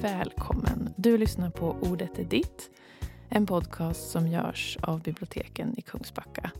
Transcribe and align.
Välkommen. 0.00 0.94
Du 0.96 1.18
lyssnar 1.18 1.50
på 1.50 1.76
Ordet 1.82 2.18
är 2.18 2.24
ditt. 2.24 2.70
En 3.28 3.46
podcast 3.46 4.10
som 4.10 4.28
görs 4.28 4.78
av 4.82 5.02
biblioteken 5.02 5.74
i 5.78 5.82
Kungsbacka. 5.82 6.50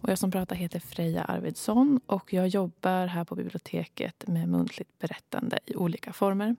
Och 0.00 0.08
jag 0.08 0.18
som 0.18 0.30
pratar 0.30 0.56
heter 0.56 0.80
Freja 0.80 1.24
Arvidsson 1.24 2.00
och 2.06 2.32
jag 2.32 2.48
jobbar 2.48 3.06
här 3.06 3.24
på 3.24 3.34
biblioteket 3.34 4.28
med 4.28 4.48
muntligt 4.48 4.98
berättande 4.98 5.58
i 5.66 5.76
olika 5.76 6.12
former. 6.12 6.56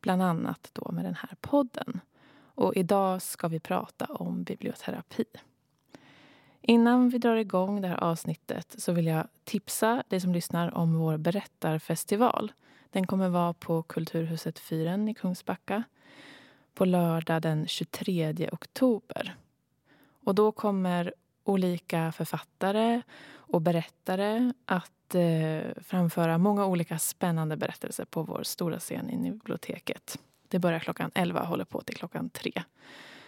Bland 0.00 0.22
annat 0.22 0.70
då 0.72 0.92
med 0.92 1.04
den 1.04 1.14
här 1.14 1.36
podden. 1.40 2.00
Och 2.54 2.76
idag 2.76 3.22
ska 3.22 3.48
vi 3.48 3.60
prata 3.60 4.04
om 4.04 4.42
biblioterapi. 4.44 5.24
Innan 6.60 7.08
vi 7.08 7.18
drar 7.18 7.36
igång 7.36 7.80
det 7.80 7.88
här 7.88 8.04
avsnittet 8.04 8.74
så 8.78 8.92
vill 8.92 9.06
jag 9.06 9.28
tipsa 9.44 10.02
dig 10.08 10.20
som 10.20 10.32
lyssnar 10.32 10.74
om 10.74 10.98
vår 10.98 11.16
berättarfestival. 11.16 12.52
Den 12.92 13.06
kommer 13.06 13.28
vara 13.28 13.52
på 13.52 13.82
Kulturhuset 13.82 14.58
Fyren 14.58 15.08
i 15.08 15.14
Kungsbacka 15.14 15.82
på 16.74 16.84
lördag 16.84 17.42
den 17.42 17.66
23 17.68 18.48
oktober. 18.52 19.36
Och 20.24 20.34
då 20.34 20.52
kommer 20.52 21.14
olika 21.44 22.12
författare 22.12 23.02
och 23.30 23.62
berättare 23.62 24.52
att 24.64 25.14
eh, 25.14 25.82
framföra 25.82 26.38
många 26.38 26.66
olika 26.66 26.98
spännande 26.98 27.56
berättelser 27.56 28.04
på 28.04 28.22
vår 28.22 28.42
stora 28.42 28.78
scen 28.78 29.10
i 29.10 29.30
biblioteket. 29.30 30.18
Det 30.48 30.58
börjar 30.58 30.80
klockan 30.80 31.10
11 31.14 31.40
och 31.40 31.46
håller 31.46 31.64
på 31.64 31.80
till 31.80 31.96
klockan 31.96 32.30
3. 32.30 32.62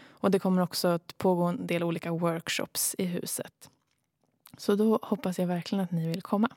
Och 0.09 0.31
det 0.31 0.39
kommer 0.39 0.63
också 0.63 0.89
att 0.89 1.19
pågå 1.19 1.45
en 1.45 1.67
del 1.67 1.83
olika 1.83 2.11
workshops 2.11 2.95
i 2.99 3.05
huset. 3.05 3.71
Så 4.59 4.75
då 4.75 4.99
hoppas 5.03 5.39
jag 5.39 5.47
verkligen 5.47 5.85
att 5.85 5.91
ni 5.91 6.09
vill 6.09 6.23
komma. 6.23 6.49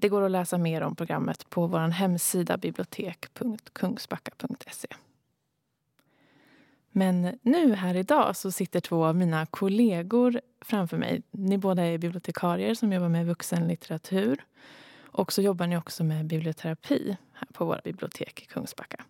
Det 0.00 0.08
går 0.08 0.22
att 0.22 0.30
läsa 0.30 0.58
mer 0.58 0.80
om 0.80 0.96
programmet 0.96 1.50
på 1.50 1.66
vår 1.66 1.78
hemsida 1.78 2.56
bibliotek.kungsbacka.se. 2.56 4.88
Men 6.90 7.38
nu 7.42 7.74
här 7.74 7.94
idag 7.94 8.36
så 8.36 8.50
sitter 8.50 8.80
två 8.80 9.04
av 9.04 9.16
mina 9.16 9.46
kollegor 9.46 10.40
framför 10.60 10.96
mig. 10.96 11.22
Ni 11.30 11.58
båda 11.58 11.82
är 11.82 11.98
bibliotekarier 11.98 12.74
som 12.74 12.92
jobbar 12.92 13.08
med 13.08 13.26
vuxenlitteratur. 13.26 14.44
Och 15.00 15.32
så 15.32 15.42
jobbar 15.42 15.66
ni 15.66 15.76
också 15.76 16.04
med 16.04 16.26
biblioterapi 16.26 17.16
här 17.32 17.48
på 17.52 17.64
våra 17.64 17.80
bibliotek 17.84 18.42
i 18.42 18.46
Kungsbacka. 18.46 19.04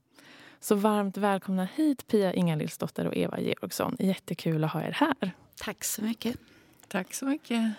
Så 0.61 0.75
varmt 0.75 1.17
välkomna 1.17 1.69
hit 1.75 2.07
Pia 2.07 2.35
Ingalilsdotter 2.35 3.07
och 3.07 3.17
Eva 3.17 3.41
Georgsson. 3.41 3.97
Jättekul 3.99 4.65
att 4.65 4.73
ha 4.73 4.83
er 4.83 4.93
här. 4.93 5.33
Tack 5.57 5.85
så 5.85 6.03
mycket. 6.03 6.37
Tack 6.89 7.15
så 7.15 7.25
mycket. 7.25 7.73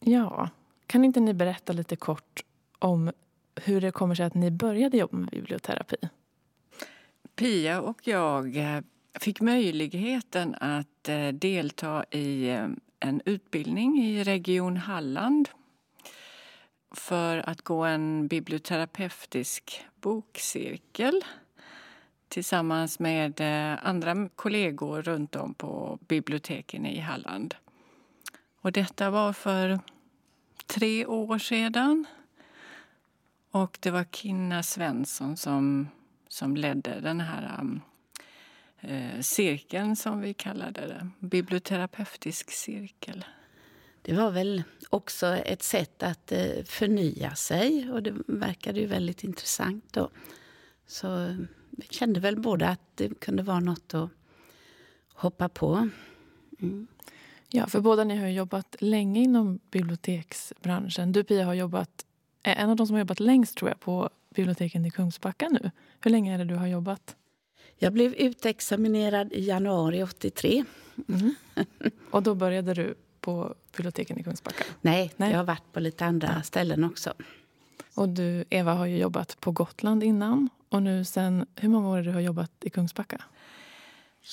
Ja, 0.00 0.50
kan 0.86 1.04
inte 1.04 1.20
ni 1.20 1.34
berätta 1.34 1.72
lite 1.72 1.96
kort 1.96 2.44
om 2.78 3.12
hur 3.54 3.80
det 3.80 3.90
kommer 3.90 4.14
sig 4.14 4.26
att 4.26 4.34
ni 4.34 4.50
började 4.50 4.96
jobba 4.96 5.16
med 5.16 5.28
biblioterapi? 5.28 5.96
Pia 7.36 7.80
och 7.80 8.08
jag 8.08 8.56
eh, 8.56 8.80
fick 9.20 9.40
möjligheten 9.40 10.54
att 10.54 11.08
eh, 11.08 11.28
delta 11.28 12.04
i 12.10 12.48
eh, 12.48 12.68
en 13.00 13.22
utbildning 13.24 13.98
i 14.04 14.24
Region 14.24 14.76
Halland 14.76 15.48
för 16.94 17.38
att 17.38 17.62
gå 17.62 17.84
en 17.84 18.28
biblioterapeutisk 18.28 19.84
bokcirkel 20.00 21.24
tillsammans 22.28 22.98
med 22.98 23.40
andra 23.82 24.28
kollegor 24.36 25.02
runt 25.02 25.36
om 25.36 25.54
på 25.54 25.98
biblioteken 26.08 26.86
i 26.86 26.98
Halland. 27.00 27.54
Och 28.60 28.72
detta 28.72 29.10
var 29.10 29.32
för 29.32 29.80
tre 30.66 31.06
år 31.06 31.38
sedan. 31.38 32.06
Och 33.50 33.78
det 33.80 33.90
var 33.90 34.04
Kinna 34.04 34.62
Svensson 34.62 35.36
som, 35.36 35.88
som 36.28 36.56
ledde 36.56 37.00
den 37.00 37.20
här 37.20 37.60
um, 37.60 37.80
eh, 38.80 39.20
cirkeln 39.20 39.96
som 39.96 40.20
vi 40.20 40.34
kallade 40.34 40.80
det. 40.80 41.08
Biblioterapeutisk 41.18 42.50
cirkel. 42.50 43.24
Det 44.02 44.14
var 44.14 44.30
väl 44.30 44.62
också 44.90 45.26
ett 45.26 45.62
sätt 45.62 46.02
att 46.02 46.32
eh, 46.32 46.64
förnya 46.64 47.34
sig 47.34 47.90
och 47.92 48.02
det 48.02 48.14
verkade 48.26 48.80
ju 48.80 48.86
väldigt 48.86 49.24
intressant. 49.24 49.84
Då. 49.92 50.10
Så 50.86 51.26
eh, 51.26 51.36
vi 51.70 51.86
kände 51.90 52.20
väl 52.20 52.40
båda 52.40 52.68
att 52.68 52.80
det 52.94 53.20
kunde 53.20 53.42
vara 53.42 53.60
något 53.60 53.94
att 53.94 54.10
hoppa 55.14 55.48
på. 55.48 55.88
Mm. 56.60 56.86
Ja, 57.50 57.66
för 57.66 57.80
båda 57.80 58.04
ni 58.04 58.16
har 58.16 58.28
jobbat 58.28 58.76
länge 58.78 59.20
inom 59.20 59.58
biblioteksbranschen. 59.70 61.12
Du 61.12 61.24
Pia 61.24 61.44
har 61.44 61.54
jobbat, 61.54 62.04
är 62.42 62.54
en 62.54 62.70
av 62.70 62.76
de 62.76 62.86
som 62.86 62.94
har 62.94 62.98
jobbat 62.98 63.20
längst 63.20 63.56
tror 63.56 63.70
jag 63.70 63.80
på 63.80 64.10
biblioteken 64.34 64.86
i 64.86 64.90
Kungsbacka 64.90 65.48
nu. 65.48 65.70
Hur 66.00 66.10
länge 66.10 66.34
är 66.34 66.38
det 66.38 66.44
du 66.44 66.54
har 66.54 66.66
jobbat? 66.66 67.16
Jag 67.78 67.92
blev 67.92 68.14
utexaminerad 68.14 69.32
i 69.32 69.44
januari 69.44 70.02
83. 70.02 70.64
Mm. 71.08 71.34
Och 72.10 72.22
då 72.22 72.34
började 72.34 72.74
du 72.74 72.94
på 73.20 73.54
biblioteken 73.76 74.18
i 74.18 74.22
Kungsbacka? 74.22 74.64
Nej, 74.80 75.12
Nej, 75.16 75.30
jag 75.30 75.38
har 75.38 75.44
varit 75.44 75.72
på 75.72 75.80
lite 75.80 76.04
andra 76.04 76.42
ställen 76.42 76.84
också. 76.84 77.14
Och 77.94 78.08
du, 78.08 78.44
Eva, 78.50 78.74
har 78.74 78.86
ju 78.86 78.98
jobbat 78.98 79.40
på 79.40 79.52
Gotland 79.52 80.02
innan. 80.02 80.48
Och 80.68 80.82
nu 80.82 81.04
sen, 81.04 81.46
hur 81.56 81.68
många 81.68 81.88
år 81.88 81.96
har 81.96 82.02
du 82.02 82.20
jobbat 82.20 82.52
i 82.60 82.70
Kungsbacka? 82.70 83.22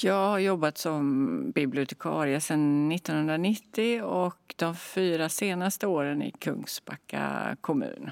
Jag 0.01 0.29
har 0.29 0.39
jobbat 0.39 0.77
som 0.77 1.51
bibliotekarie 1.51 2.41
sedan 2.41 2.91
1990 2.91 4.03
och 4.03 4.55
de 4.57 4.75
fyra 4.75 5.29
senaste 5.29 5.87
åren 5.87 6.21
i 6.21 6.31
Kungsbacka 6.31 7.55
kommun. 7.61 8.11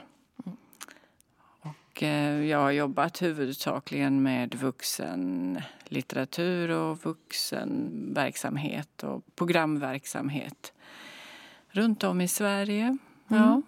Och 1.62 2.04
eh, 2.04 2.46
jag 2.46 2.58
har 2.58 2.72
jobbat 2.72 3.22
huvudsakligen 3.22 4.24
med 4.24 4.56
vuxenlitteratur 4.56 6.70
och 6.70 7.06
vuxenverksamhet 7.06 9.04
och 9.04 9.24
programverksamhet 9.36 10.74
runt 11.70 12.04
om 12.04 12.22
i 12.22 12.28
Sverige. 12.28 12.98
Mm. 13.30 13.64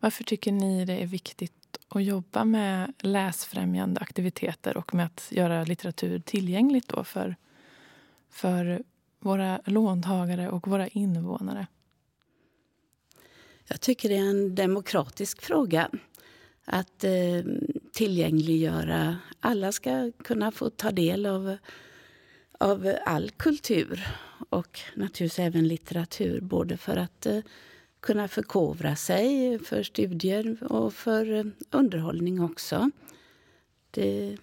Varför 0.00 0.24
tycker 0.24 0.52
ni 0.52 0.84
det 0.84 1.02
är 1.02 1.06
viktigt 1.06 1.65
att 1.88 2.04
jobba 2.04 2.44
med 2.44 2.92
läsfrämjande 2.98 4.00
aktiviteter 4.00 4.76
och 4.76 4.94
med 4.94 5.06
att 5.06 5.28
göra 5.30 5.64
litteratur 5.64 6.18
tillgängligt 6.18 6.88
då 6.88 7.04
för, 7.04 7.36
för 8.30 8.82
våra 9.20 9.60
låntagare 9.64 10.50
och 10.50 10.68
våra 10.68 10.88
invånare? 10.88 11.66
Jag 13.68 13.80
tycker 13.80 14.08
det 14.08 14.16
är 14.16 14.30
en 14.30 14.54
demokratisk 14.54 15.42
fråga 15.42 15.90
att 16.64 17.04
eh, 17.04 17.42
tillgängliggöra. 17.92 19.18
Alla 19.40 19.72
ska 19.72 20.12
kunna 20.24 20.52
få 20.52 20.70
ta 20.70 20.90
del 20.90 21.26
av, 21.26 21.56
av 22.58 22.94
all 23.06 23.30
kultur 23.30 24.06
och 24.48 24.80
naturligtvis 24.94 25.38
även 25.38 25.68
litteratur 25.68 26.40
både 26.40 26.76
för 26.76 26.96
att 26.96 27.26
eh, 27.26 27.40
kunna 28.06 28.28
förkovra 28.28 28.96
sig 28.96 29.58
för 29.58 29.82
studier 29.82 30.72
och 30.72 30.94
för 30.94 31.32
eh, 31.32 31.44
underhållning 31.70 32.40
också. 32.40 32.90
Det, 33.90 34.36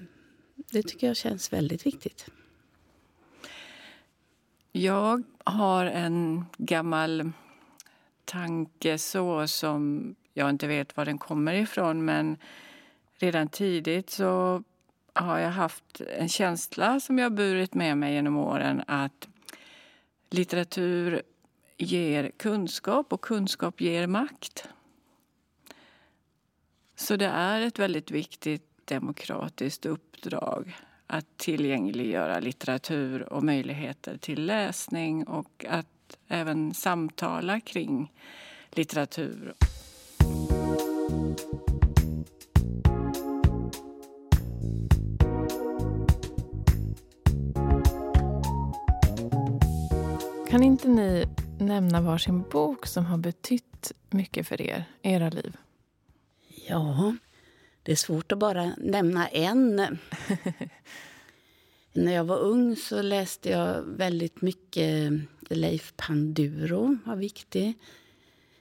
det 0.55 0.83
tycker 0.83 1.07
jag 1.07 1.15
känns 1.17 1.53
väldigt 1.53 1.85
viktigt. 1.85 2.27
Jag 4.71 5.23
har 5.43 5.85
en 5.85 6.45
gammal 6.57 7.31
tanke 8.25 8.97
så 8.97 9.47
som 9.47 10.15
jag 10.33 10.49
inte 10.49 10.67
vet 10.67 10.97
var 10.97 11.05
den 11.05 11.17
kommer 11.17 11.53
ifrån 11.53 12.05
men 12.05 12.37
redan 13.17 13.47
tidigt 13.47 14.09
så 14.09 14.63
har 15.13 15.39
jag 15.39 15.51
haft 15.51 16.01
en 16.17 16.29
känsla 16.29 16.99
som 16.99 17.19
jag 17.19 17.33
burit 17.33 17.73
med 17.73 17.97
mig 17.97 18.13
genom 18.13 18.37
åren 18.37 18.83
att 18.87 19.27
litteratur 20.29 21.21
ger 21.77 22.31
kunskap 22.37 23.13
och 23.13 23.21
kunskap 23.21 23.81
ger 23.81 24.07
makt. 24.07 24.67
Så 26.95 27.15
det 27.15 27.25
är 27.25 27.61
ett 27.61 27.79
väldigt 27.79 28.11
viktigt 28.11 28.63
demokratiskt 28.85 29.85
uppdrag 29.85 30.75
att 31.07 31.37
tillgängliggöra 31.37 32.39
litteratur 32.39 33.33
och 33.33 33.43
möjligheter 33.43 34.17
till 34.17 34.45
läsning 34.45 35.27
och 35.27 35.65
att 35.69 36.17
även 36.27 36.73
samtala 36.73 37.59
kring 37.59 38.11
litteratur. 38.71 39.53
Kan 50.49 50.63
inte 50.63 50.87
ni 50.87 51.25
nämna 51.59 52.01
varsin 52.01 52.43
bok 52.51 52.85
som 52.85 53.05
har 53.05 53.17
betytt 53.17 53.91
mycket 54.09 54.47
för 54.47 54.61
er, 54.61 54.85
era 55.01 55.29
liv? 55.29 55.57
Ja, 56.67 57.15
det 57.83 57.91
är 57.91 57.95
svårt 57.95 58.31
att 58.31 58.39
bara 58.39 58.75
nämna 58.77 59.27
en. 59.27 59.75
När 61.93 62.13
jag 62.13 62.23
var 62.23 62.37
ung 62.39 62.75
så 62.75 63.01
läste 63.01 63.49
jag 63.49 63.81
väldigt 63.81 64.41
mycket 64.41 65.13
Leif 65.49 65.93
Panduro, 65.95 66.97
var 67.05 67.15
viktig. 67.15 67.73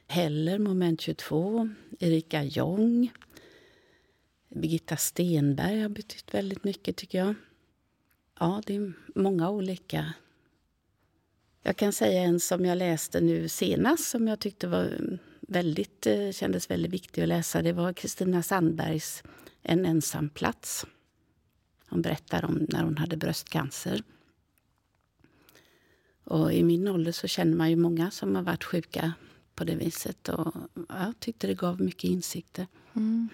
Heller, 0.06 0.58
moment 0.58 1.00
22. 1.00 1.68
Erika 1.98 2.44
Jong. 2.44 3.12
Birgitta 4.48 4.96
Stenberg 4.96 5.80
har 5.80 5.88
betytt 5.88 6.34
väldigt 6.34 6.64
mycket, 6.64 6.96
tycker 6.96 7.18
jag. 7.18 7.34
Ja, 8.40 8.62
det 8.66 8.76
är 8.76 8.92
många 9.14 9.50
olika. 9.50 10.12
Jag 11.62 11.76
kan 11.76 11.92
säga 11.92 12.22
en 12.22 12.40
som 12.40 12.64
jag 12.64 12.78
läste 12.78 13.20
nu 13.20 13.48
senast 13.48 14.10
som 14.10 14.28
jag 14.28 14.38
tyckte 14.38 14.68
var 14.68 14.84
mm, 14.84 15.18
väldigt, 15.40 16.06
eh, 16.06 16.30
kändes 16.30 16.70
väldigt 16.70 16.92
viktig 16.92 17.22
att 17.22 17.28
läsa. 17.28 17.62
Det 17.62 17.72
var 17.72 17.92
Kristina 17.92 18.42
Sandbergs 18.42 19.22
En 19.62 19.86
ensam 19.86 20.28
plats. 20.28 20.86
Hon 21.88 22.02
berättar 22.02 22.44
om 22.44 22.66
när 22.68 22.82
hon 22.82 22.96
hade 22.96 23.16
bröstcancer. 23.16 24.02
Och 26.24 26.52
I 26.52 26.62
min 26.64 26.88
ålder 26.88 27.12
så 27.12 27.28
känner 27.28 27.56
man 27.56 27.70
ju 27.70 27.76
många 27.76 28.10
som 28.10 28.36
har 28.36 28.42
varit 28.42 28.64
sjuka 28.64 29.12
på 29.54 29.64
det 29.64 29.74
viset. 29.74 30.28
Och 30.28 30.54
jag 30.88 31.20
tyckte 31.20 31.46
det 31.46 31.54
gav 31.54 31.80
mycket 31.80 32.04
insikter. 32.04 32.66
Mm. 32.96 33.28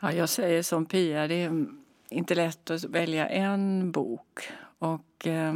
Ja, 0.00 0.12
jag 0.12 0.28
säger 0.28 0.62
som 0.62 0.86
Pia, 0.86 1.28
det 1.28 1.34
är 1.34 1.46
mm, 1.46 1.84
inte 2.10 2.34
lätt 2.34 2.70
att 2.70 2.84
välja 2.84 3.28
en 3.28 3.92
bok. 3.92 4.48
Och 4.78 5.26
eh, 5.26 5.54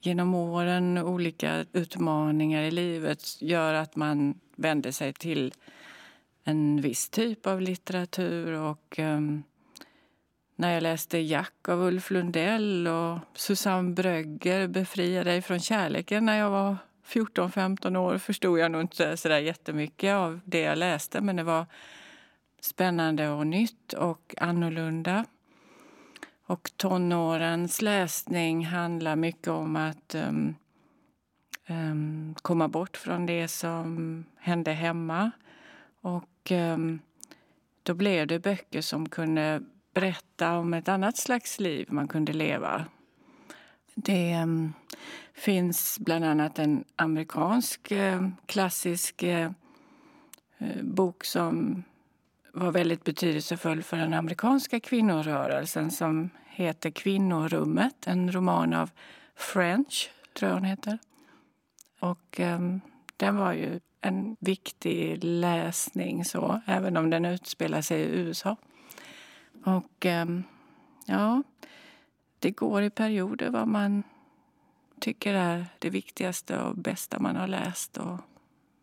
Genom 0.00 0.34
åren, 0.34 0.98
olika 0.98 1.64
utmaningar 1.72 2.62
i 2.62 2.70
livet 2.70 3.42
gör 3.42 3.74
att 3.74 3.96
man 3.96 4.40
vänder 4.56 4.90
sig 4.90 5.12
till 5.12 5.54
en 6.44 6.80
viss 6.80 7.08
typ 7.10 7.46
av 7.46 7.60
litteratur. 7.60 8.52
Och 8.52 8.98
eh, 8.98 9.20
När 10.56 10.74
jag 10.74 10.82
läste 10.82 11.18
Jack 11.18 11.68
av 11.68 11.82
Ulf 11.82 12.10
Lundell 12.10 12.86
och 12.86 13.18
Susanne 13.34 13.94
Brögger, 13.94 14.68
Befria 14.68 15.24
dig 15.24 15.42
från 15.42 15.60
kärleken, 15.60 16.26
när 16.26 16.38
jag 16.38 16.50
var 16.50 16.76
14-15 17.06 17.96
år 17.96 18.18
förstod 18.18 18.58
jag 18.58 18.70
nog 18.70 18.80
inte 18.80 19.16
så 19.16 19.28
där 19.28 19.38
jättemycket 19.38 20.14
av 20.14 20.40
det 20.44 20.60
jag 20.60 20.78
läste 20.78 21.20
men 21.20 21.36
det 21.36 21.42
var 21.42 21.66
spännande 22.60 23.28
och 23.28 23.46
nytt 23.46 23.92
och 23.92 24.34
annorlunda. 24.38 25.24
Och 26.46 26.70
tonårens 26.76 27.82
läsning 27.82 28.66
handlar 28.66 29.16
mycket 29.16 29.48
om 29.48 29.76
att 29.76 30.14
um, 30.14 30.54
um, 31.68 32.34
komma 32.42 32.68
bort 32.68 32.96
från 32.96 33.26
det 33.26 33.48
som 33.48 34.24
hände 34.36 34.72
hemma. 34.72 35.30
Och 36.00 36.50
um, 36.50 37.00
då 37.82 37.94
blev 37.94 38.26
det 38.26 38.38
böcker 38.38 38.80
som 38.80 39.08
kunde 39.08 39.62
berätta 39.94 40.58
om 40.58 40.74
ett 40.74 40.88
annat 40.88 41.16
slags 41.16 41.60
liv 41.60 41.86
man 41.90 42.08
kunde 42.08 42.32
leva. 42.32 42.84
Det 43.94 44.46
finns 45.34 45.98
bland 45.98 46.24
annat 46.24 46.58
en 46.58 46.84
amerikansk 46.96 47.92
uh, 47.92 48.28
klassisk 48.46 49.22
uh, 49.22 49.50
bok 50.82 51.24
som 51.24 51.84
var 52.52 52.72
väldigt 52.72 53.04
betydelsefull 53.04 53.82
för 53.82 53.96
den 53.96 54.14
amerikanska 54.14 54.80
kvinnorörelsen 54.80 55.90
som 55.90 56.30
heter 56.46 56.90
Kvinnorummet, 56.90 58.06
en 58.06 58.32
roman 58.32 58.74
av 58.74 58.90
French, 59.36 60.10
tror 60.32 60.48
jag 60.48 60.56
hon 60.56 60.64
heter. 60.64 60.98
Och 62.00 62.40
um, 62.40 62.80
den 63.16 63.36
var 63.36 63.52
ju 63.52 63.80
en 64.00 64.36
viktig 64.40 65.24
läsning, 65.24 66.24
så, 66.24 66.60
även 66.66 66.96
om 66.96 67.10
den 67.10 67.24
utspelar 67.24 67.80
sig 67.80 68.00
i 68.00 68.18
USA. 68.18 68.56
Och 69.64 70.06
um, 70.06 70.44
ja, 71.06 71.42
det 72.38 72.50
går 72.50 72.82
i 72.82 72.90
perioder 72.90 73.50
vad 73.50 73.68
man 73.68 74.02
tycker 75.00 75.34
är 75.34 75.66
det 75.78 75.90
viktigaste 75.90 76.62
och 76.62 76.76
bästa 76.76 77.18
man 77.18 77.36
har 77.36 77.46
läst. 77.46 77.96
och 77.96 78.18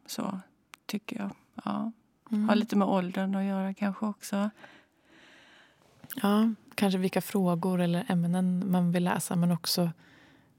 Så 0.06 0.40
tycker 0.86 1.20
jag. 1.20 1.30
Ja. 1.64 1.92
Mm. 2.36 2.50
Har 2.50 2.56
lite 2.56 2.76
med 2.76 2.88
åldern 2.88 3.36
att 3.36 3.44
göra 3.44 3.74
kanske 3.74 4.06
också. 4.06 4.50
Ja, 6.22 6.54
kanske 6.76 6.98
vilka 6.98 7.22
frågor 7.22 7.82
eller 7.82 8.06
ämnen 8.08 8.72
man 8.72 8.92
vill 8.92 9.04
läsa 9.04 9.36
men 9.36 9.52
också 9.52 9.92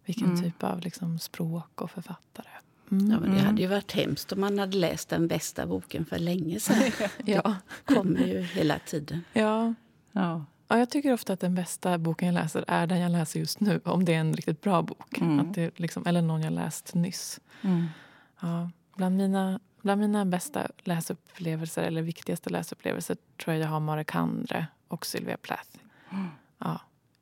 vilken 0.04 0.26
mm. 0.26 0.42
typ 0.42 0.62
av 0.62 0.80
liksom, 0.80 1.18
språk 1.18 1.82
och 1.82 1.90
författare. 1.90 2.48
Mm. 2.90 3.10
Ja, 3.10 3.20
men 3.20 3.34
det 3.34 3.40
hade 3.40 3.62
ju 3.62 3.68
varit 3.68 3.92
hemskt 3.92 4.32
om 4.32 4.40
man 4.40 4.58
hade 4.58 4.76
läst 4.76 5.08
den 5.08 5.28
bästa 5.28 5.66
boken 5.66 6.04
för 6.04 6.18
länge 6.18 6.60
sedan. 6.60 6.92
ja. 7.24 7.56
Det 7.86 7.94
kommer 7.94 8.26
ju 8.26 8.40
hela 8.40 8.78
tiden. 8.78 9.24
Ja. 9.32 9.74
Ja. 10.12 10.44
ja. 10.68 10.78
Jag 10.78 10.90
tycker 10.90 11.12
ofta 11.12 11.32
att 11.32 11.40
den 11.40 11.54
bästa 11.54 11.98
boken 11.98 12.26
jag 12.26 12.34
läser 12.34 12.64
är 12.68 12.86
den 12.86 12.98
jag 12.98 13.12
läser 13.12 13.40
just 13.40 13.60
nu. 13.60 13.80
Om 13.84 14.04
det 14.04 14.14
är 14.14 14.20
en 14.20 14.34
riktigt 14.34 14.60
bra 14.60 14.82
bok. 14.82 15.18
Mm. 15.18 15.40
Att 15.40 15.54
det 15.54 15.80
liksom, 15.80 16.06
eller 16.06 16.22
någon 16.22 16.42
jag 16.42 16.52
läst 16.52 16.94
nyss. 16.94 17.40
Mm. 17.62 17.86
Ja. 18.40 18.70
Bland 18.96 19.16
mina 19.16 19.60
Bland 19.86 20.00
mina 20.00 20.24
bästa 20.24 20.66
läsupplevelser, 20.78 21.82
eller 21.82 22.02
viktigaste 22.02 22.50
läsupplevelser 22.50 23.16
tror 23.36 23.54
jag 23.54 23.64
jag 23.64 23.68
har 23.68 23.80
Mare 23.80 24.04
Kandre 24.04 24.66
och 24.88 25.06
Sylvia 25.06 25.36
Plath. 25.36 25.78
Mm. 26.10 26.28
Ja. 26.58 26.80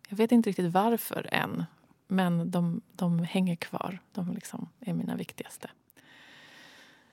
Jag 0.08 0.16
vet 0.16 0.32
inte 0.32 0.50
riktigt 0.50 0.72
varför 0.72 1.28
än, 1.32 1.64
men 2.08 2.50
de, 2.50 2.80
de 2.92 3.18
hänger 3.18 3.56
kvar. 3.56 3.98
De 4.12 4.34
liksom 4.34 4.68
är 4.80 4.92
mina 4.92 5.16
viktigaste. 5.16 5.70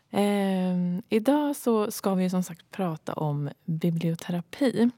Eh, 0.09 0.77
idag 1.09 1.56
så 1.56 1.92
ska 1.92 2.13
vi 2.13 2.30
som 2.30 2.44
sagt 2.44 2.71
prata 2.71 3.13
om 3.13 3.50
biblioterapi. 3.65 4.89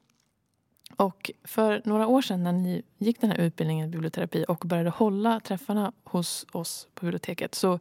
Och 0.95 1.31
för 1.43 1.81
några 1.85 2.07
år 2.07 2.21
sedan 2.21 2.43
när 2.43 2.53
ni 2.53 2.81
gick 2.97 3.21
den 3.21 3.29
här 3.29 3.37
utbildningen 3.37 3.87
i 3.87 3.91
biblioterapi 3.91 4.45
och 4.47 4.63
började 4.65 4.89
hålla 4.89 5.39
träffarna 5.39 5.91
hos 6.03 6.45
oss 6.51 6.87
på 6.93 7.05
biblioteket 7.05 7.55
så 7.55 7.79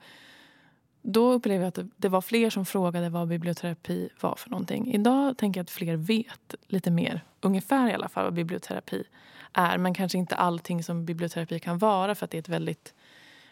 då 1.02 1.32
upplevde 1.32 1.64
jag 1.64 1.69
att 1.69 1.78
det 1.96 2.08
var 2.08 2.20
fler 2.20 2.50
som 2.50 2.66
frågade 2.66 3.10
vad 3.10 3.28
biblioterapi 3.28 4.08
var 4.20 4.37
för 4.37 4.50
någonting. 4.50 4.94
Idag 4.94 5.38
tänker 5.38 5.60
jag 5.60 5.64
att 5.64 5.70
fler 5.70 5.96
vet 5.96 6.54
lite 6.66 6.90
mer, 6.90 7.20
ungefär 7.40 7.90
i 7.90 7.93
alla 7.93 8.08
fall, 8.08 8.25
vad 8.25 8.34
biblioterapi 8.34 9.04
är. 9.52 9.78
Men 9.78 9.94
kanske 9.94 10.19
inte 10.19 10.37
allting 10.37 10.82
som 10.82 11.04
biblioterapi 11.04 11.58
kan 11.58 11.78
vara 11.78 12.14
för 12.14 12.25
att 12.25 12.31
det 12.31 12.37
är 12.37 12.43
ett 12.43 12.49
väldigt 12.49 12.94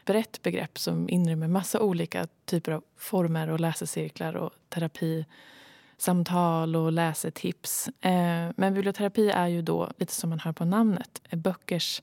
brett 0.04 0.42
begrepp 0.42 0.78
som 0.78 1.08
inrymmer 1.08 1.48
massa 1.48 1.80
olika 1.80 2.26
typer 2.44 2.72
av 2.72 2.82
former 2.96 3.48
och 3.48 3.60
läsecirklar 3.60 4.36
och 4.36 4.50
terapisamtal 4.68 6.76
och 6.76 6.92
läsetips. 6.92 7.88
Eh, 7.88 8.50
men 8.56 8.74
biblioterapi 8.74 9.30
är 9.30 9.46
ju 9.46 9.62
då, 9.62 9.90
lite 9.96 10.12
som 10.12 10.30
man 10.30 10.40
hör 10.40 10.52
på 10.52 10.64
namnet, 10.64 11.22
böckers 11.30 12.02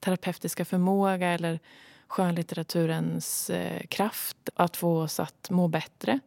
terapeutiska 0.00 0.64
förmåga 0.64 1.28
eller 1.28 1.60
skönlitteraturens 2.08 3.50
eh, 3.50 3.86
kraft 3.86 4.36
att 4.54 4.76
få 4.76 5.00
oss 5.00 5.20
att 5.20 5.50
må 5.50 5.68
bättre 5.68 6.20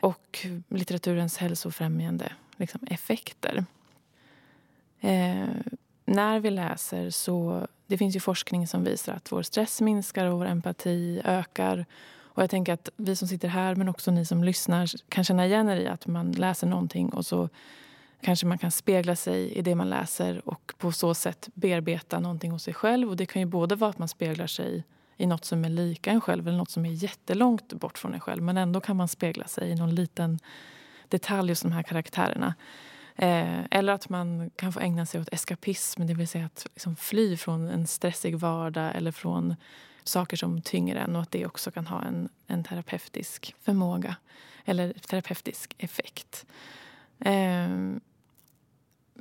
och 0.00 0.46
litteraturens 0.68 1.36
hälsofrämjande 1.36 2.32
liksom, 2.56 2.80
effekter. 2.90 3.64
Eh, 5.00 5.48
när 6.04 6.40
vi 6.40 6.50
läser 6.50 7.10
så... 7.10 7.66
Det 7.86 7.98
finns 7.98 8.16
ju 8.16 8.20
forskning 8.20 8.66
som 8.66 8.84
visar 8.84 9.12
att 9.12 9.32
vår 9.32 9.42
stress 9.42 9.80
minskar 9.80 10.26
och 10.26 10.38
vår 10.38 10.46
empati 10.46 11.20
ökar. 11.24 11.86
Och 12.34 12.42
jag 12.42 12.50
tänker 12.50 12.72
att 12.72 12.88
vi 12.96 13.16
som 13.16 13.28
sitter 13.28 13.48
här, 13.48 13.74
men 13.74 13.88
också 13.88 14.10
ni 14.10 14.24
som 14.24 14.44
lyssnar 14.44 14.90
kan 15.08 15.24
känna 15.24 15.46
igen 15.46 15.68
er 15.68 15.76
i 15.76 15.86
att 15.86 16.06
man 16.06 16.32
läser 16.32 16.66
någonting 16.66 17.08
och 17.08 17.26
så 17.26 17.48
kanske 18.22 18.46
man 18.46 18.58
kan 18.58 18.70
spegla 18.70 19.16
sig 19.16 19.52
i 19.52 19.62
det 19.62 19.74
man 19.74 19.90
läser 19.90 20.48
och 20.48 20.72
på 20.78 20.92
så 20.92 21.14
sätt 21.14 21.48
bearbeta 21.54 22.20
någonting 22.20 22.50
hos 22.50 22.62
sig 22.62 22.74
själv. 22.74 23.10
Och 23.10 23.16
Det 23.16 23.26
kan 23.26 23.42
ju 23.42 23.46
både 23.46 23.74
vara 23.74 23.90
att 23.90 23.98
man 23.98 24.08
speglar 24.08 24.46
sig 24.46 24.84
i 25.16 25.26
nåt 25.26 25.44
som 25.44 25.64
är 25.64 25.68
lika 25.68 26.10
en 26.10 26.20
själv 26.20 26.48
eller 26.48 26.58
nåt 26.58 26.70
som 26.70 26.86
är 26.86 26.90
jättelångt 26.90 27.72
bort 27.72 27.98
från 27.98 28.14
en 28.14 28.20
själv. 28.20 28.42
Men 28.42 28.56
ändå 28.56 28.80
kan 28.80 28.96
man 28.96 29.08
spegla 29.08 29.46
sig 29.46 29.70
i 29.70 29.74
någon 29.74 29.94
liten 29.94 30.38
detalj 31.08 31.50
hos 31.50 31.60
de 31.60 31.72
här 31.72 31.82
karaktärerna. 31.82 32.54
Eh, 33.16 33.64
eller 33.70 33.92
att 33.92 34.08
man 34.08 34.50
kan 34.50 34.72
få 34.72 34.80
ägna 34.80 35.06
sig 35.06 35.20
åt 35.20 35.32
eskapism, 35.32 36.06
det 36.06 36.14
vill 36.14 36.28
säga 36.28 36.46
att 36.46 36.66
liksom 36.74 36.96
fly 36.96 37.36
från 37.36 37.68
en 37.68 37.86
stressig 37.86 38.36
vardag 38.36 38.92
eller 38.96 39.12
från 39.12 39.54
saker 40.04 40.36
som 40.36 40.62
tynger 40.62 40.96
en 40.96 41.16
och 41.16 41.22
att 41.22 41.30
det 41.30 41.46
också 41.46 41.70
kan 41.70 41.86
ha 41.86 42.02
en, 42.02 42.28
en 42.46 42.64
terapeutisk 42.64 43.54
förmåga 43.60 44.16
eller 44.64 44.92
terapeutisk 44.92 45.74
effekt. 45.78 46.46
Eh, 47.20 47.68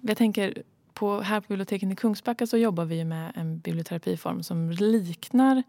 jag 0.01 0.17
tänker 0.17 0.63
på, 0.93 1.21
här 1.21 1.41
på 1.41 1.47
biblioteket 1.47 1.91
i 1.91 1.95
Kungsbacka 1.95 2.47
så 2.47 2.57
jobbar 2.57 2.85
vi 2.85 3.05
med 3.05 3.31
en 3.35 3.59
biblioterapiform 3.59 4.43
som 4.43 4.71
liknar 4.71 5.63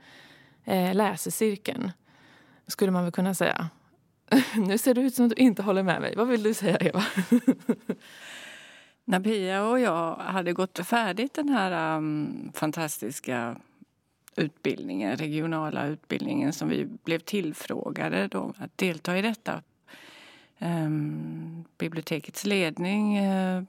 eh, 0.65 0.95
läsecirkeln, 0.95 1.93
skulle 2.67 2.93
man 2.93 3.03
väl 3.03 3.13
kunna 3.13 3.35
säga. 3.35 3.69
nu 4.57 4.79
ser 4.79 4.95
det 4.95 5.01
ut 5.01 5.15
som 5.15 5.27
att 5.27 5.37
du 5.37 5.43
inte 5.43 5.63
håller 5.63 5.83
med 5.83 6.01
mig. 6.01 6.17
Vad 6.17 6.29
vill 6.29 6.43
du 6.43 6.55
säga, 6.55 6.77
Eva? 6.77 7.05
När 9.05 9.21
Pia 9.21 9.65
och 9.65 9.81
jag 9.81 10.15
hade 10.15 10.53
gått 10.53 10.87
färdigt 10.87 11.35
den 11.35 11.49
här 11.49 11.97
um, 11.97 12.53
fantastiska 12.55 13.57
utbildningen, 14.37 15.17
regionala 15.17 15.87
utbildningen 15.87 16.53
som 16.53 16.69
vi 16.69 16.89
blev 17.05 17.19
tillfrågade 17.19 18.29
då, 18.29 18.53
att 18.59 18.79
delta 18.79 19.19
i 19.19 19.23
detta. 19.23 19.63
Um, 20.59 21.65
bibliotekets 21.79 22.45
ledning 22.45 23.27
uh, 23.27 23.63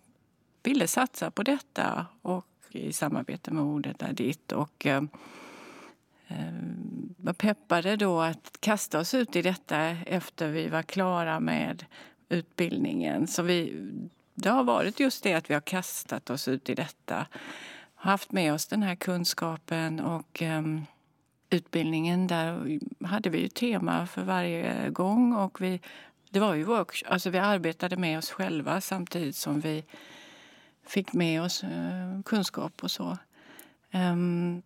ville 0.63 0.88
satsa 0.88 1.32
på 1.32 1.43
detta 1.43 2.05
och 2.22 2.46
i 2.70 2.93
samarbete 2.93 3.51
med 3.51 3.63
Ordet 3.63 4.01
är 4.01 4.13
ditt. 4.13 4.51
Och, 4.51 4.86
eh, 4.86 5.03
var 7.17 7.34
peppade 7.34 7.96
då 7.96 8.22
att 8.22 8.58
kasta 8.60 9.00
oss 9.00 9.13
ut 9.13 9.36
i 9.36 9.41
detta 9.41 9.79
efter 10.05 10.48
vi 10.48 10.67
var 10.67 10.82
klara 10.82 11.39
med 11.39 11.86
utbildningen. 12.29 13.27
Så 13.27 13.43
vi, 13.43 13.74
det 14.34 14.50
har 14.50 14.63
varit 14.63 15.00
just 15.00 15.24
det 15.24 15.34
att 15.34 15.50
vi 15.50 15.53
har 15.53 15.62
kastat 15.62 16.29
oss 16.29 16.48
ut 16.48 16.70
i 16.70 16.75
detta. 16.75 17.25
Haft 17.96 18.32
med 18.32 18.53
oss 18.53 18.67
den 18.67 18.84
här 18.84 18.96
kunskapen 18.96 20.00
och 20.00 20.41
eh, 20.41 20.63
utbildningen. 21.50 22.27
Där 22.27 22.79
hade 23.05 23.29
vi 23.29 23.41
ju 23.41 23.48
tema 23.48 24.08
för 24.08 24.24
varje 24.24 24.89
gång. 24.89 25.34
Och 25.34 25.62
vi, 25.62 25.82
det 26.29 26.39
var 26.39 26.53
ju 26.53 26.63
workshop, 26.63 27.08
alltså 27.12 27.29
vi 27.29 27.38
arbetade 27.38 27.98
med 27.98 28.17
oss 28.17 28.32
själva 28.32 28.82
samtidigt 28.82 29.36
som 29.36 29.60
vi 29.60 29.84
fick 30.86 31.13
med 31.13 31.42
oss 31.42 31.63
eh, 31.63 32.22
kunskap 32.25 32.84
och 32.84 32.92
så. 32.92 33.18
Um, 33.94 34.62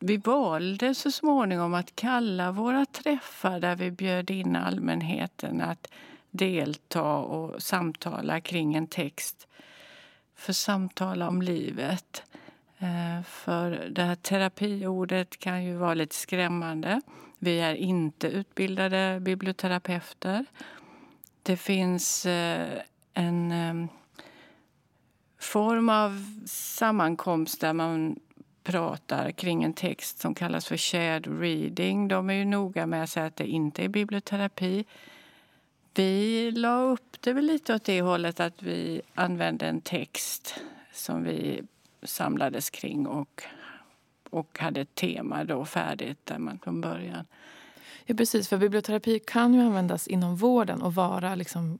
vi 0.00 0.16
valde 0.16 0.94
så 0.94 1.10
småningom 1.10 1.74
att 1.74 1.96
kalla 1.96 2.52
våra 2.52 2.86
träffar 2.86 3.60
där 3.60 3.76
vi 3.76 3.90
bjöd 3.90 4.30
in 4.30 4.56
allmänheten 4.56 5.60
att 5.60 5.86
delta 6.30 7.02
och 7.02 7.62
samtala 7.62 8.40
kring 8.40 8.74
en 8.74 8.86
text 8.86 9.46
för 10.36 10.52
samtala 10.52 11.28
om 11.28 11.42
livet. 11.42 12.22
Ehm, 12.78 13.24
för 13.24 13.70
det 13.90 14.02
här 14.02 14.14
terapiordet 14.14 15.38
kan 15.38 15.64
ju 15.64 15.76
vara 15.76 15.94
lite 15.94 16.14
skrämmande. 16.14 17.00
Vi 17.38 17.60
är 17.60 17.74
inte 17.74 18.28
utbildade 18.28 19.20
biblioterapeuter. 19.20 20.44
Det 21.42 21.56
finns 21.56 22.26
eh, 22.26 22.78
en 23.14 23.52
ehm, 23.52 23.88
form 25.38 25.88
av 25.88 26.24
sammankomst 26.46 27.60
där 27.60 27.72
man 27.72 28.18
pratar 28.62 29.30
kring 29.30 29.64
en 29.64 29.72
text 29.72 30.18
som 30.18 30.34
kallas 30.34 30.66
för 30.66 30.76
shared 30.76 31.40
reading. 31.40 32.08
De 32.08 32.30
är 32.30 32.34
ju 32.34 32.44
noga 32.44 32.86
med 32.86 33.02
att 33.02 33.10
säga 33.10 33.26
att 33.26 33.36
det 33.36 33.46
inte 33.46 33.84
är 33.84 33.88
biblioterapi. 33.88 34.84
Vi 35.94 36.50
la 36.50 36.80
upp 36.80 37.16
det 37.20 37.32
väl 37.32 37.44
lite 37.46 37.74
åt 37.74 37.84
det 37.84 38.02
hållet 38.02 38.40
att 38.40 38.62
vi 38.62 39.02
använde 39.14 39.66
en 39.66 39.80
text 39.80 40.54
som 40.92 41.24
vi 41.24 41.62
samlades 42.02 42.70
kring 42.70 43.06
och, 43.06 43.42
och 44.30 44.58
hade 44.58 44.80
ett 44.80 44.94
tema 44.94 45.44
då 45.44 45.64
färdigt 45.64 46.26
där 46.26 46.38
man 46.38 46.58
från 46.58 46.80
början. 46.80 47.24
Ja, 48.04 48.14
precis. 48.14 48.48
För 48.48 48.56
biblioterapi 48.56 49.18
kan 49.18 49.54
ju 49.54 49.60
användas 49.60 50.06
inom 50.06 50.36
vården 50.36 50.82
och 50.82 50.94
vara 50.94 51.34
liksom 51.34 51.78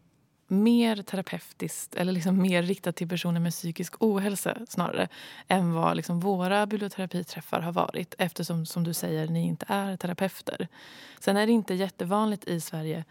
mer 0.49 1.03
terapeutiskt 1.03 1.95
eller 1.95 2.13
liksom 2.13 2.43
mer 2.43 2.63
riktat 2.63 2.97
till 2.97 3.09
personer 3.09 3.41
med 3.41 3.53
psykisk 3.53 3.95
ohälsa 3.99 4.57
snarare 4.69 5.09
än 5.49 5.73
vad 5.73 5.97
liksom 5.97 6.21
våra 6.21 6.67
biblioterapiträffar 6.67 7.61
har 7.61 7.73
varit 7.73 8.15
eftersom 8.19 8.67
som 8.67 8.85
du 8.85 8.95
säger 8.95 9.29
ni 9.29 9.47
inte 9.47 9.67
är 9.69 9.97
terapeuter. 9.97 10.69
Sen 11.21 11.37
är 11.37 11.47
det 11.47 11.53
inte 11.53 11.75
jättevanligt 11.75 12.49
i 12.49 12.61
Sverige 12.61 13.05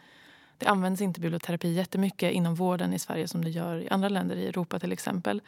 det 0.58 0.65
används 0.65 1.01
inte 1.01 1.20
biblioterapi 1.20 1.74
jättemycket 1.74 2.34
inom 2.34 2.56
vården 2.56 2.94
i 2.94 3.00
Sverige 3.00 3.27
som 3.27 3.44
det 3.44 3.50
gör 3.50 3.82
i 3.82 3.89
andra 3.89 4.10
länder 4.10 4.36
i 4.36 4.48
Europa 4.48 4.80
till 4.80 4.92
exempel. 4.92 5.42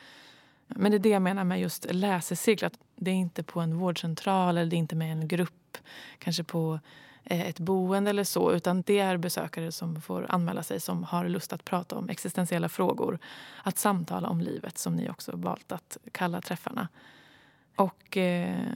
Men 0.67 0.91
det 0.91 0.97
är 0.97 0.99
det 0.99 1.09
jag 1.09 1.21
menar 1.21 1.43
med 1.43 1.61
just 1.61 1.87
läsecirklar. 1.89 2.71
Det 2.95 3.11
är 3.11 3.15
inte 3.15 3.43
på 3.43 3.59
en 3.59 3.77
vårdcentral 3.77 4.57
eller 4.57 4.69
det 4.69 4.75
är 4.75 4.77
inte 4.77 4.95
med 4.95 5.11
en 5.11 5.27
grupp, 5.27 5.77
kanske 6.19 6.43
på 6.43 6.79
Eh, 7.29 7.47
ett 7.47 7.59
boende 7.59 8.09
eller 8.09 8.23
så. 8.23 8.51
Utan 8.51 8.81
det 8.81 8.99
är 8.99 9.17
besökare 9.17 9.71
som 9.71 10.01
får 10.01 10.25
anmäla 10.29 10.63
sig 10.63 10.79
som 10.79 11.03
har 11.03 11.29
lust 11.29 11.53
att 11.53 11.65
prata 11.65 11.95
om 11.95 12.09
existentiella 12.09 12.69
frågor. 12.69 13.19
Att 13.63 13.77
samtala 13.77 14.29
om 14.29 14.41
livet 14.41 14.77
som 14.77 14.95
ni 14.95 15.09
också 15.09 15.35
valt 15.35 15.71
att 15.71 15.97
kalla 16.11 16.41
träffarna. 16.41 16.87
Och 17.75 18.17
eh, 18.17 18.67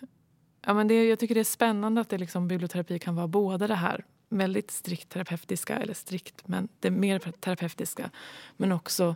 ja, 0.65 0.73
men 0.73 0.87
det, 0.87 1.05
jag 1.05 1.19
tycker 1.19 1.35
det 1.35 1.41
är 1.41 1.43
spännande 1.43 2.01
att 2.01 2.09
det 2.09 2.17
liksom, 2.17 2.47
biblioterapi 2.47 2.99
kan 2.99 3.15
vara 3.15 3.27
både 3.27 3.67
det 3.67 3.75
här 3.75 4.05
väldigt 4.29 4.71
strikt 4.71 5.09
terapeutiska, 5.09 5.77
eller 5.77 5.93
strikt, 5.93 6.47
men 6.47 6.67
det 6.79 6.91
mer 6.91 7.19
terapeutiska. 7.19 8.09
Men 8.57 8.71
också 8.71 9.15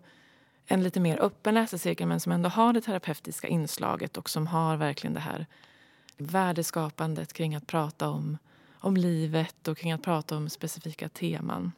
en 0.65 0.83
lite 0.83 0.99
mer 0.99 1.21
öppen 1.21 1.53
läsecirkel 1.53 2.07
men 2.07 2.19
som 2.19 2.31
ändå 2.31 2.49
har 2.49 2.73
det 2.73 2.81
terapeutiska 2.81 3.47
inslaget 3.47 4.17
och 4.17 4.29
som 4.29 4.47
har 4.47 4.77
verkligen 4.77 5.13
det 5.13 5.19
här 5.19 5.45
värdeskapandet 6.17 7.33
kring 7.33 7.55
att 7.55 7.67
prata 7.67 8.09
om, 8.09 8.37
om 8.85 8.97
livet 8.97 9.67
och 9.67 9.77
kring 9.77 9.91
att 9.91 10.01
prata 10.01 10.37
om 10.37 10.49
specifika 10.49 11.09
teman. 11.09 11.71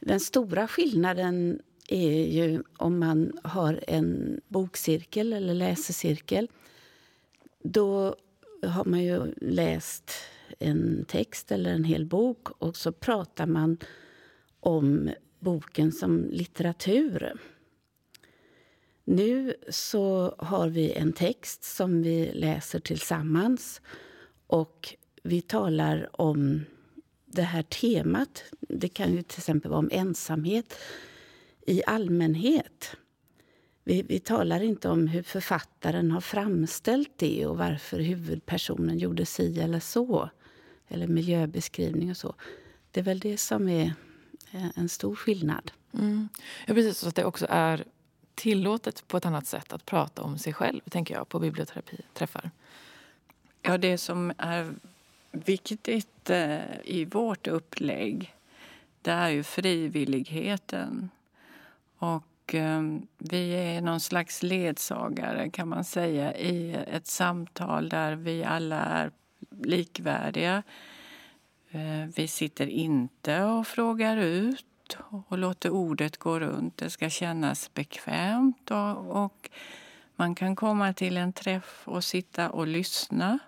Den 0.00 0.20
stora 0.20 0.68
skillnaden 0.68 1.62
är 1.88 2.26
ju 2.26 2.62
om 2.76 2.98
man 2.98 3.32
har 3.44 3.84
en 3.88 4.40
bokcirkel 4.48 5.32
eller 5.32 5.54
läsecirkel. 5.54 6.48
Då 7.62 8.16
har 8.62 8.84
man 8.84 9.02
ju 9.02 9.34
läst 9.36 10.12
en 10.58 11.04
text 11.08 11.52
eller 11.52 11.70
en 11.70 11.84
hel 11.84 12.06
bok 12.06 12.48
och 12.62 12.76
så 12.76 12.92
pratar 12.92 13.46
man 13.46 13.78
om 14.60 15.10
boken 15.38 15.92
som 15.92 16.24
litteratur. 16.30 17.32
Nu 19.04 19.54
så 19.68 20.34
har 20.38 20.68
vi 20.68 20.92
en 20.92 21.12
text 21.12 21.64
som 21.64 22.02
vi 22.02 22.32
läser 22.32 22.80
tillsammans 22.80 23.80
och 24.46 24.96
vi 25.26 25.40
talar 25.40 26.20
om 26.20 26.64
det 27.26 27.42
här 27.42 27.62
temat. 27.62 28.44
Det 28.60 28.88
kan 28.88 29.12
ju 29.12 29.22
till 29.22 29.38
exempel 29.38 29.70
vara 29.70 29.78
om 29.78 29.88
ensamhet 29.92 30.74
i 31.66 31.82
allmänhet. 31.86 32.96
Vi, 33.84 34.02
vi 34.02 34.20
talar 34.20 34.62
inte 34.62 34.88
om 34.88 35.08
hur 35.08 35.22
författaren 35.22 36.10
har 36.10 36.20
framställt 36.20 37.12
det 37.16 37.46
och 37.46 37.58
varför 37.58 38.00
huvudpersonen 38.00 38.98
gjorde 38.98 39.26
si 39.26 39.60
eller 39.60 39.80
så. 39.80 40.30
Eller 40.88 41.06
miljöbeskrivning 41.06 42.10
och 42.10 42.16
så. 42.16 42.34
Det 42.90 43.00
är 43.00 43.04
väl 43.04 43.18
det 43.18 43.36
som 43.36 43.68
är 43.68 43.94
eh, 44.50 44.78
en 44.78 44.88
stor 44.88 45.14
skillnad. 45.14 45.72
Mm. 45.92 46.28
Ja, 46.66 46.74
precis. 46.74 46.98
Så 46.98 47.08
att 47.08 47.14
det 47.14 47.24
också 47.24 47.46
är 47.50 47.84
tillåtet 48.34 49.08
på 49.08 49.16
ett 49.16 49.26
annat 49.26 49.46
sätt 49.46 49.72
att 49.72 49.86
prata 49.86 50.22
om 50.22 50.38
sig 50.38 50.52
själv, 50.52 50.80
tänker 50.90 51.14
jag, 51.14 51.28
på 51.28 51.38
biblioterapiträffar. 51.38 52.50
Ja, 53.62 53.78
det 53.78 53.98
som 53.98 54.32
är 54.38 54.74
viktigt 55.34 56.30
eh, 56.30 56.80
i 56.84 57.04
vårt 57.04 57.46
upplägg 57.46 58.34
det 59.04 59.10
är 59.10 59.28
ju 59.28 59.42
frivilligheten. 59.42 61.10
Och 61.98 62.54
ehm, 62.54 63.06
vi 63.18 63.50
är 63.50 63.80
någon 63.80 64.00
slags 64.00 64.42
ledsagare 64.42 65.50
kan 65.50 65.68
man 65.68 65.84
säga 65.84 66.36
i 66.36 66.74
ett 66.74 67.06
samtal 67.06 67.88
där 67.88 68.14
vi 68.14 68.44
alla 68.44 68.80
är 68.80 69.10
likvärdiga. 69.50 70.62
Eh, 71.70 72.08
vi 72.16 72.28
sitter 72.28 72.66
inte 72.66 73.42
och 73.42 73.66
frågar 73.66 74.16
ut 74.16 74.96
och 75.28 75.38
låter 75.38 75.70
ordet 75.70 76.16
gå 76.16 76.40
runt. 76.40 76.76
Det 76.76 76.90
ska 76.90 77.10
kännas 77.10 77.74
bekvämt 77.74 78.70
och, 78.70 79.24
och 79.24 79.50
man 80.16 80.34
kan 80.34 80.56
komma 80.56 80.92
till 80.92 81.16
en 81.16 81.32
träff 81.32 81.82
och 81.84 82.04
sitta 82.04 82.50
och 82.50 82.66
lyssna. 82.66 83.38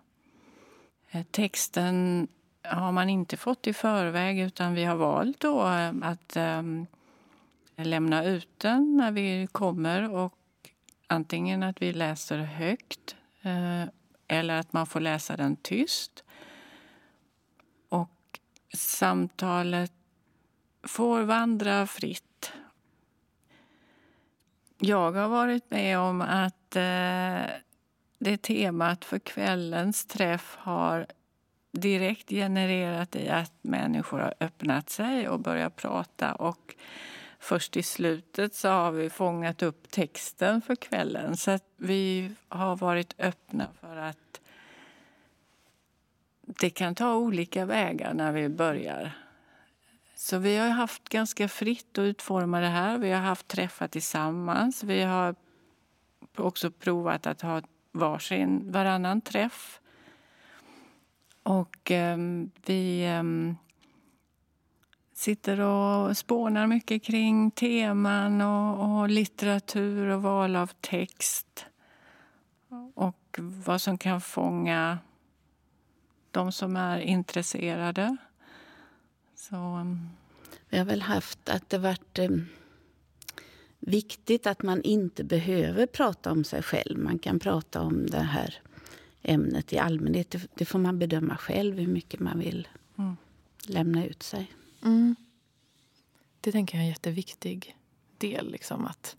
Eh, 1.10 1.22
texten 1.30 2.28
har 2.62 2.92
man 2.92 3.08
inte 3.08 3.36
fått 3.36 3.66
i 3.66 3.72
förväg 3.72 4.40
utan 4.40 4.74
vi 4.74 4.84
har 4.84 4.96
valt 4.96 5.40
då 5.40 5.66
eh, 5.66 5.92
att 6.02 6.36
um, 6.36 6.86
lämna 7.76 8.24
ut 8.24 8.48
den 8.58 8.96
när 8.96 9.12
vi 9.12 9.48
kommer 9.52 10.14
och 10.14 10.34
antingen 11.06 11.62
att 11.62 11.82
vi 11.82 11.92
läser 11.92 12.38
högt 12.38 13.16
uh, 13.46 13.84
eller 14.28 14.54
att 14.58 14.72
man 14.72 14.86
får 14.86 15.00
läsa 15.00 15.36
den 15.36 15.56
tyst. 15.56 16.24
Och 17.88 18.40
samtalet 18.74 19.92
får 20.82 21.22
vandra 21.22 21.86
fritt. 21.86 22.52
Jag 24.78 25.12
har 25.12 25.28
varit 25.28 25.70
med 25.70 25.98
om 25.98 26.20
att 26.20 26.76
eh, 26.76 27.65
det 28.18 28.42
temat 28.42 29.04
för 29.04 29.18
kvällens 29.18 30.06
träff 30.06 30.56
har 30.60 31.06
direkt 31.72 32.30
genererat 32.30 33.16
i 33.16 33.28
att 33.28 33.52
människor 33.62 34.18
har 34.18 34.34
öppnat 34.40 34.90
sig 34.90 35.28
och 35.28 35.40
börjat 35.40 35.76
prata. 35.76 36.34
Och 36.34 36.74
först 37.38 37.76
i 37.76 37.82
slutet 37.82 38.54
så 38.54 38.68
har 38.68 38.92
vi 38.92 39.10
fångat 39.10 39.62
upp 39.62 39.90
texten 39.90 40.62
för 40.62 40.76
kvällen. 40.76 41.36
Så 41.36 41.58
vi 41.76 42.30
har 42.48 42.76
varit 42.76 43.14
öppna 43.18 43.68
för 43.80 43.96
att 43.96 44.40
det 46.40 46.70
kan 46.70 46.94
ta 46.94 47.14
olika 47.14 47.64
vägar 47.64 48.14
när 48.14 48.32
vi 48.32 48.48
börjar. 48.48 49.12
Så 50.14 50.38
vi 50.38 50.56
har 50.56 50.68
haft 50.68 51.08
ganska 51.08 51.48
fritt 51.48 51.98
att 51.98 52.02
utforma 52.02 52.60
det 52.60 52.66
här. 52.66 52.98
Vi 52.98 53.10
har 53.10 53.20
haft 53.20 53.48
träffar 53.48 53.88
tillsammans. 53.88 54.84
Vi 54.84 55.02
har 55.02 55.34
också 56.36 56.70
provat 56.70 57.26
att 57.26 57.40
ha 57.40 57.62
varsin, 57.98 58.72
varannan 58.72 59.20
träff. 59.20 59.80
Och 61.42 61.90
eh, 61.90 62.16
vi 62.66 63.04
eh, 63.04 63.22
sitter 65.14 65.60
och 65.60 66.16
spånar 66.16 66.66
mycket 66.66 67.02
kring 67.02 67.50
teman 67.50 68.40
och, 68.40 69.00
och 69.00 69.08
litteratur 69.08 70.08
och 70.08 70.22
val 70.22 70.56
av 70.56 70.70
text. 70.80 71.66
Och 72.94 73.38
vad 73.38 73.80
som 73.80 73.98
kan 73.98 74.20
fånga 74.20 74.98
de 76.30 76.52
som 76.52 76.76
är 76.76 76.98
intresserade. 76.98 78.16
Så. 79.34 79.56
Ehm. 79.56 80.08
Vi 80.68 80.78
har 80.78 80.84
väl 80.84 81.02
haft 81.02 81.48
att 81.48 81.70
det 81.70 81.78
varit 81.78 82.18
eh, 82.18 82.28
viktigt 83.86 84.46
att 84.46 84.62
man 84.62 84.82
inte 84.82 85.24
behöver 85.24 85.86
prata 85.86 86.32
om 86.32 86.44
sig 86.44 86.62
själv. 86.62 86.98
Man 86.98 87.18
kan 87.18 87.38
prata 87.38 87.80
om 87.80 88.06
det 88.06 88.18
här 88.18 88.54
ämnet 89.22 89.72
i 89.72 89.78
allmänhet. 89.78 90.30
Det, 90.30 90.46
det 90.54 90.64
får 90.64 90.78
man 90.78 90.98
bedöma 90.98 91.36
själv 91.36 91.78
hur 91.78 91.86
mycket 91.86 92.20
man 92.20 92.38
vill 92.38 92.68
mm. 92.98 93.16
lämna 93.66 94.06
ut 94.06 94.22
sig. 94.22 94.52
Mm. 94.84 95.16
Det 96.40 96.52
tänker 96.52 96.76
jag 96.76 96.80
är 96.80 96.84
en 96.84 96.88
jätteviktig 96.88 97.76
del. 98.18 98.50
Liksom, 98.50 98.86
att, 98.86 99.16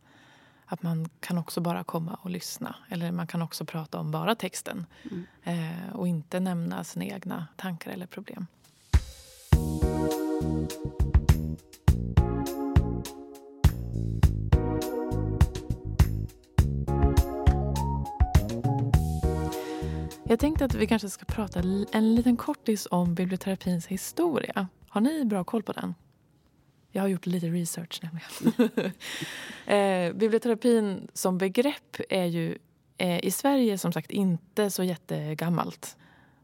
att 0.66 0.84
man 0.84 1.10
kan 1.20 1.38
också 1.38 1.62
bara 1.62 1.84
komma 1.84 2.20
och 2.22 2.30
lyssna. 2.30 2.76
Eller 2.90 3.12
man 3.12 3.28
kan 3.28 3.42
också 3.42 3.66
prata 3.66 4.00
om 4.00 4.12
bara 4.12 4.36
texten. 4.36 4.86
Mm. 5.04 5.26
Eh, 5.44 5.96
och 5.96 6.08
inte 6.08 6.40
nämna 6.40 6.84
sina 6.84 7.06
egna 7.06 7.48
tankar 7.56 7.92
eller 7.92 8.08
problem. 8.08 8.48
Jag 20.30 20.40
tänkte 20.40 20.66
att 20.66 20.74
vi 20.74 20.88
kanske 20.88 21.10
ska 21.10 21.26
prata 21.26 21.60
en 21.92 22.16
liten 22.16 22.38
kortis 22.38 22.88
om 22.92 23.16
biblioterapins 23.16 23.88
historia. 23.88 24.68
Har 24.90 25.02
ni 25.02 25.26
bra 25.26 25.44
koll 25.44 25.64
på 25.64 25.72
den? 25.72 25.96
Jag 26.92 27.02
har 27.02 27.08
gjort 27.08 27.26
lite 27.26 27.48
research 27.48 28.02
nämligen. 28.04 28.92
eh, 30.10 30.20
biblioterapin 30.20 31.08
som 31.14 31.38
begrepp 31.38 31.98
är 32.10 32.26
ju 32.26 32.58
eh, 32.98 33.26
i 33.26 33.32
Sverige 33.32 33.78
som 33.78 33.94
sagt 33.94 34.12
inte 34.12 34.70
så 34.70 34.84
jättegammalt. 34.84 35.98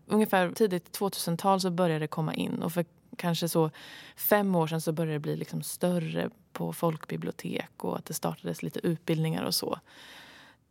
Ungefär 0.06 0.52
tidigt 0.52 1.00
2000-tal 1.00 1.62
så 1.62 1.72
började 1.72 2.00
det 2.00 2.08
komma 2.08 2.34
in 2.34 2.64
och 2.64 2.74
för 2.74 2.86
kanske 3.18 3.50
så 3.50 3.72
fem 4.16 4.56
år 4.56 4.68
sedan 4.68 4.82
så 4.82 4.92
började 4.92 5.16
det 5.16 5.20
bli 5.20 5.36
liksom 5.36 5.64
större 5.64 6.30
på 6.54 6.74
folkbibliotek 6.74 7.84
och 7.84 7.98
att 7.98 8.06
det 8.06 8.14
startades 8.14 8.64
lite 8.64 8.88
utbildningar 8.88 9.44
och 9.44 9.56
så. 9.56 9.80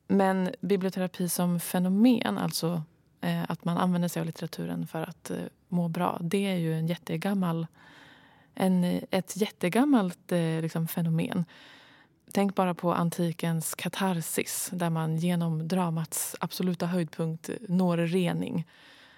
Men 0.06 0.50
biblioterapi 0.60 1.28
som 1.28 1.60
fenomen, 1.60 2.38
alltså 2.38 2.82
Eh, 3.22 3.42
att 3.48 3.64
man 3.64 3.78
använder 3.78 4.08
sig 4.08 4.20
av 4.20 4.26
litteraturen 4.26 4.86
för 4.86 5.02
att 5.02 5.30
eh, 5.30 5.36
må 5.68 5.88
bra, 5.88 6.18
det 6.20 6.46
är 6.46 6.56
ju 6.56 6.74
en 6.74 6.86
jättegammal, 6.86 7.66
en, 8.54 9.00
ett 9.10 9.36
jättegammalt 9.36 10.32
eh, 10.32 10.60
liksom, 10.60 10.88
fenomen. 10.88 11.44
Tänk 12.32 12.54
bara 12.54 12.74
på 12.74 12.94
antikens 12.94 13.74
katarsis 13.74 14.70
där 14.72 14.90
man 14.90 15.16
genom 15.16 15.68
dramats 15.68 16.36
absoluta 16.40 16.86
höjdpunkt 16.86 17.50
når 17.68 17.96
rening. 17.96 18.66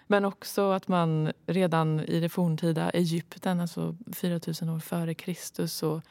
Men 0.07 0.25
också 0.25 0.71
att 0.71 0.89
man 0.89 1.33
redan 1.47 2.01
i 2.01 2.21
det 2.21 2.29
forntida 2.29 2.91
Egypten, 2.91 3.61
alltså 3.61 3.97
4000 4.13 4.69
år 4.69 4.81
före 4.81 5.15
Kristus, 5.15 5.73
så 5.75 6.03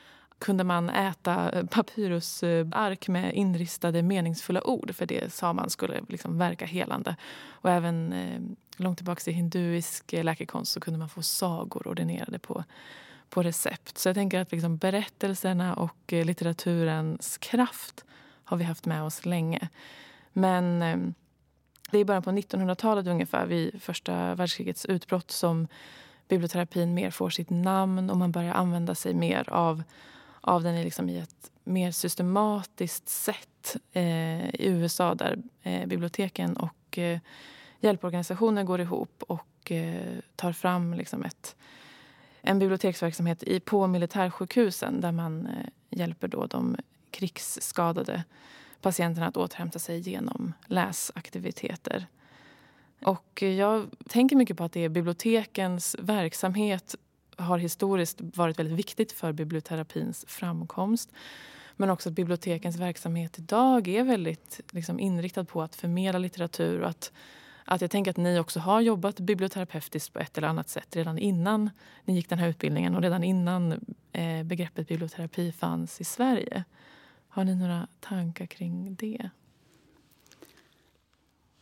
kunde 0.44 0.64
man 0.64 0.90
äta 0.90 1.52
eh, 1.52 1.66
papyrusark 1.66 3.08
med 3.08 3.34
inristade 3.34 4.04
meningsfulla 4.04 4.64
ord 4.64 4.96
för 4.96 5.06
det 5.06 5.34
sa 5.34 5.54
man 5.54 5.70
skulle 5.70 6.02
liksom 6.10 6.38
verka 6.38 6.66
helande. 6.66 7.16
Och 7.50 7.70
även 7.70 8.14
eh, 8.14 8.42
långt 8.78 8.98
tillbaka 8.98 9.32
i 9.32 9.34
hinduisk 9.34 10.14
eh, 10.14 10.24
läkekonst 10.24 10.72
så 10.72 10.80
kunde 10.80 11.00
man 11.00 11.10
få 11.10 11.22
sagor 11.22 11.88
ordinerade 11.88 12.40
på, 12.40 12.64
på 13.30 13.44
recept. 13.44 13.98
Så 13.98 14.10
jag 14.10 14.16
tänker 14.16 14.40
att 14.40 14.52
liksom 14.52 14.78
berättelserna 14.78 15.74
och 15.74 16.14
eh, 16.14 16.26
litteraturens 16.26 17.38
kraft 17.38 18.06
har 18.44 18.58
vi 18.58 18.64
haft 18.64 18.86
med 18.86 19.04
oss 19.04 19.26
länge. 19.26 19.70
Men 20.34 20.82
eh, 20.82 20.98
det 21.92 21.98
är 21.98 22.02
i 22.02 22.06
början 22.06 22.24
på 22.24 22.32
1900-talet 22.32 23.08
ungefär, 23.08 23.46
vid 23.46 23.82
första 23.82 24.36
världskrigets 24.36 24.86
utbrott 24.86 25.32
som 25.32 25.68
biblioterapin 26.28 26.94
mer 26.94 27.12
får 27.12 27.30
sitt 27.30 27.50
namn 27.50 28.10
och 28.10 28.18
man 28.18 28.32
börjar 28.32 28.54
använda 28.54 28.96
sig 28.96 29.14
mer 29.14 29.50
av, 29.50 29.84
av 30.44 30.64
den 30.64 30.82
liksom 30.82 31.10
i 31.10 31.18
ett 31.18 31.52
mer 31.64 31.92
systematiskt 31.92 33.10
sätt 33.10 33.76
eh, 33.92 34.50
i 34.50 34.66
USA 34.68 35.16
där 35.16 35.38
eh, 35.62 35.88
biblioteken 35.88 36.58
och 36.58 36.98
eh, 36.98 37.20
hjälporganisationer 37.80 38.64
går 38.64 38.82
ihop 38.82 39.24
och 39.28 39.72
eh, 39.72 40.20
tar 40.36 40.52
fram 40.52 40.94
liksom 40.94 41.24
ett, 41.24 41.56
en 42.42 42.60
biblioteksverksamhet 42.60 43.44
i, 43.44 43.60
på 43.60 43.88
militärsjukhusen 43.88 45.02
där 45.02 45.12
man 45.12 45.48
eh, 45.48 45.70
hjälper 45.90 46.28
då 46.28 46.46
de 46.46 46.78
krigsskadade 47.12 48.24
patienterna 48.82 49.28
att 49.28 49.38
återhämta 49.38 49.80
sig 49.80 50.00
genom 50.00 50.54
läsaktiviteter. 50.66 52.08
Och 53.04 53.44
eh, 53.44 53.50
jag 53.50 53.90
tänker 54.10 54.36
mycket 54.36 54.58
på 54.58 54.64
att 54.64 54.72
det 54.72 54.80
är 54.80 54.90
bibliotekens 54.90 55.96
verksamhet 56.00 56.96
har 57.38 57.58
historiskt 57.58 58.22
varit 58.22 58.60
väldigt 58.60 58.78
viktigt 58.80 59.12
för 59.12 59.32
biblioterapins 59.32 60.26
framkomst. 60.28 61.12
Men 61.76 61.90
också 61.90 62.10
att 62.10 62.16
bibliotekens 62.16 62.80
verksamhet 62.80 63.40
idag 63.40 63.88
är 63.88 64.04
väldigt 64.04 64.62
liksom, 64.72 65.00
inriktad 65.00 65.46
på 65.46 65.62
att 65.62 65.76
förmedla 65.76 66.20
litteratur. 66.20 66.82
Och 66.82 66.90
att, 66.90 67.12
att 67.66 67.82
jag 67.82 67.92
tänker 67.92 68.12
att 68.12 68.18
ni 68.18 68.40
också 68.40 68.60
har 68.60 68.82
jobbat 68.82 69.20
biblioterapeutiskt 69.20 70.14
på 70.14 70.20
ett 70.20 70.38
eller 70.38 70.48
annat 70.48 70.70
sätt 70.70 70.96
redan 70.96 71.18
innan 71.18 71.70
ni 72.06 72.16
gick 72.16 72.30
den 72.30 72.40
här 72.40 72.48
utbildningen 72.48 72.96
och 72.96 73.02
redan 73.02 73.24
innan 73.24 73.72
eh, 74.12 74.44
begreppet 74.44 74.88
biblioterapi 74.88 75.52
fanns 75.52 76.02
i 76.02 76.04
Sverige. 76.04 76.64
Har 77.28 77.44
ni 77.44 77.56
några 77.56 77.88
tankar 78.00 78.46
kring 78.46 78.96
det? 78.96 79.30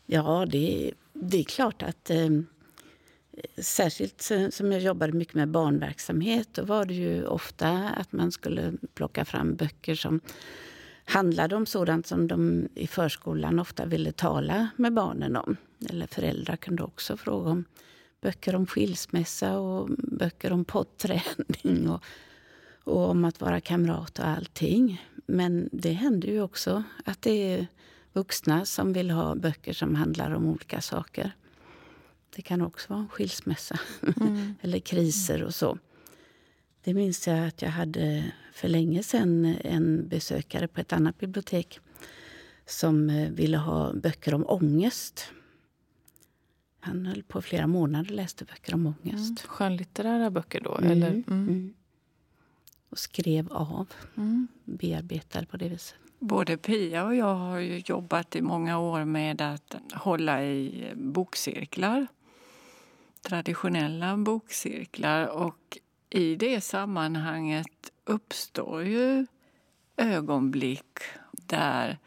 Ja, 0.05 0.45
det, 0.45 0.91
det 1.13 1.39
är 1.39 1.43
klart 1.43 1.83
att 1.83 2.09
eh, 2.09 2.29
särskilt 3.57 4.31
som 4.49 4.71
jag 4.71 4.81
jobbade 4.81 5.13
mycket 5.13 5.33
med 5.35 5.47
barnverksamhet 5.47 6.47
då 6.51 6.63
var 6.63 6.85
det 6.85 6.93
ju 6.93 7.25
ofta 7.25 7.69
att 7.89 8.11
man 8.11 8.31
skulle 8.31 8.73
plocka 8.93 9.25
fram 9.25 9.55
böcker 9.55 9.95
som 9.95 10.19
handlade 11.05 11.55
om 11.55 11.65
sådant 11.65 12.07
som 12.07 12.27
de 12.27 12.67
i 12.75 12.87
förskolan 12.87 13.59
ofta 13.59 13.85
ville 13.85 14.11
tala 14.11 14.69
med 14.75 14.93
barnen 14.93 15.35
om. 15.35 15.57
Eller 15.89 16.07
föräldrar 16.07 16.55
kunde 16.55 16.83
också 16.83 17.17
fråga 17.17 17.49
om 17.49 17.65
böcker 18.21 18.55
om 18.55 18.67
skilsmässa 18.67 19.59
och 19.59 19.89
böcker 19.97 20.53
om 20.53 20.65
poddträning 20.65 21.89
och, 21.89 22.03
och 22.83 23.09
om 23.09 23.25
att 23.25 23.41
vara 23.41 23.61
kamrat 23.61 24.19
och 24.19 24.27
allting. 24.27 25.05
Men 25.25 25.69
det 25.71 25.91
händer 25.91 26.27
ju 26.27 26.41
också 26.41 26.83
att 27.05 27.21
det 27.21 27.53
är 27.53 27.67
vuxna 28.13 28.65
som 28.65 28.93
vill 28.93 29.11
ha 29.11 29.35
böcker 29.35 29.73
som 29.73 29.95
handlar 29.95 30.31
om 30.31 30.47
olika 30.47 30.81
saker. 30.81 31.31
Det 32.35 32.41
kan 32.41 32.61
också 32.61 32.93
vara 32.93 32.99
en 32.99 33.09
skilsmässa 33.09 33.79
mm. 34.21 34.55
eller 34.61 34.79
kriser 34.79 35.43
och 35.43 35.55
så. 35.55 35.77
Det 36.83 36.93
minns 36.93 37.27
jag 37.27 37.47
att 37.47 37.61
jag 37.61 37.69
hade 37.69 38.31
för 38.53 38.67
länge 38.67 39.03
sedan 39.03 39.45
en 39.45 40.07
besökare 40.07 40.67
på 40.67 40.81
ett 40.81 40.93
annat 40.93 41.17
bibliotek 41.19 41.79
som 42.65 43.09
eh, 43.09 43.29
ville 43.29 43.57
ha 43.57 43.93
böcker 43.93 44.33
om 44.33 44.45
ångest. 44.47 45.31
Han 46.79 47.05
höll 47.05 47.23
på 47.23 47.41
flera 47.41 47.67
månader 47.67 48.09
och 48.09 48.15
läste 48.15 48.45
böcker 48.45 48.73
om 48.73 48.85
ångest. 48.85 49.29
Mm. 49.29 49.37
Skönlitterära 49.45 50.31
böcker 50.31 50.61
då? 50.61 50.77
Mm. 50.77 50.91
Eller? 50.91 51.09
Mm. 51.09 51.23
mm 51.27 51.73
och 52.91 52.99
skrev 52.99 53.53
av. 53.53 53.93
Mm. 54.17 54.47
Bearbetade 54.63 55.45
på 55.45 55.57
det 55.57 55.69
viset. 55.69 55.95
Både 56.19 56.57
Pia 56.57 57.05
och 57.05 57.15
jag 57.15 57.35
har 57.35 57.59
jobbat 57.59 58.35
i 58.35 58.41
många 58.41 58.79
år 58.79 59.05
med 59.05 59.41
att 59.41 59.75
hålla 59.93 60.43
i 60.43 60.91
bokcirklar. 60.95 62.07
Traditionella 63.21 64.17
bokcirklar. 64.17 65.27
Och 65.27 65.77
i 66.09 66.35
det 66.35 66.61
sammanhanget 66.61 67.91
uppstår 68.05 68.83
ju 68.83 69.25
ögonblick 69.97 70.99
där 71.31 71.97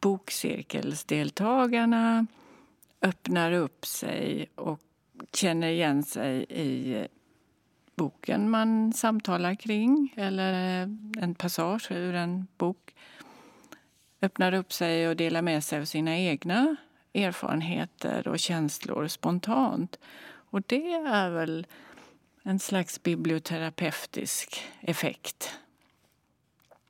bokcirkelsdeltagarna 0.00 2.26
öppnar 3.00 3.52
upp 3.52 3.86
sig 3.86 4.46
och 4.54 4.80
känner 5.32 5.68
igen 5.68 6.02
sig 6.02 6.46
i 6.48 7.06
boken 7.94 8.50
man 8.50 8.92
samtalar 8.92 9.54
kring 9.54 10.14
eller 10.16 10.82
en 11.20 11.34
passage 11.34 11.90
ur 11.90 12.14
en 12.14 12.46
bok 12.56 12.94
öppnar 14.22 14.54
upp 14.54 14.72
sig 14.72 15.08
och 15.08 15.16
delar 15.16 15.42
med 15.42 15.64
sig 15.64 15.80
av 15.80 15.84
sina 15.84 16.18
egna 16.18 16.76
erfarenheter 17.24 18.28
och 18.28 18.38
känslor 18.38 19.08
spontant. 19.08 19.98
Och 20.50 20.62
det 20.66 20.92
är 20.92 21.30
väl 21.30 21.66
en 22.42 22.58
slags 22.58 23.02
biblioterapeutisk 23.02 24.62
effekt 24.80 25.58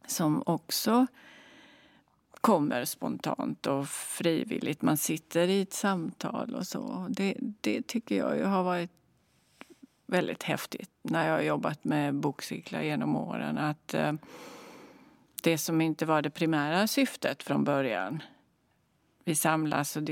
som 0.06 0.42
också 0.46 1.06
kommer 2.40 2.84
spontant 2.84 3.66
och 3.66 3.88
frivilligt. 3.88 4.82
Man 4.82 4.96
sitter 4.96 5.48
i 5.48 5.60
ett 5.60 5.72
samtal 5.72 6.54
och 6.54 6.66
så. 6.66 7.06
Det, 7.10 7.34
det 7.60 7.86
tycker 7.86 8.16
jag 8.16 8.48
har 8.48 8.62
varit 8.62 8.90
väldigt 10.06 10.42
häftigt 10.42 10.90
när 11.02 11.28
jag 11.28 11.34
har 11.34 11.42
jobbat 11.42 11.84
med 11.84 12.14
bokcyklar 12.14 12.82
genom 12.82 13.16
åren. 13.16 13.58
Att 13.58 13.94
eh, 13.94 14.12
det 15.42 15.58
som 15.58 15.80
inte 15.80 16.06
var 16.06 16.22
det 16.22 16.30
primära 16.30 16.86
syftet 16.86 17.42
från 17.42 17.64
början. 17.64 18.22
Vi 19.26 19.34
samlas 19.34 19.96
och 19.96 20.02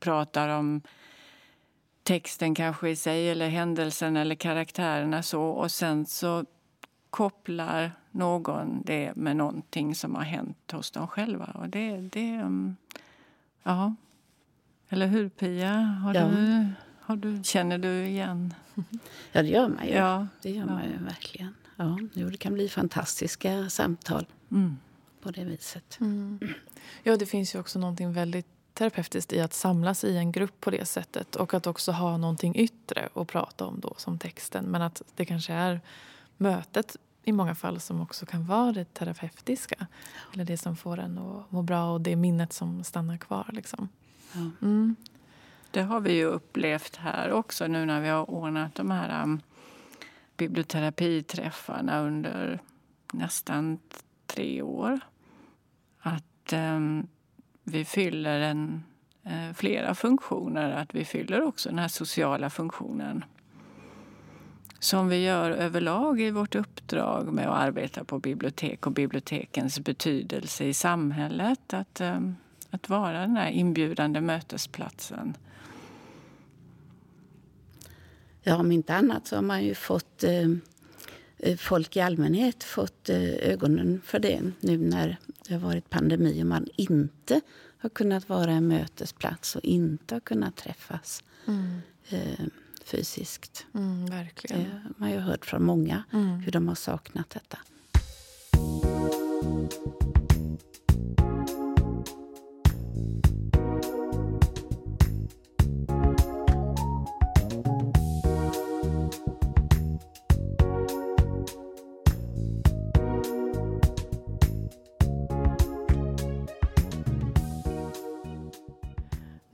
pratar 0.00 0.48
om 0.48 0.80
texten 2.02 2.54
kanske 2.54 2.88
i 2.90 2.96
sig 2.96 3.30
eller 3.30 3.48
händelsen 3.48 4.16
eller 4.16 4.34
karaktärerna 4.34 5.22
så 5.22 5.42
och 5.42 5.70
sen 5.72 6.06
så 6.06 6.44
kopplar 7.10 7.92
någon 8.10 8.82
det 8.84 9.16
med 9.16 9.36
någonting 9.36 9.94
som 9.94 10.14
har 10.14 10.22
hänt 10.22 10.70
hos 10.72 10.90
dem 10.90 11.08
själva. 11.08 11.44
Och 11.44 11.68
det, 11.68 11.96
det, 11.96 12.28
mm, 12.30 12.76
ja. 13.62 13.94
Eller 14.88 15.06
hur 15.06 15.28
Pia? 15.28 15.72
Har 15.74 16.14
Ja. 16.14 16.26
du, 16.28 16.66
har 17.00 17.16
du, 17.16 17.40
känner 17.44 17.78
du 17.78 18.06
igen? 18.06 18.54
Ja, 19.32 19.42
det 19.42 19.48
gör 19.48 19.68
man 19.68 19.86
ju. 19.86 19.92
Ja. 19.92 20.26
Det 20.42 20.50
gör 20.50 20.66
man 20.66 20.82
ju 20.84 21.04
verkligen. 21.04 21.54
Ja, 21.76 21.98
jo, 22.14 22.30
det 22.30 22.36
kan 22.36 22.54
bli 22.54 22.68
fantastiska 22.68 23.70
samtal 23.70 24.26
Mm. 24.50 24.76
på 25.20 25.30
det 25.30 25.44
viset. 25.44 25.98
Mm. 26.00 26.38
Ja, 27.02 27.16
det 27.16 27.26
finns 27.26 27.54
ju 27.54 27.58
också 27.58 27.78
någonting 27.78 28.12
väldigt 28.12 28.46
terapeutiskt 28.74 29.32
i 29.32 29.40
att 29.40 29.52
samlas 29.52 30.04
i 30.04 30.16
en 30.16 30.32
grupp 30.32 30.60
på 30.60 30.70
det 30.70 30.84
sättet 30.84 31.36
och 31.36 31.54
att 31.54 31.66
också 31.66 31.92
ha 31.92 32.16
någonting 32.16 32.56
yttre 32.56 33.08
att 33.14 33.28
prata 33.28 33.66
om 33.66 33.80
då, 33.80 33.94
som 33.96 34.18
texten. 34.18 34.64
Men 34.64 34.82
att 34.82 35.02
det 35.14 35.24
kanske 35.24 35.52
är 35.52 35.80
mötet 36.36 36.96
i 37.24 37.32
många 37.32 37.54
fall 37.54 37.80
som 37.80 38.00
också 38.00 38.26
kan 38.26 38.46
vara 38.46 38.72
det 38.72 38.94
terapeutiska. 38.94 39.86
Eller 40.34 40.44
det 40.44 40.56
som 40.56 40.76
får 40.76 40.98
en 40.98 41.18
att 41.18 41.50
må 41.52 41.62
bra 41.62 41.92
och 41.92 42.00
det 42.00 42.16
minnet 42.16 42.52
som 42.52 42.84
stannar 42.84 43.16
kvar. 43.16 43.50
Liksom. 43.52 43.88
Mm. 44.62 44.96
Det 45.70 45.82
har 45.82 46.00
vi 46.00 46.12
ju 46.12 46.24
upplevt 46.24 46.96
här 46.96 47.32
också 47.32 47.66
nu 47.66 47.86
när 47.86 48.00
vi 48.00 48.08
har 48.08 48.30
ordnat 48.30 48.74
de 48.74 48.90
här 48.90 49.22
um, 49.22 49.40
biblioterapiträffarna 50.36 52.00
under 52.00 52.60
nästan 53.12 53.78
tre 54.26 54.62
år. 54.62 55.00
Att 56.00 56.52
um, 56.52 57.06
vi 57.64 57.84
fyller 57.84 58.40
en, 58.40 58.84
eh, 59.24 59.52
flera 59.54 59.94
funktioner. 59.94 60.70
Att 60.70 60.94
vi 60.94 61.04
fyller 61.04 61.42
också 61.42 61.68
den 61.68 61.78
här 61.78 61.88
sociala 61.88 62.50
funktionen 62.50 63.24
som 64.78 65.08
vi 65.08 65.24
gör 65.24 65.50
överlag 65.50 66.20
i 66.20 66.30
vårt 66.30 66.54
uppdrag 66.54 67.32
med 67.32 67.48
att 67.48 67.62
arbeta 67.62 68.04
på 68.04 68.18
bibliotek 68.18 68.86
och 68.86 68.92
bibliotekens 68.92 69.80
betydelse 69.80 70.64
i 70.64 70.74
samhället. 70.74 71.74
Att, 71.74 72.00
eh, 72.00 72.20
att 72.70 72.88
vara 72.88 73.20
den 73.20 73.36
här 73.36 73.50
inbjudande 73.50 74.20
mötesplatsen. 74.20 75.36
Ja, 78.42 78.56
om 78.56 78.72
inte 78.72 78.94
annat 78.94 79.26
så 79.26 79.36
har 79.36 79.42
man 79.42 79.64
ju 79.64 79.74
fått 79.74 80.24
eh, 80.24 80.48
folk 81.58 81.96
i 81.96 82.00
allmänhet 82.00 82.64
fått 82.64 83.08
eh, 83.08 83.22
ögonen 83.22 84.00
för 84.04 84.18
det 84.18 84.40
nu 84.60 84.78
när 84.78 85.16
det 85.48 85.54
har 85.54 85.60
varit 85.60 85.90
pandemi 85.90 86.42
och 86.42 86.46
man 86.46 86.66
inte 86.76 87.40
har 87.78 87.88
kunnat 87.88 88.28
vara 88.28 88.50
en 88.50 88.68
mötesplats 88.68 89.56
och 89.56 89.64
inte 89.64 90.14
har 90.14 90.20
kunnat 90.20 90.56
träffas 90.56 91.22
Mm. 91.46 91.78
eh, 92.08 92.44
fysiskt. 92.84 93.66
Mm, 93.74 94.06
verkligen. 94.06 94.60
Har 94.60 94.92
man 94.96 95.10
ju 95.10 95.18
hört 95.18 95.46
från 95.46 95.64
många 95.64 96.02
Mm. 96.12 96.28
hur 96.40 96.52
de 96.52 96.68
har 96.68 96.74
saknat 96.74 97.30
detta. 97.30 97.58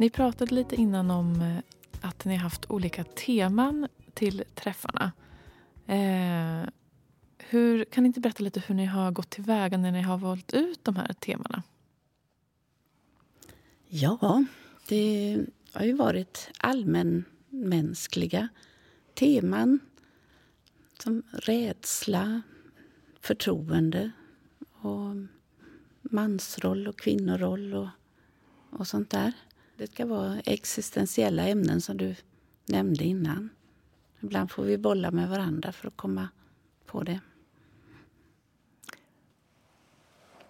Ni 0.01 0.11
pratade 0.11 0.55
lite 0.55 0.77
innan 0.77 1.11
om 1.11 1.43
eh, 1.43 1.59
att 2.01 2.25
ni 2.25 2.37
har 2.37 2.43
haft 2.43 2.71
olika 2.71 3.05
teman 3.05 3.89
till 4.15 4.45
träffarna. 4.55 5.13
Eh, 5.87 6.69
hur, 7.39 7.85
kan 7.85 8.05
ni 8.05 8.07
inte 8.07 8.21
berätta 8.21 8.43
lite 8.43 8.63
hur 8.67 8.75
ni 8.75 8.85
har 8.85 9.11
gått 9.11 9.31
tillväga 9.31 9.79
när 9.79 9.93
ni 9.93 10.03
har 10.03 10.19
valt 10.19 10.53
ut 10.53 10.85
de 10.85 10.97
här 10.97 11.13
temana? 11.13 11.63
Ja, 13.89 14.45
det 14.89 15.39
har 15.73 15.85
ju 15.85 15.93
varit 15.93 16.51
allmänmänskliga 16.59 18.49
teman 19.15 19.81
som 21.03 21.23
rädsla, 21.33 22.43
förtroende 23.21 24.11
och 24.73 25.17
mansroll 26.03 26.89
och 26.89 26.99
kvinnoroll 26.99 27.75
och, 27.75 27.89
och 28.71 28.87
sånt 28.87 29.11
där. 29.11 29.33
Det 29.81 29.93
ska 29.93 30.07
vara 30.07 30.41
existentiella 30.41 31.49
ämnen 31.49 31.81
som 31.81 31.97
du 31.97 32.15
nämnde 32.67 33.05
innan. 33.05 33.49
Ibland 34.21 34.51
får 34.51 34.63
vi 34.63 34.79
bolla 34.79 35.11
med 35.11 35.29
varandra 35.29 35.73
för 35.73 35.89
att 35.89 35.97
komma 35.97 36.29
på 36.87 37.03
det. 37.03 37.21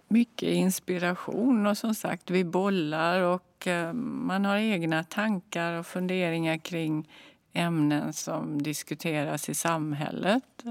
mycket 0.07 0.49
inspiration 0.49 1.65
och 1.65 1.77
som 1.77 1.95
sagt 1.95 2.29
vi 2.29 2.43
bollar 2.43 3.21
och 3.21 3.67
eh, 3.67 3.93
man 3.93 4.45
har 4.45 4.57
egna 4.57 5.03
tankar 5.03 5.73
och 5.73 5.87
funderingar 5.87 6.57
kring 6.57 7.09
ämnen 7.53 8.13
som 8.13 8.61
diskuteras 8.61 9.49
i 9.49 9.53
samhället. 9.53 10.63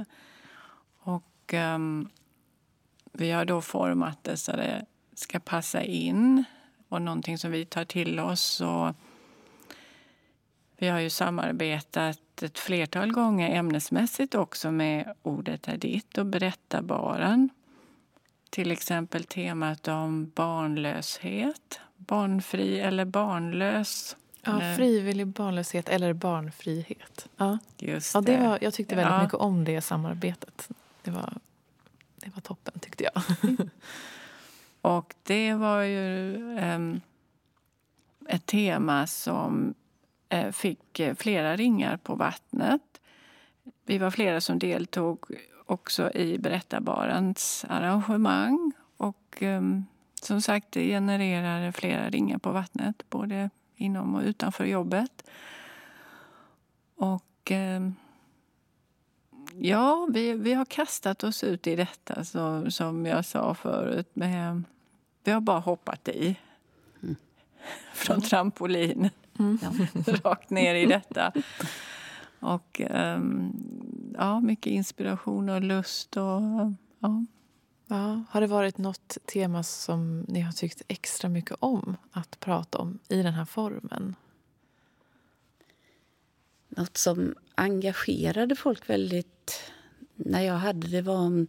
Och 0.99 1.55
ehm, 1.55 2.09
vi 3.13 3.31
har 3.31 3.45
då 3.45 3.61
format 3.61 4.25
det 4.25 4.37
så 4.37 4.53
det 4.53 4.87
ska 5.15 5.41
passa 5.41 5.83
in 5.83 6.45
och 6.91 7.03
någonting 7.03 7.39
som 7.39 7.51
vi 7.51 7.65
tar 7.65 7.85
till 7.85 8.21
oss. 8.21 8.61
Och 8.61 8.95
vi 10.77 10.89
har 10.89 10.99
ju 11.01 11.11
samarbetat 11.11 12.43
ett 12.43 12.59
flertal 12.59 13.13
gånger 13.13 13.51
ämnesmässigt 13.57 14.35
också 14.35 14.71
med 14.71 15.15
Ordet 15.23 15.69
är 15.69 15.77
ditt 15.77 16.19
och 16.19 16.27
Berättarbaren. 16.27 17.49
Till 18.51 18.71
exempel 18.71 19.25
temat 19.25 19.89
om 19.89 20.33
barnlöshet. 20.35 21.81
Barnfri 21.97 22.81
eller 22.81 23.05
barnlös. 23.05 24.17
Ja, 24.43 24.57
Eller- 24.61 24.77
frivillig 24.77 25.27
barnlöshet 25.27 25.89
eller 25.89 26.13
barnfrihet. 26.13 27.29
Ja. 27.37 27.59
Just 27.79 28.15
Ja, 28.15 28.21
det 28.21 28.37
var, 28.37 28.59
jag 28.63 28.75
tyckte 28.75 28.97
väldigt 28.97 29.13
Ja. 29.15 29.23
mycket 29.23 29.35
om 29.35 29.65
det 29.65 29.81
samarbetet. 29.81 30.69
Det 31.03 31.11
var, 31.11 31.33
det 32.17 32.31
var 32.35 32.41
toppen, 32.41 32.81
tyckte 32.81 33.05
jag. 33.05 33.23
Och 34.83 35.15
det 35.31 35.55
var 35.55 35.83
ju 35.83 36.37
ehm, 36.59 37.01
ett 38.29 38.47
tema 38.47 39.07
som 39.07 39.75
eh, 40.29 40.51
fick 40.51 41.01
eh, 41.01 41.15
flera 41.15 41.57
ringar 41.57 41.97
på 41.97 42.15
vattnet. 42.15 43.01
Vi 43.87 43.99
var 43.99 44.11
flera 44.11 44.41
som 44.41 44.59
deltog 44.59 45.27
också 45.67 46.13
i 46.13 46.39
Berättarbarens 46.39 47.65
arrangemang. 47.69 48.73
Och 48.97 49.39
ehm, 49.39 49.85
som 50.23 50.43
sagt, 50.43 50.73
det 50.73 50.87
genererade 50.87 51.73
flera 51.73 52.11
ringar 52.11 52.39
på 52.39 52.51
vattnet, 52.51 53.11
både 53.11 53.51
inom 53.77 54.15
och 54.15 54.23
utanför 54.23 54.65
jobbet. 54.65 55.31
Och 56.97 57.51
ehm, 57.51 57.95
ja, 59.55 60.09
vi, 60.13 60.33
vi 60.33 60.55
har 60.55 60.65
kastat 60.65 61.25
oss 61.25 61.45
ut 61.45 61.67
i 61.67 61.77
detta 61.77 62.25
som, 62.25 62.71
som 62.71 63.07
jag 63.07 63.25
sa 63.25 63.55
förut. 63.55 64.11
Med, 64.13 64.65
vi 65.31 65.35
har 65.35 65.41
bara 65.41 65.61
hoppat 65.61 66.09
i. 66.09 66.37
Från 67.95 68.21
trampolin 68.21 69.11
Ja. 69.39 69.73
rakt 70.25 70.51
ner 70.51 70.75
i 70.75 70.87
detta. 70.87 71.33
Och 72.41 72.81
ehm, 72.81 73.53
ja, 74.19 74.41
mycket 74.41 74.71
inspiration 74.71 75.49
och 75.49 75.61
lust. 75.61 76.17
Och, 76.17 76.41
ja. 76.99 77.25
Ja, 77.87 78.23
har 78.31 78.41
det 78.41 78.47
varit 78.47 78.79
något 78.79 79.19
tema 79.27 79.63
som 79.63 80.25
ni 80.29 80.41
har 80.41 80.53
tyckt 80.53 80.83
extra 80.89 81.29
mycket 81.29 81.57
om 81.61 81.97
att 82.13 82.41
prata 82.41 82.79
om 82.79 82.99
i 83.09 83.23
den 83.23 83.35
här 83.35 83.45
formen? 83.45 84.15
Något 86.69 86.97
som 86.97 87.35
engagerade 87.55 88.57
folk 88.57 88.91
väldigt 88.91 89.73
när 90.15 90.41
jag 90.41 90.55
hade 90.55 90.89
det 90.89 91.03
var 91.03 91.17
om 91.17 91.47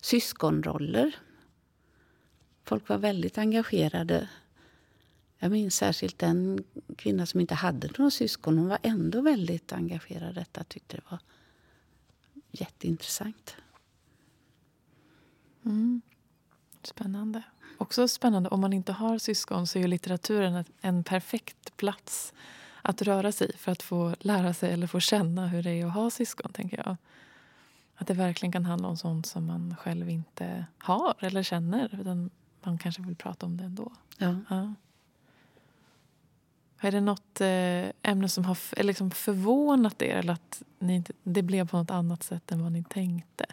syskonroller. 0.00 1.16
Folk 2.64 2.88
var 2.88 2.98
väldigt 2.98 3.38
engagerade. 3.38 4.28
Jag 5.38 5.50
minns 5.50 5.76
särskilt 5.76 6.22
en 6.22 6.64
kvinna 6.96 7.26
som 7.26 7.40
inte 7.40 7.54
hade 7.54 7.90
några 7.98 8.10
syskon. 8.10 8.58
Hon 8.58 8.68
var 8.68 8.78
ändå 8.82 9.20
väldigt 9.20 9.72
engagerad 9.72 10.30
i 10.30 10.34
detta. 10.34 10.64
tyckte 10.64 10.96
det 10.96 11.02
var 11.10 11.18
jätteintressant. 12.50 13.56
Mm. 15.64 16.02
Spännande. 16.82 17.42
Också 17.78 18.08
spännande, 18.08 18.48
om 18.48 18.60
man 18.60 18.72
inte 18.72 18.92
har 18.92 19.18
syskon 19.18 19.66
så 19.66 19.78
är 19.78 19.82
ju 19.82 19.88
litteraturen 19.88 20.64
en 20.80 21.04
perfekt 21.04 21.76
plats 21.76 22.32
att 22.82 23.02
röra 23.02 23.32
sig 23.32 23.50
i 23.54 23.56
för 23.56 23.72
att 23.72 23.82
få 23.82 24.14
lära 24.20 24.54
sig 24.54 24.72
eller 24.72 24.86
få 24.86 25.00
känna 25.00 25.46
hur 25.46 25.62
det 25.62 25.70
är 25.70 25.86
att 25.86 25.92
ha 25.92 26.10
syskon. 26.10 26.52
tänker 26.52 26.76
jag. 26.86 26.96
Att 27.94 28.06
det 28.06 28.14
verkligen 28.14 28.52
kan 28.52 28.64
handla 28.64 28.88
om 28.88 28.96
sånt 28.96 29.26
som 29.26 29.46
man 29.46 29.76
själv 29.76 30.10
inte 30.10 30.66
har 30.78 31.14
eller 31.18 31.42
känner. 31.42 32.00
Utan 32.00 32.30
man 32.66 32.78
kanske 32.78 33.02
vill 33.02 33.16
prata 33.16 33.46
om 33.46 33.56
det 33.56 33.64
ändå. 33.64 33.92
Ja. 34.18 34.36
Ja. 34.48 34.74
Är 36.80 36.92
det 36.92 37.00
något 37.00 37.40
eh, 37.40 38.10
ämne 38.12 38.28
som 38.28 38.44
har 38.44 38.82
liksom 38.82 39.10
förvånat 39.10 40.02
er 40.02 40.16
eller 40.16 40.32
att 40.32 40.62
ni 40.78 40.94
inte, 40.94 41.12
det 41.22 41.42
blev 41.42 41.68
på 41.68 41.76
något 41.76 41.90
annat 41.90 42.22
sätt 42.22 42.52
än 42.52 42.62
vad 42.62 42.72
ni 42.72 42.84
tänkte? 42.84 43.46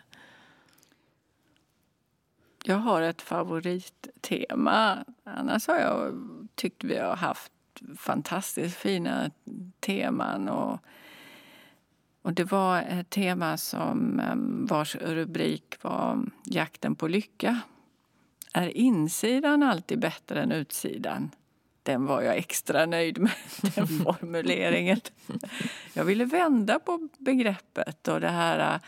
jag 2.69 2.77
har 2.77 3.01
ett 3.01 3.21
favorittema. 3.21 4.97
Annars 5.23 5.67
har 5.67 5.77
jag 5.79 6.13
tyckt 6.55 6.83
vi 6.83 6.97
har 6.97 7.15
haft 7.15 7.51
fantastiskt 7.97 8.77
fina 8.77 9.31
teman. 9.79 10.49
Och, 10.49 10.79
och 12.21 12.33
det 12.33 12.43
var 12.43 12.81
ett 12.81 13.09
tema 13.09 13.57
som 13.57 14.19
ehm, 14.19 14.65
vars 14.65 14.95
rubrik 14.95 15.75
var 15.81 16.25
Jakten 16.43 16.95
på 16.95 17.07
lycka. 17.07 17.59
Är 18.53 18.77
insidan 18.77 19.63
alltid 19.63 19.99
bättre 19.99 20.41
än 20.41 20.51
utsidan? 20.51 21.31
Den 21.83 22.05
var 22.05 22.21
jag 22.21 22.37
extra 22.37 22.85
nöjd 22.85 23.17
med, 23.17 23.31
den 23.75 23.87
formuleringen. 23.87 24.99
Jag 25.93 26.05
ville 26.05 26.25
vända 26.25 26.79
på 26.79 27.09
begreppet 27.17 28.07
och 28.07 28.21
det 28.21 28.29
här 28.29 28.73
äh, 28.73 28.81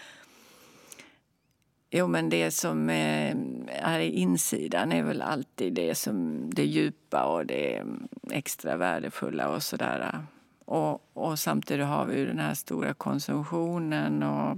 Jo, 1.93 2.07
men 2.07 2.29
det 2.29 2.51
som 2.51 2.89
eh, 2.89 3.35
är 3.67 3.99
i 3.99 4.09
insidan 4.09 4.91
är 4.91 5.03
väl 5.03 5.21
alltid 5.21 5.73
det 5.73 5.95
som 5.95 6.49
det 6.53 6.65
djupa 6.65 7.25
och 7.25 7.45
det 7.45 7.77
mm, 7.77 8.07
extra 8.31 8.77
värdefulla 8.77 9.49
och 9.49 9.63
sådär. 9.63 10.11
Äh. 10.13 10.19
Och, 10.65 11.09
och 11.13 11.39
samtidigt 11.39 11.85
har 11.85 12.05
vi 12.05 12.17
ju 12.17 12.25
den 12.25 12.39
här 12.39 12.53
stora 12.53 12.93
konsumtionen 12.93 14.23
och 14.23 14.57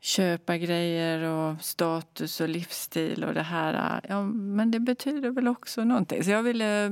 köpa 0.00 0.56
grejer 0.56 1.22
och 1.22 1.60
status 1.60 2.40
och 2.40 2.48
livsstil 2.48 3.24
och 3.24 3.34
det 3.34 3.42
här. 3.42 4.00
Ja, 4.08 4.22
men 4.22 4.70
det 4.70 4.80
betyder 4.80 5.30
väl 5.30 5.48
också 5.48 5.84
någonting. 5.84 6.24
Så 6.24 6.30
jag 6.30 6.42
ville, 6.42 6.90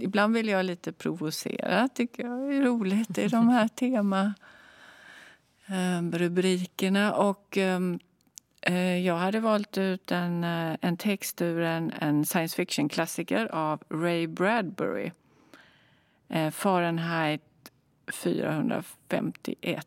ibland 0.00 0.34
vill 0.34 0.48
jag 0.48 0.64
lite 0.64 0.92
provocera, 0.92 1.88
tycker 1.88 2.22
jag 2.22 2.54
är 2.54 2.62
roligt 2.62 3.18
i 3.18 3.28
de 3.28 3.48
här 3.48 3.68
teman 3.74 4.32
Ehm, 5.66 6.12
rubrikerna. 6.12 7.14
Och, 7.14 7.56
ehm, 7.56 7.98
eh, 8.62 9.06
jag 9.06 9.16
hade 9.16 9.40
valt 9.40 9.78
ut 9.78 10.12
en, 10.12 10.44
eh, 10.44 10.76
en 10.80 10.96
text 10.96 11.42
ur 11.42 11.60
en, 11.60 11.92
en 12.00 12.24
science 12.24 12.56
fiction-klassiker 12.56 13.46
av 13.46 13.82
Ray 13.88 14.26
Bradbury. 14.26 15.10
Eh, 16.28 16.50
Fahrenheit 16.50 17.42
451. 18.12 19.86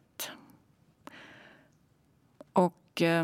Och 2.55 3.01
eh, 3.01 3.23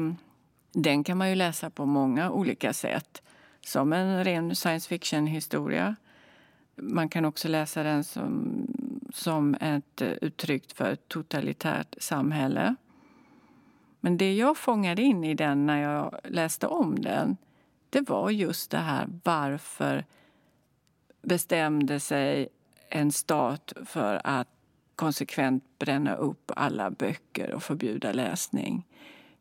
den 0.71 1.03
kan 1.03 1.17
man 1.17 1.29
ju 1.29 1.35
läsa 1.35 1.69
på 1.69 1.85
många 1.85 2.31
olika 2.31 2.73
sätt. 2.73 3.21
Som 3.61 3.93
en 3.93 4.23
ren 4.23 4.55
science 4.55 4.89
fiction-historia. 4.89 5.95
Man 6.75 7.09
kan 7.09 7.25
också 7.25 7.47
läsa 7.47 7.83
den 7.83 8.03
som 8.03 8.67
som 9.13 9.55
ett 9.55 10.01
eh, 10.01 10.11
uttryck 10.21 10.75
för 10.75 10.91
ett 10.91 11.07
totalitärt 11.07 11.95
samhälle. 11.99 12.75
Men 13.99 14.17
det 14.17 14.33
jag 14.33 14.57
fångade 14.57 15.01
in 15.01 15.23
i 15.23 15.33
den 15.33 15.65
när 15.65 15.81
jag 15.81 16.19
läste 16.23 16.67
om 16.67 17.01
den 17.01 17.37
det 17.91 18.09
var 18.09 18.29
just 18.29 18.71
det 18.71 18.77
här 18.77 19.07
varför 19.23 20.05
bestämde 21.21 21.99
sig 21.99 22.47
en 22.89 23.11
stat 23.11 23.73
för 23.85 24.21
att 24.23 24.47
konsekvent 24.95 25.63
bränna 25.79 26.15
upp 26.15 26.51
alla 26.55 26.91
böcker 26.91 27.53
och 27.53 27.63
förbjuda 27.63 28.11
läsning? 28.11 28.87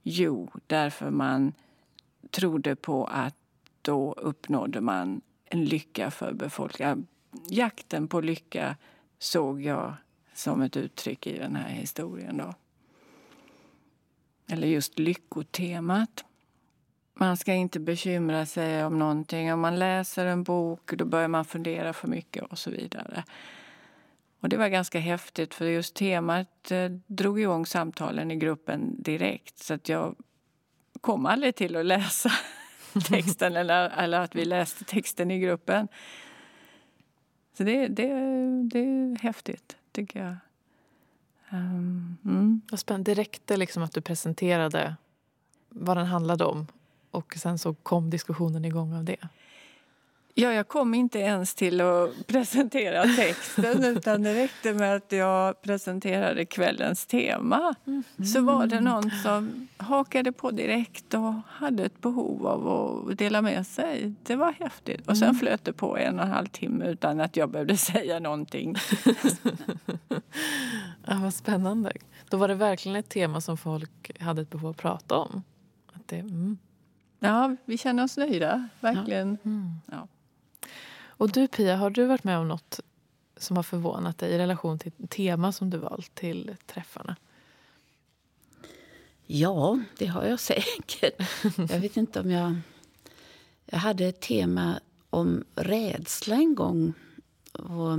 Jo, 0.03 0.51
därför 0.67 1.11
man 1.11 1.53
trodde 2.31 2.77
på 2.77 3.05
att 3.05 3.35
då 3.83 4.13
uppnådde 4.13 4.81
man 4.81 5.21
en 5.45 5.65
lycka 5.65 6.11
för 6.11 6.33
befolkningen. 6.33 7.07
Jakten 7.49 8.09
på 8.09 8.21
lycka 8.21 8.77
såg 9.19 9.63
jag 9.63 9.95
som 10.35 10.63
ett 10.63 10.77
uttryck 10.77 11.27
i 11.27 11.39
den 11.39 11.57
här 11.57 11.69
historien. 11.69 12.37
Då. 12.37 12.55
Eller 14.47 14.69
just 14.69 14.99
lyckotemat. 14.99 16.25
Man 17.15 17.37
ska 17.37 17.53
inte 17.53 17.81
bekymra 17.81 18.47
sig 18.47 18.85
om 18.85 18.99
någonting. 18.99 19.53
Om 19.53 19.61
man 19.61 19.79
läser 19.79 20.27
en 20.27 20.43
bok 20.43 20.93
då 20.93 21.05
börjar 21.05 21.29
man 21.29 21.45
fundera 21.45 21.93
för 21.93 22.09
mycket 22.09 22.43
och 22.43 22.59
så 22.59 22.71
vidare. 22.71 23.25
Och 24.41 24.49
Det 24.49 24.57
var 24.57 24.69
ganska 24.69 24.99
häftigt 24.99 25.55
för 25.55 25.67
just 25.67 25.95
temat 25.95 26.71
eh, 26.71 26.91
drog 27.07 27.41
igång 27.41 27.67
samtalen 27.67 28.31
i 28.31 28.37
gruppen 28.37 29.03
direkt. 29.03 29.59
Så 29.59 29.75
att 29.75 29.89
jag 29.89 30.17
kom 31.01 31.27
aldrig 31.27 31.55
till 31.55 31.77
att 31.77 31.87
läsa 31.87 32.31
texten 33.09 33.57
eller, 33.57 33.91
eller 33.91 34.21
att 34.21 34.35
vi 34.35 34.45
läste 34.45 34.85
texten 34.85 35.31
i 35.31 35.39
gruppen. 35.39 35.89
Så 37.57 37.65
det, 37.65 37.89
det, 37.89 38.09
det 38.63 38.79
är 38.79 39.19
häftigt, 39.19 39.77
tycker 39.93 40.25
jag. 40.25 40.37
Um, 41.53 42.17
mm. 42.25 42.61
Vad 42.71 42.81
spännande. 42.81 43.11
Det 43.11 43.21
räckte 43.21 43.57
liksom 43.57 43.83
att 43.83 43.93
du 43.93 44.01
presenterade 44.01 44.97
vad 45.69 45.97
den 45.97 46.07
handlade 46.07 46.45
om 46.45 46.67
och 47.11 47.35
sen 47.37 47.59
så 47.59 47.75
kom 47.75 48.11
diskussionen 48.11 48.65
igång 48.65 48.95
av 48.95 49.05
det? 49.05 49.29
Ja, 50.41 50.53
jag 50.53 50.69
kom 50.69 50.95
inte 50.95 51.19
ens 51.19 51.55
till 51.55 51.81
att 51.81 52.11
presentera 52.27 53.03
texten 53.03 53.85
utan 53.85 54.23
det 54.23 54.35
räckte 54.35 54.75
med 54.75 54.97
att 54.97 55.13
jag 55.13 55.63
presenterade 55.63 56.45
kvällens 56.45 57.07
tema. 57.07 57.75
Mm. 57.87 58.05
Så 58.27 58.41
var 58.41 58.67
det 58.67 58.81
någon 58.81 59.11
som 59.11 59.69
hakade 59.77 60.33
på 60.33 60.51
direkt 60.51 61.15
och 61.15 61.35
hade 61.47 61.85
ett 61.85 62.01
behov 62.01 62.47
av 62.47 62.69
att 62.69 63.19
dela 63.19 63.43
med 63.43 63.67
sig. 63.67 64.13
Det 64.23 64.37
var 64.37 64.53
häftigt. 64.53 65.09
Och 65.09 65.17
sen 65.17 65.29
mm. 65.29 65.39
flöt 65.39 65.65
det 65.65 65.73
på 65.73 65.97
en 65.97 66.19
och 66.19 66.25
en 66.25 66.31
halv 66.31 66.47
timme 66.47 66.85
utan 66.87 67.21
att 67.21 67.37
jag 67.37 67.51
behövde 67.51 67.77
säga 67.93 68.19
någonting. 68.19 68.77
ja, 71.07 71.19
vad 71.23 71.35
spännande. 71.35 71.93
Då 72.29 72.37
var 72.37 72.49
det 72.49 72.55
verkligen 72.55 72.97
ett 72.97 73.09
tema 73.09 73.41
som 73.41 73.57
folk 73.57 74.21
hade 74.21 74.43
ett 74.43 74.51
behov 74.51 74.67
av 74.67 74.71
att 74.71 74.77
prata 74.77 75.17
om. 75.17 75.43
Att 75.93 76.09
det, 76.09 76.19
mm. 76.19 76.59
Ja, 77.19 77.57
vi 77.65 77.79
känner 77.79 78.05
oss 78.05 78.17
nöjda. 78.17 78.69
Verkligen. 78.81 79.39
Ja. 79.43 79.51
Mm. 79.51 79.73
Ja. 79.87 80.09
Och 81.21 81.33
du 81.33 81.49
Pia, 81.49 81.77
har 81.77 81.91
du 81.91 82.07
varit 82.07 82.25
med 82.25 82.39
om 82.39 82.49
något 82.49 82.81
som 83.37 83.57
har 83.57 83.63
förvånat 83.63 84.19
dig 84.19 84.33
i 84.33 84.39
relation 84.39 84.79
till 84.79 84.93
tema 85.09 85.53
som 85.53 85.71
du 85.71 85.79
valt 85.79 86.15
till 86.15 86.57
träffarna? 86.67 87.17
Ja, 89.27 89.81
det 89.99 90.07
har 90.07 90.25
jag 90.25 90.41
säkert. 90.51 91.15
Jag 91.57 91.81
vet 91.81 91.97
inte 91.97 92.21
om 92.21 92.31
jag... 92.31 92.57
Jag 93.67 93.79
hade 93.79 94.07
ett 94.07 94.21
tema 94.21 94.81
om 95.11 95.45
rädsla 95.55 96.35
en 96.35 96.55
gång 96.55 96.93
och 97.53 97.99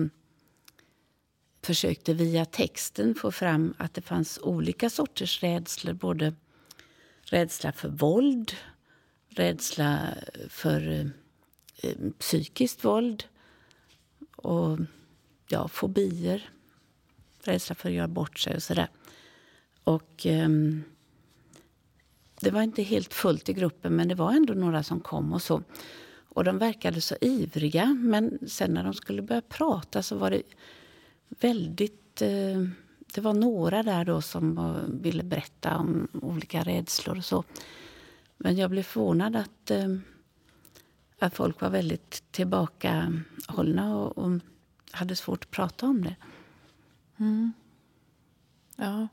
försökte 1.62 2.14
via 2.14 2.46
texten 2.46 3.16
få 3.16 3.32
fram 3.32 3.74
att 3.78 3.94
det 3.94 4.02
fanns 4.02 4.40
olika 4.44 4.90
sorters 4.90 5.44
rädslor. 5.44 5.94
Både 5.94 6.34
rädsla 7.22 7.72
för 7.72 7.90
våld, 7.90 8.52
rädsla 9.30 10.00
för 10.50 10.92
eh, 10.92 11.06
Eh, 11.82 11.96
psykiskt 12.20 12.86
våld 12.86 13.24
och 14.36 14.80
ja, 15.48 15.68
fobier. 15.68 16.50
Rädsla 17.44 17.76
för 17.76 17.90
att 17.90 17.96
göra 17.96 18.08
bort 18.08 18.40
sig 18.40 18.56
och 18.56 18.64
sådär. 18.64 18.90
Och 19.84 20.26
eh, 20.26 20.50
det 22.42 22.52
var 22.52 22.62
inte 22.62 22.84
helt 22.84 23.14
fullt 23.14 23.50
i 23.50 23.54
gruppen, 23.54 23.96
men 23.96 24.08
det 24.08 24.16
var 24.16 24.32
ändå 24.32 24.54
några 24.54 24.84
som 24.84 25.00
kom 25.00 25.34
och 25.34 25.42
så. 25.42 25.64
Och 26.34 26.44
de 26.44 26.58
verkade 26.58 27.02
så 27.02 27.16
ivriga, 27.22 27.86
men 27.86 28.40
sen 28.48 28.74
när 28.74 28.84
de 28.84 28.94
skulle 28.94 29.22
börja 29.22 29.42
prata 29.42 30.04
så 30.04 30.18
var 30.18 30.32
det 30.32 30.44
väldigt... 31.30 32.22
Eh, 32.22 32.66
det 33.14 33.22
var 33.22 33.34
några 33.34 33.84
där 33.84 34.06
då 34.06 34.22
som 34.22 34.76
ville 35.02 35.24
berätta 35.24 35.78
om 35.78 36.08
olika 36.14 36.64
rädslor 36.64 37.18
och 37.18 37.26
så. 37.26 37.44
Men 38.38 38.58
jag 38.58 38.70
blev 38.70 38.84
förvånad 38.84 39.36
att 39.36 39.72
eh, 39.72 39.96
att 41.22 41.36
folk 41.36 41.62
var 41.62 41.70
väldigt 41.70 42.24
tillbakahållna 42.32 43.96
och, 43.96 44.18
och 44.18 44.40
hade 44.92 45.16
svårt 45.16 45.44
att 45.44 45.52
prata 45.52 45.86
om 45.86 46.04
det. 46.04 46.16
Mm. 47.18 47.54
Ja. 48.76 49.08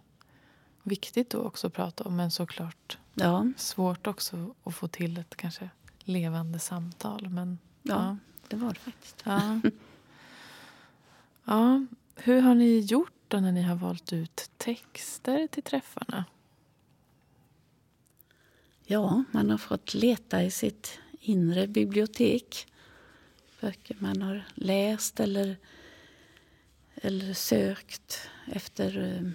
Viktigt 0.82 1.30
då 1.30 1.38
också 1.38 1.66
att 1.66 1.72
prata 1.72 2.04
om, 2.04 2.16
men 2.16 2.30
såklart 2.30 2.98
ja. 3.14 3.46
svårt 3.56 4.06
också 4.06 4.54
att 4.64 4.74
få 4.74 4.88
till 4.88 5.18
ett 5.18 5.36
kanske 5.36 5.70
levande 5.98 6.58
samtal. 6.58 7.28
Men, 7.28 7.58
ja, 7.82 7.94
ja. 7.94 8.16
det 8.48 8.56
var 8.56 8.72
det 8.72 8.78
faktiskt. 8.78 9.22
Ja. 9.24 9.60
ja. 11.44 11.86
Hur 12.14 12.40
har 12.40 12.54
ni 12.54 12.78
gjort 12.78 13.12
då 13.28 13.40
när 13.40 13.52
ni 13.52 13.62
har 13.62 13.76
valt 13.76 14.12
ut 14.12 14.50
texter 14.56 15.46
till 15.46 15.62
träffarna? 15.62 16.24
Ja, 18.84 19.24
man 19.30 19.50
har 19.50 19.58
fått 19.58 19.94
leta 19.94 20.42
i 20.42 20.50
sitt 20.50 20.98
inre 21.20 21.66
bibliotek. 21.66 22.66
Böcker 23.60 23.96
man 23.98 24.22
har 24.22 24.44
läst 24.54 25.20
eller, 25.20 25.56
eller 26.94 27.34
sökt 27.34 28.30
efter 28.52 28.98
um, 29.18 29.34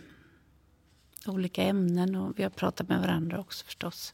olika 1.27 1.63
ämnen. 1.63 2.15
Och 2.15 2.39
vi 2.39 2.43
har 2.43 2.49
pratat 2.49 2.89
med 2.89 3.01
varandra 3.01 3.39
också 3.39 3.65
förstås. 3.65 4.13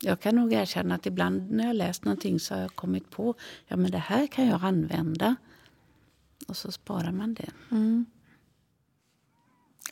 Jag 0.00 0.20
kan 0.20 0.36
nog 0.36 0.52
erkänna 0.52 0.94
att 0.94 1.06
ibland 1.06 1.50
när 1.50 1.66
jag 1.66 1.76
läst 1.76 2.04
någonting 2.04 2.40
så 2.40 2.54
har 2.54 2.60
jag 2.60 2.74
kommit 2.74 3.10
på 3.10 3.34
ja 3.66 3.76
men 3.76 3.90
det 3.90 3.98
här 3.98 4.26
kan 4.26 4.46
jag 4.46 4.64
använda. 4.64 5.36
Och 6.48 6.56
så 6.56 6.72
sparar 6.72 7.12
man 7.12 7.34
det. 7.34 7.50
Mm. 7.70 8.06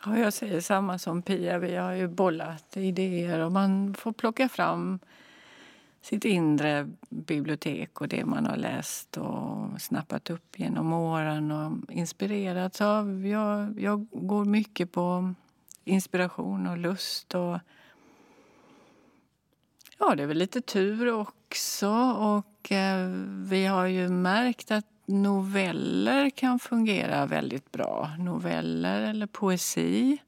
Ja, 0.04 0.18
jag 0.18 0.32
säger 0.32 0.60
samma 0.60 0.98
som 0.98 1.22
Pia. 1.22 1.58
Vi 1.58 1.76
har 1.76 1.92
ju 1.92 2.08
bollat 2.08 2.76
idéer 2.76 3.38
och 3.38 3.52
man 3.52 3.94
får 3.94 4.12
plocka 4.12 4.48
fram 4.48 4.98
sitt 6.02 6.24
inre 6.24 6.90
bibliotek 7.08 8.00
och 8.00 8.08
det 8.08 8.24
man 8.24 8.46
har 8.46 8.56
läst 8.56 9.16
och 9.16 9.80
snappat 9.80 10.30
upp 10.30 10.58
genom 10.58 10.92
åren 10.92 11.50
och 11.50 11.92
inspirerats 11.92 12.80
av. 12.80 13.26
Jag, 13.26 13.80
jag 13.80 14.06
går 14.10 14.44
mycket 14.44 14.92
på 14.92 15.34
inspiration 15.84 16.66
och 16.66 16.78
lust. 16.78 17.34
och 17.34 17.58
Ja, 19.98 20.14
det 20.14 20.22
är 20.22 20.26
väl 20.26 20.38
lite 20.38 20.60
tur 20.60 21.12
också. 21.12 21.90
Och 22.18 22.72
eh, 22.72 23.08
vi 23.28 23.66
har 23.66 23.86
ju 23.86 24.08
märkt 24.08 24.70
att 24.70 24.86
noveller 25.06 26.30
kan 26.30 26.58
fungera 26.58 27.26
väldigt 27.26 27.72
bra. 27.72 28.10
Noveller 28.18 29.00
eller 29.02 29.26
poesi. 29.26 30.18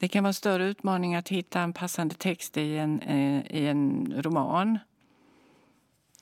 Det 0.00 0.08
kan 0.08 0.24
vara 0.24 0.28
en 0.28 0.34
större 0.34 0.64
utmaning 0.64 1.14
att 1.14 1.28
hitta 1.28 1.60
en 1.60 1.72
passande 1.72 2.14
text 2.14 2.56
i 2.56 2.76
en, 2.76 3.00
eh, 3.00 3.56
i 3.56 3.66
en 3.66 4.12
roman. 4.16 4.78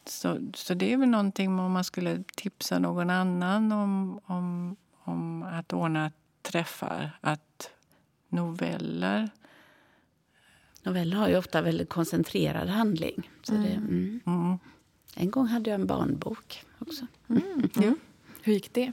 Så, 0.04 0.38
så 0.54 0.74
det 0.74 0.92
är 0.92 0.96
väl 0.96 1.08
någonting 1.08 1.58
om 1.58 1.72
man 1.72 1.84
skulle 1.84 2.24
tipsa 2.36 2.78
någon 2.78 3.10
annan 3.10 3.72
om, 3.72 4.20
om, 4.24 4.76
om 5.04 5.42
att 5.42 5.72
ordna 5.72 6.12
träffar. 6.42 7.18
Att 7.20 7.70
noveller... 8.28 9.30
Noveller 10.82 11.16
har 11.16 11.28
ju 11.28 11.36
ofta 11.36 11.62
väldigt 11.62 11.88
koncentrerad 11.88 12.68
handling. 12.68 13.30
Så 13.42 13.54
mm. 13.54 13.64
Det, 13.64 13.74
mm. 13.74 14.20
Mm. 14.26 14.58
En 15.14 15.30
gång 15.30 15.46
hade 15.46 15.70
jag 15.70 15.80
en 15.80 15.86
barnbok 15.86 16.64
också. 16.78 17.06
Mm. 17.28 17.42
mm. 17.54 17.70
Ja. 17.74 17.94
Hur 18.42 18.52
gick 18.52 18.72
det? 18.72 18.92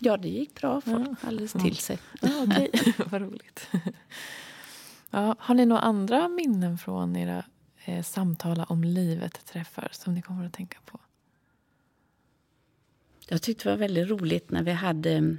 Ja, 0.00 0.16
det 0.16 0.28
gick 0.28 0.54
bra. 0.54 0.80
Folk 0.80 1.08
ja. 1.08 1.28
alldeles 1.28 1.52
till 1.52 1.76
sig. 1.76 1.98
Ja, 2.20 2.42
okay. 2.42 2.68
Vad 3.06 3.22
roligt. 3.22 3.68
Ja, 5.12 5.36
har 5.38 5.54
ni 5.54 5.66
några 5.66 5.82
andra 5.82 6.28
minnen 6.28 6.78
från 6.78 7.16
era 7.16 7.44
eh, 7.84 8.02
samtala 8.02 8.64
om 8.64 8.84
livet-träffar 8.84 9.88
som 9.92 10.14
ni 10.14 10.22
kommer 10.22 10.46
att 10.46 10.52
tänka 10.52 10.78
på? 10.86 11.00
Jag 13.28 13.42
tyckte 13.42 13.64
det 13.64 13.70
var 13.70 13.78
väldigt 13.78 14.08
roligt 14.08 14.50
när 14.50 14.62
vi 14.62 14.70
hade 14.70 15.36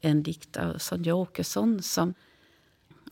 en 0.00 0.22
dikt 0.22 0.56
av 0.56 0.78
Sonja 0.78 1.14
Åkesson 1.14 1.82
som 1.82 2.14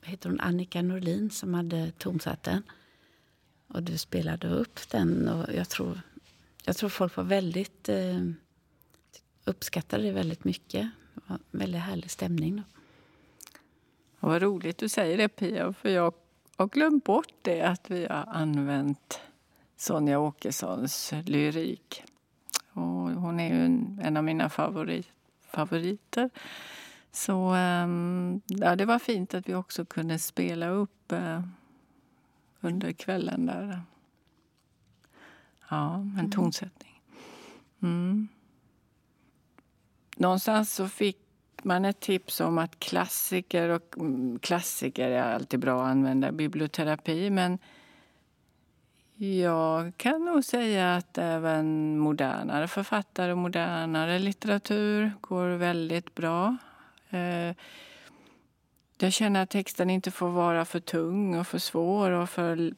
heter 0.03 0.29
hon 0.29 0.41
Annika 0.41 0.83
Norlin 0.83 1.31
som 1.31 1.55
hade 1.55 1.91
tonsatt 1.91 2.43
den. 2.43 2.63
Och 3.69 3.83
du 3.83 3.99
spelade 3.99 4.49
upp 4.49 4.91
den. 4.91 5.29
Och 5.29 5.55
jag 5.55 5.69
tror, 5.69 6.01
jag 6.65 6.77
tror 6.77 6.89
folk 6.89 7.17
var 7.17 7.25
väldigt 7.25 7.89
eh, 7.89 8.21
uppskattade 9.47 10.03
det 10.03 10.13
väldigt 10.13 10.45
mycket. 10.45 10.89
Det 11.15 11.21
var 11.27 11.37
en 11.37 11.59
väldigt 11.59 11.81
härlig 11.81 12.11
stämning. 12.11 12.57
Då. 12.57 12.63
Och 14.21 14.29
vad 14.33 14.43
roligt 14.43 14.79
du 14.79 14.89
säger 14.89 15.17
det 15.17 15.29
Pia, 15.29 15.73
för 15.73 15.89
jag 15.89 16.15
har 16.57 16.67
glömt 16.67 17.05
bort 17.05 17.35
det 17.43 17.63
att 17.63 17.91
vi 17.91 18.07
har 18.07 18.25
använt 18.29 19.21
Sonja 19.77 20.19
Åkessons 20.19 21.13
lyrik. 21.25 22.03
Och 22.73 22.83
hon 23.11 23.41
är 23.41 23.55
ju 23.55 23.65
en, 23.65 24.01
en 24.05 24.17
av 24.17 24.25
mina 24.25 24.51
favorit, 24.51 25.09
favoriter. 25.43 26.31
Så 27.13 27.55
um, 27.55 28.41
ja, 28.47 28.77
det 28.77 28.85
var 28.85 28.99
fint 28.99 29.35
att 29.35 29.49
vi 29.49 29.55
också 29.55 29.85
kunde 29.85 30.19
spela 30.19 30.69
upp 30.69 31.13
uh, 31.13 31.41
under 32.61 32.93
kvällen 32.93 33.47
där. 33.47 33.83
Ja, 35.69 35.95
en 35.95 36.19
mm. 36.19 36.31
tonsättning. 36.31 37.03
Mm. 37.83 38.29
Någonstans 40.17 40.75
så 40.75 40.89
fick 40.89 41.19
man 41.63 41.85
ett 41.85 42.01
tips 42.01 42.41
om 42.41 42.59
att 42.59 42.81
klassiker 42.81 43.69
och 43.69 43.99
mm, 43.99 44.39
klassiker 44.39 45.11
är 45.11 45.35
alltid 45.35 45.61
bra 45.61 45.83
att 45.83 45.91
använda 45.91 46.33
biblioterapi 46.33 47.31
men 47.31 47.59
jag 49.19 49.93
kan 49.97 50.25
nog 50.25 50.45
säga 50.45 50.97
att 50.97 51.19
även 51.19 51.99
modernare 51.99 52.69
författare 52.69 53.33
och 53.33 53.39
modernare 53.39 54.19
litteratur 54.19 55.13
går 55.21 55.49
väldigt 55.49 56.15
bra. 56.15 56.57
Eh, 57.11 57.55
jag 58.99 59.13
känner 59.13 59.43
att 59.43 59.51
texten 59.51 59.91
inte 59.91 60.11
får 60.11 60.29
vara 60.29 60.65
för 60.65 60.81
tung 60.81 61.39
och 61.39 61.47
för 61.47 61.59
svår 61.59 62.11
och 62.11 62.31
för 62.31 62.73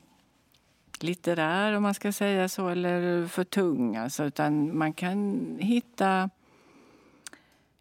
litterär 1.00 1.72
om 1.72 1.82
man 1.82 1.94
ska 1.94 2.12
säga 2.12 2.48
så, 2.48 2.68
eller 2.68 3.26
för 3.26 3.44
tung. 3.44 3.96
Alltså, 3.96 4.24
utan 4.24 4.78
man 4.78 4.92
kan 4.92 5.56
hitta 5.60 6.30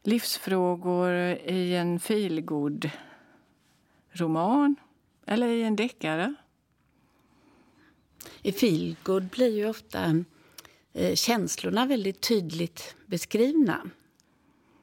livsfrågor 0.03 1.11
i 1.45 1.75
en 1.75 1.99
feelgood 1.99 2.89
roman 4.11 4.75
eller 5.25 5.47
i 5.47 5.63
en 5.63 5.75
deckare. 5.75 6.35
I 8.41 8.51
feelgood 8.51 9.29
blir 9.29 9.55
ju 9.55 9.69
ofta 9.69 10.23
eh, 10.93 11.15
känslorna 11.15 11.85
väldigt 11.85 12.21
tydligt 12.21 12.95
beskrivna. 13.05 13.89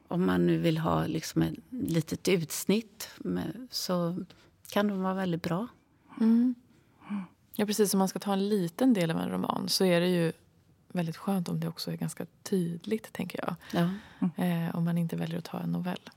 Om 0.09 0.27
man 0.27 0.47
nu 0.47 0.59
vill 0.59 0.79
ha 0.79 1.07
liksom 1.07 1.43
ett 1.43 1.55
litet 1.71 2.29
utsnitt 2.29 3.11
med, 3.19 3.69
så 3.71 4.25
kan 4.71 4.89
de 4.89 5.03
vara 5.03 5.15
väldigt 5.15 5.43
bra. 5.43 5.67
Mm. 6.21 6.55
Ja, 7.55 7.67
precis. 7.67 7.95
Om 7.95 7.99
man 7.99 8.09
ska 8.09 8.19
ta 8.19 8.33
en 8.33 8.49
liten 8.49 8.95
del 8.95 9.11
av 9.11 9.21
en 9.21 9.31
roman 9.31 9.69
så 9.69 9.85
är 9.85 10.01
det 10.01 10.09
ju 10.09 10.33
väldigt 10.95 11.17
skönt 11.17 11.49
om 11.49 11.61
det 11.61 11.69
också 11.69 11.93
är 11.93 11.97
ganska 11.97 12.27
tydligt, 12.43 13.13
tänker 13.13 13.41
jag. 13.47 13.55
Ja. 13.73 13.91
Mm. 14.39 14.67
Eh, 14.67 14.77
om 14.77 14.85
man 14.85 14.99
inte 14.99 15.17
väljer 15.17 15.39
att 15.39 15.45
ta 15.45 15.61
en 15.61 15.73
novell. 15.73 16.11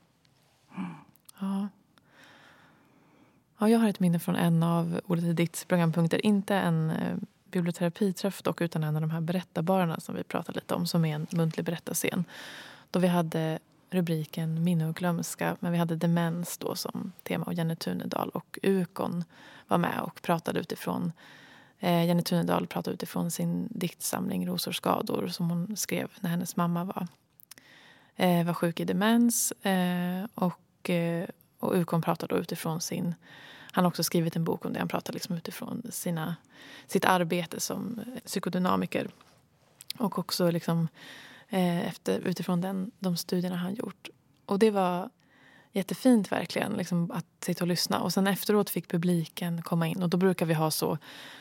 Ja. 1.40 1.68
Ja, 3.58 3.70
jag 3.70 3.80
har 3.80 3.90
ett 3.90 4.00
minne 4.00 4.20
från 4.20 4.36
en 4.36 4.63
av 4.63 5.02
Ordet 5.06 5.24
är 5.24 5.34
ditt 5.34 5.66
programpunkter. 5.68 6.26
Inte 6.26 6.56
en 6.56 6.90
eh, 6.90 7.18
biblioterapiträff 7.52 8.42
dock, 8.42 8.62
utan 8.62 8.84
en 8.84 8.96
av 8.96 9.02
de 9.02 9.12
här 9.12 9.22
berättarbarerna 9.22 10.00
som 10.00 10.16
vi 10.16 10.24
pratade 10.24 10.60
lite 10.60 10.76
om, 10.76 10.88
som 10.88 11.06
är 11.06 11.16
en 11.16 11.28
muntlig 11.30 11.66
berättarscen. 11.66 12.26
Då 12.92 13.00
vi 13.00 13.08
hade 13.08 13.60
rubriken 13.90 14.63
Minne 14.63 14.88
och 14.88 14.96
glömska, 14.96 15.58
men 15.60 15.72
vi 15.72 15.78
hade 15.78 15.96
demens 15.96 16.58
då 16.58 16.76
som 16.76 17.12
tema 17.24 17.46
och 17.46 17.54
Jenny 17.54 17.76
Tunedal 17.76 18.30
och 18.30 18.60
Ukon 18.63 19.24
var 19.68 19.78
med 19.78 20.00
och 20.02 20.22
pratade 20.22 20.60
utifrån 20.60 21.12
Eh, 21.80 22.06
Jenny 22.06 22.24
Tunedal 22.24 22.68
pratar 22.68 22.92
utifrån 22.92 23.32
sin 23.32 23.68
diktsamling 23.72 24.48
Rosor 24.48 24.72
skador 24.72 25.28
som 25.28 25.50
hon 25.50 25.78
skrev 25.78 26.12
när 26.20 26.30
hennes 26.30 26.56
mamma 26.56 26.84
var, 26.84 27.08
eh, 28.16 28.46
var 28.46 28.54
sjuk 28.54 28.80
i 28.80 28.86
demens. 28.86 29.52
Eh, 29.52 30.26
och, 30.34 30.90
eh, 30.90 31.28
och 31.60 31.76
Ukon 31.76 32.04
då 32.30 32.38
utifrån 32.38 32.82
sin... 32.82 33.16
Han 33.72 33.84
har 33.84 33.90
också 33.90 34.04
skrivit 34.04 34.36
en 34.36 34.44
bok 34.44 34.66
om 34.66 34.74
det. 34.74 34.80
Han 34.80 34.88
pratar 34.88 35.13
liksom 35.13 35.36
utifrån 35.36 35.82
sina, 35.90 36.36
sitt 36.88 37.06
arbete 37.06 37.60
som 37.60 38.00
eh, 38.00 38.22
psykodynamiker. 38.26 39.10
Och 39.98 40.20
också 40.20 40.52
liksom, 40.52 40.88
eh, 41.50 41.88
efter, 41.88 42.20
utifrån 42.20 42.62
den, 42.62 42.92
de 43.00 43.18
studierna 43.18 43.56
han 43.56 43.76
gjort. 43.76 44.10
Och 44.46 44.60
det 44.60 44.72
var 44.72 45.10
jättefint 45.78 46.32
verkligen 46.32 46.74
liksom, 46.74 47.12
att 47.12 47.26
sitta 47.40 47.63
och 47.63 47.68
lyssna. 47.68 48.00
Och 48.00 48.13
sen 48.13 48.28
efteråt 48.28 48.70
fick 48.70 48.88
publiken 48.88 49.62
komma 49.62 49.88
in. 49.88 50.04
Och 50.04 50.10
då 50.10 50.18
brukar 50.18 50.46
vi 50.46 50.54
ha 50.54 50.72
så 50.72 50.98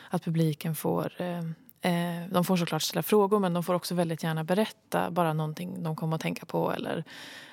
att 0.09 0.23
publiken 0.23 0.75
får 0.75 1.11
eh, 1.17 1.39
eh 1.81 2.27
de 2.29 2.43
får 2.43 2.57
såklart 2.57 2.81
ställa 2.81 3.03
frågor 3.03 3.39
men 3.39 3.53
de 3.53 3.63
får 3.63 3.73
också 3.73 3.95
väldigt 3.95 4.23
gärna 4.23 4.43
berätta 4.43 5.11
bara 5.11 5.33
någonting 5.33 5.83
de 5.83 5.95
kommer 5.95 6.15
att 6.15 6.21
tänka 6.21 6.45
på 6.45 6.71
eller, 6.71 7.03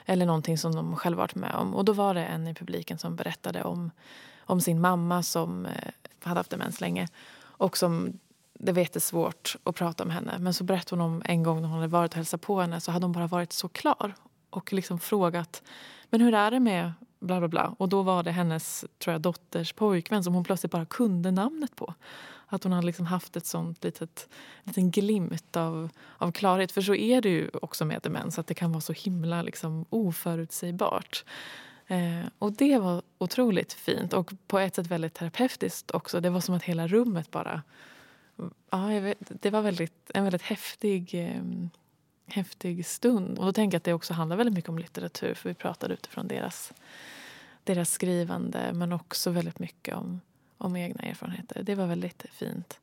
eller 0.05 0.26
någonting 0.26 0.59
som 0.59 0.74
de 0.74 0.97
själva 0.97 1.20
varit 1.22 1.35
med 1.35 1.55
om. 1.55 1.74
Och 1.74 1.85
då 1.85 1.93
var 1.93 2.14
det 2.14 2.24
en 2.24 2.49
i 2.49 2.55
publiken 2.55 2.99
som 2.99 3.16
berättade 3.16 3.62
om, 3.62 3.91
om 4.39 4.61
sin 4.61 4.80
mamma 4.80 5.22
som 5.22 5.66
eh, 5.66 5.91
hade 6.20 6.41
haft 6.41 6.51
demens 6.51 6.80
länge 6.80 7.09
och 7.41 7.76
som 7.76 8.18
det 8.59 8.72
var 8.72 8.80
jättesvårt 8.80 9.57
att 9.64 9.74
prata 9.76 10.05
med 10.05 10.14
henne. 10.14 10.39
Men 10.39 10.55
så 10.55 10.64
berättade 10.64 11.03
hon 11.03 11.14
om 11.14 11.22
en 11.24 11.43
gång 11.43 11.62
när 11.62 11.68
hon 11.68 11.78
hade 11.78 11.93
varit 11.93 12.12
och 12.12 12.16
hälsat 12.16 12.41
på 12.41 12.61
henne 12.61 12.80
så 12.80 12.93
hade 12.93 13.05
hon 13.05 13.12
bara 13.12 13.26
varit 13.26 13.53
så 13.53 13.68
klar 13.68 14.14
och 14.57 14.72
liksom 14.72 14.98
frågat 14.98 15.62
men 16.11 16.20
hur 16.20 16.34
är 16.34 16.50
det 16.50 16.61
med 16.61 16.92
bla 17.20 17.38
bla 17.38 17.48
bla. 17.48 17.74
Och 17.78 17.88
då 17.88 18.02
var 18.02 18.22
det 18.22 18.30
hennes 18.30 18.84
tror 18.98 19.12
jag, 19.12 19.20
dotters 19.20 19.72
pojkvän 19.72 20.24
som 20.24 20.34
hon 20.34 20.44
plötsligt 20.44 20.72
bara 20.72 20.86
kunde 20.86 21.30
namnet 21.30 21.76
på. 21.76 21.94
Att 22.46 22.64
hon 22.64 22.72
hade 22.72 22.86
liksom 22.86 23.07
haft 23.07 23.36
ett 23.36 23.46
sånt 23.46 23.84
litet, 23.84 24.28
liten 24.64 24.90
glimt 24.90 25.57
av, 25.57 25.88
av 26.18 26.32
klarhet. 26.32 26.72
För 26.72 26.82
så 26.82 26.94
är 26.94 27.20
det 27.20 27.28
ju 27.28 27.50
också 27.62 27.84
med 27.84 28.00
demens, 28.02 28.38
att 28.38 28.46
det 28.46 28.55
kan 28.55 28.72
vara 28.72 28.80
så 28.80 28.92
himla 28.92 29.42
liksom 29.42 29.84
oförutsägbart. 29.90 31.24
Eh, 31.86 32.26
och 32.38 32.52
det 32.52 32.78
var 32.78 33.02
otroligt 33.18 33.72
fint 33.72 34.12
och 34.12 34.32
på 34.46 34.59
ett 34.59 34.74
sätt 34.74 34.86
väldigt 34.86 35.14
terapeutiskt 35.14 35.90
också. 35.90 36.20
Det 36.20 36.30
var 36.30 36.40
som 36.40 36.55
att 36.55 36.62
hela 36.62 36.88
rummet 36.88 37.30
bara... 37.30 37.62
Ja, 38.70 38.86
vet, 38.86 39.18
det 39.42 39.50
var 39.50 39.62
väldigt, 39.62 40.11
en 40.14 40.24
väldigt 40.24 40.42
häftig 40.42 41.14
eh, 41.14 41.42
häftig 42.27 42.87
stund. 42.87 43.39
Och 43.39 43.45
då 43.45 43.53
tänker 43.53 43.75
jag 43.75 43.79
att 43.79 43.85
det 43.85 43.93
också 43.93 44.14
handlar 44.14 44.37
väldigt 44.37 44.55
mycket 44.55 44.70
om 44.70 44.79
litteratur 44.79 45.35
för 45.35 45.49
vi 45.49 45.55
pratade 45.55 45.95
utifrån 45.95 46.29
deras, 46.29 46.72
deras 47.64 47.93
skrivande 47.93 48.72
men 48.72 48.93
också 48.93 49.31
väldigt 49.31 49.59
mycket 49.59 49.95
om, 49.95 50.20
om 50.59 50.77
egna 50.77 51.03
erfarenheter. 51.03 51.62
Det 51.62 51.75
var 51.75 51.87
väldigt 51.87 52.27
fint. 52.33 52.81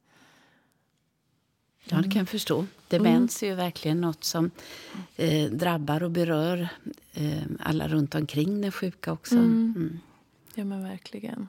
Ja, 1.84 1.98
det 1.98 2.10
kan 2.10 2.20
jag 2.20 2.30
förstå. 2.30 2.66
Demens 2.88 3.44
mm. 3.44 3.48
är 3.48 3.52
ju 3.52 3.64
verkligen 3.64 4.02
något 4.02 4.24
som 4.24 4.52
eh, 5.16 5.52
drabbar 5.52 6.04
och 6.04 6.12
berör 6.12 6.70
eh, 7.14 7.44
alla 7.60 7.88
runt 7.88 8.16
omkring 8.16 8.62
den 8.62 8.72
sjuka 8.72 9.12
också. 9.12 9.36
Mm. 9.36 9.74
Mm. 9.76 10.00
Ja, 10.56 10.66
men 10.66 10.84
verkligen. 10.84 11.48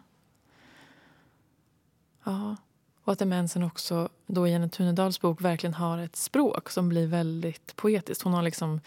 Ja. 2.24 2.56
Och 3.04 3.12
att 3.12 3.18
demensen 3.18 3.62
också 3.62 4.08
då 4.26 4.48
i 4.48 4.50
Jenny 4.50 4.68
Tunedals 4.68 5.20
bok 5.20 5.40
verkligen 5.40 5.74
har 5.74 5.98
ett 5.98 6.16
språk 6.16 6.70
som 6.70 6.88
blir 6.88 7.06
väldigt 7.06 7.76
poetiskt. 7.76 8.22
Hon 8.22 8.34
har 8.34 8.42
liksom 8.42 8.80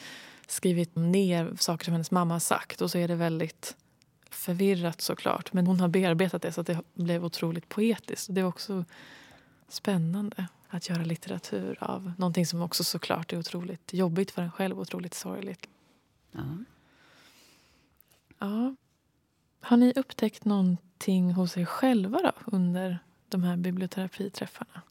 skrivit 0.48 0.96
ner 0.96 1.54
saker 1.60 1.86
som 1.86 1.92
hennes 1.92 2.12
mamma 2.12 2.34
har 2.34 2.40
sagt 2.40 2.82
och 2.82 2.92
så 2.92 2.98
är 2.98 3.08
det 3.08 3.16
väldigt 3.16 3.76
förvirrat 4.30 5.02
såklart. 5.02 5.54
Men 5.54 5.68
hon 5.68 5.80
har 5.80 5.88
bearbetat 5.88 6.42
det 6.42 6.52
så 6.52 6.62
att 6.62 6.68
det 6.68 6.82
blev 6.94 7.26
otroligt 7.26 7.70
poetiskt. 7.70 8.28
Det 8.32 8.42
är 8.42 8.46
också 8.46 8.86
spännande 9.68 10.48
att 10.68 10.90
göra 10.90 11.04
litteratur 11.04 11.78
av 11.82 12.12
någonting 12.18 12.46
som 12.46 12.62
också 12.62 12.84
såklart 12.84 13.34
är 13.34 13.40
otroligt 13.40 13.94
jobbigt 13.94 14.32
för 14.32 14.42
en 14.42 14.52
själv 14.52 14.76
och 14.76 14.82
otroligt 14.82 15.14
sorgligt. 15.14 15.68
Ja. 16.32 16.58
Ja. 18.40 18.76
Har 19.62 19.78
ni 19.78 19.94
upptäckt 19.96 20.46
någonting 20.46 21.34
hos 21.34 21.58
er 21.58 21.66
själva 21.66 22.20
då, 22.24 22.32
under 22.46 23.00
de 23.36 23.44
här 23.44 23.58
biblioterapiträffarna? 23.58 24.82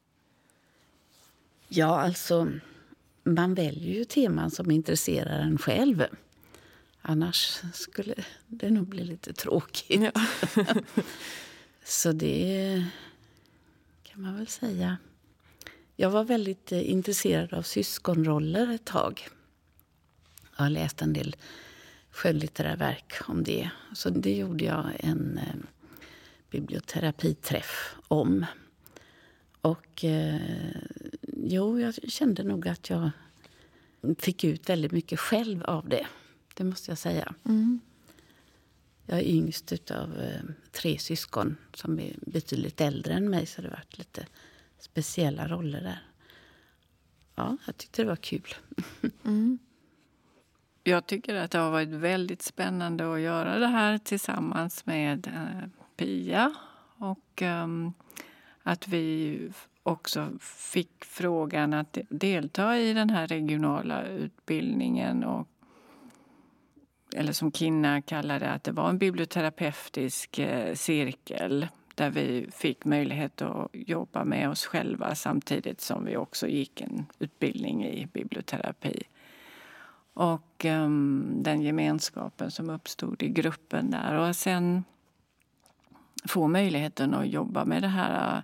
ja, 1.67 2.01
alltså 2.01 2.51
man 3.23 3.53
väljer 3.53 3.95
ju 3.95 4.05
teman 4.05 4.51
som 4.51 4.71
intresserar 4.71 5.39
en 5.39 5.57
själv. 5.57 6.05
Annars 7.01 7.61
skulle 7.73 8.15
det 8.47 8.69
nog 8.69 8.87
bli 8.87 9.03
lite 9.03 9.33
tråkigt. 9.33 10.01
Ja. 10.01 10.11
Så 11.83 12.11
det 12.11 12.85
kan 14.03 14.21
man 14.21 14.37
väl 14.37 14.47
säga. 14.47 14.97
Jag 15.95 16.09
var 16.09 16.23
väldigt 16.23 16.71
eh, 16.71 16.91
intresserad 16.91 17.53
av 17.53 17.61
syskonroller 17.61 18.73
ett 18.73 18.85
tag. 18.85 19.27
Jag 20.57 20.63
har 20.63 20.69
läst 20.69 21.01
en 21.01 21.13
del 21.13 21.35
skönlitterära 22.11 22.75
verk 22.75 23.13
om 23.27 23.43
det. 23.43 23.69
Så 23.93 24.09
det 24.09 24.37
gjorde 24.37 24.65
jag 24.65 24.85
en 24.99 25.37
eh, 25.37 25.55
biblioterapiträff 26.49 27.95
om. 28.07 28.45
Och 29.61 30.03
eh, 30.03 30.41
jo, 31.21 31.79
jag 31.79 32.11
kände 32.11 32.43
nog 32.43 32.67
att 32.67 32.89
jag 32.89 33.09
fick 34.19 34.43
ut 34.43 34.69
väldigt 34.69 34.91
mycket 34.91 35.19
själv 35.19 35.63
av 35.63 35.89
det. 35.89 36.05
Det 36.53 36.63
måste 36.63 36.91
jag 36.91 36.97
säga. 36.97 37.33
Mm. 37.45 37.79
Jag 39.05 39.19
är 39.19 39.23
yngst 39.23 39.91
av 39.91 40.21
eh, 40.21 40.41
tre 40.71 40.97
syskon 40.97 41.57
som 41.73 41.99
är 41.99 42.15
betydligt 42.21 42.81
äldre 42.81 43.13
än 43.13 43.29
mig. 43.29 43.45
Så 43.45 43.61
det 43.61 43.67
har 43.67 43.75
varit 43.75 43.97
lite 43.97 44.27
speciella 44.79 45.47
roller 45.47 45.81
där. 45.81 46.03
Ja, 47.35 47.57
jag 47.65 47.77
tyckte 47.77 48.01
det 48.01 48.07
var 48.07 48.15
kul. 48.15 48.55
Mm. 49.25 49.59
Jag 50.83 51.07
tycker 51.07 51.35
att 51.35 51.51
det 51.51 51.57
har 51.57 51.71
varit 51.71 51.89
väldigt 51.89 52.41
spännande 52.41 53.13
att 53.13 53.19
göra 53.19 53.59
det 53.59 53.67
här 53.67 53.97
tillsammans 53.97 54.85
med 54.85 55.27
eh, 55.27 55.84
Pia. 55.95 56.53
Och 56.97 57.41
ehm, 57.41 57.93
att 58.63 58.87
vi 58.87 59.39
också 59.83 60.31
fick 60.41 61.05
frågan 61.05 61.73
att 61.73 61.97
delta 62.09 62.77
i 62.77 62.93
den 62.93 63.09
här 63.09 63.27
regionala 63.27 64.03
utbildningen. 64.03 65.23
Och, 65.23 65.47
eller 67.15 67.33
som 67.33 67.51
Kinna 67.51 68.01
kallade 68.01 68.39
det, 68.39 68.51
att 68.51 68.63
det 68.63 68.71
var 68.71 68.89
en 68.89 68.97
biblioterapeutisk 68.97 70.39
eh, 70.39 70.73
cirkel 70.73 71.67
där 71.95 72.09
vi 72.09 72.47
fick 72.51 72.85
möjlighet 72.85 73.41
att 73.41 73.69
jobba 73.73 74.23
med 74.23 74.49
oss 74.49 74.65
själva 74.65 75.15
samtidigt 75.15 75.81
som 75.81 76.05
vi 76.05 76.17
också 76.17 76.47
gick 76.47 76.81
en 76.81 77.05
utbildning 77.19 77.85
i 77.85 78.07
biblioterapi. 78.13 79.03
Och 80.13 80.65
um, 80.65 81.43
den 81.43 81.61
gemenskapen 81.61 82.51
som 82.51 82.69
uppstod 82.69 83.23
i 83.23 83.29
gruppen 83.29 83.91
där. 83.91 84.13
Och 84.13 84.35
sen 84.35 84.83
få 86.27 86.47
möjligheten 86.47 87.13
att 87.13 87.27
jobba 87.27 87.65
med 87.65 87.81
det 87.81 87.87
här 87.87 88.43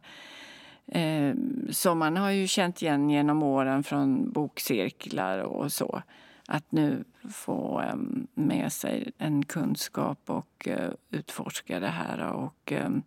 eh, 0.88 1.36
som 1.70 2.00
man 2.00 2.18
har 2.18 2.30
ju 2.30 2.48
känt 2.48 2.82
igen 2.82 3.10
genom 3.10 3.44
åren 3.44 3.84
från 3.84 4.32
bokcirklar 4.32 5.40
och 5.40 5.72
så. 5.72 6.02
Att 6.48 6.72
nu 6.72 7.04
få 7.30 7.82
eh, 7.82 7.96
med 8.34 8.72
sig 8.74 9.12
en 9.18 9.46
kunskap 9.46 10.20
och 10.26 10.68
eh, 10.68 10.92
utforska 11.10 11.80
det 11.80 11.88
här. 11.88 12.32
Och, 12.34 12.72
ehm, 12.72 13.04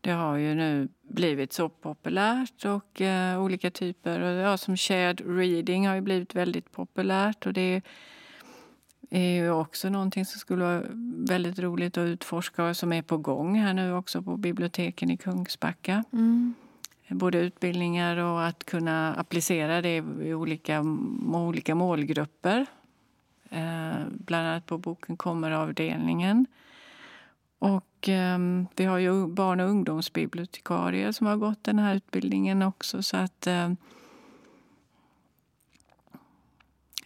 det 0.00 0.10
har 0.10 0.36
ju 0.36 0.54
nu 0.54 0.88
blivit 1.02 1.52
så 1.52 1.68
populärt 1.68 2.64
och 2.64 3.00
eh, 3.00 3.42
olika 3.42 3.70
typer. 3.70 4.20
Och, 4.20 4.30
ja, 4.30 4.56
som 4.56 4.76
shared 4.76 5.20
reading 5.26 5.88
har 5.88 5.94
ju 5.94 6.00
blivit 6.00 6.34
väldigt 6.34 6.72
populärt. 6.72 7.46
Och 7.46 7.52
det 7.52 7.60
är 7.60 7.82
ju 9.10 9.50
också 9.50 9.88
någonting 9.88 10.24
som 10.24 10.40
skulle 10.40 10.64
vara 10.64 10.82
väldigt 11.28 11.58
roligt 11.58 11.98
att 11.98 12.08
utforska 12.08 12.64
och 12.64 12.76
som 12.76 12.92
är 12.92 13.02
på 13.02 13.16
gång 13.16 13.58
här 13.58 13.74
nu 13.74 13.94
också 13.94 14.22
på 14.22 14.36
biblioteken 14.36 15.10
i 15.10 15.16
Kungsbacka. 15.16 16.04
Mm. 16.12 16.54
Både 17.08 17.38
utbildningar 17.38 18.16
och 18.16 18.46
att 18.46 18.64
kunna 18.64 19.14
applicera 19.14 19.82
det 19.82 19.96
i 19.96 20.34
olika, 20.34 20.84
olika 21.32 21.74
målgrupper. 21.74 22.66
Eh, 23.50 23.96
bland 24.10 24.46
annat 24.46 24.66
på 24.66 24.78
Boken 24.78 25.16
kommer-avdelningen. 25.16 26.46
Och 27.58 28.08
eh, 28.08 28.38
vi 28.76 28.84
har 28.84 28.98
ju 28.98 29.26
barn 29.26 29.60
och 29.60 29.68
ungdomsbibliotekarier 29.68 31.12
som 31.12 31.26
har 31.26 31.36
gått 31.36 31.64
den 31.64 31.78
här 31.78 31.94
utbildningen 31.94 32.62
också. 32.62 33.02
Så 33.02 33.16
att 33.16 33.46
eh, 33.46 33.72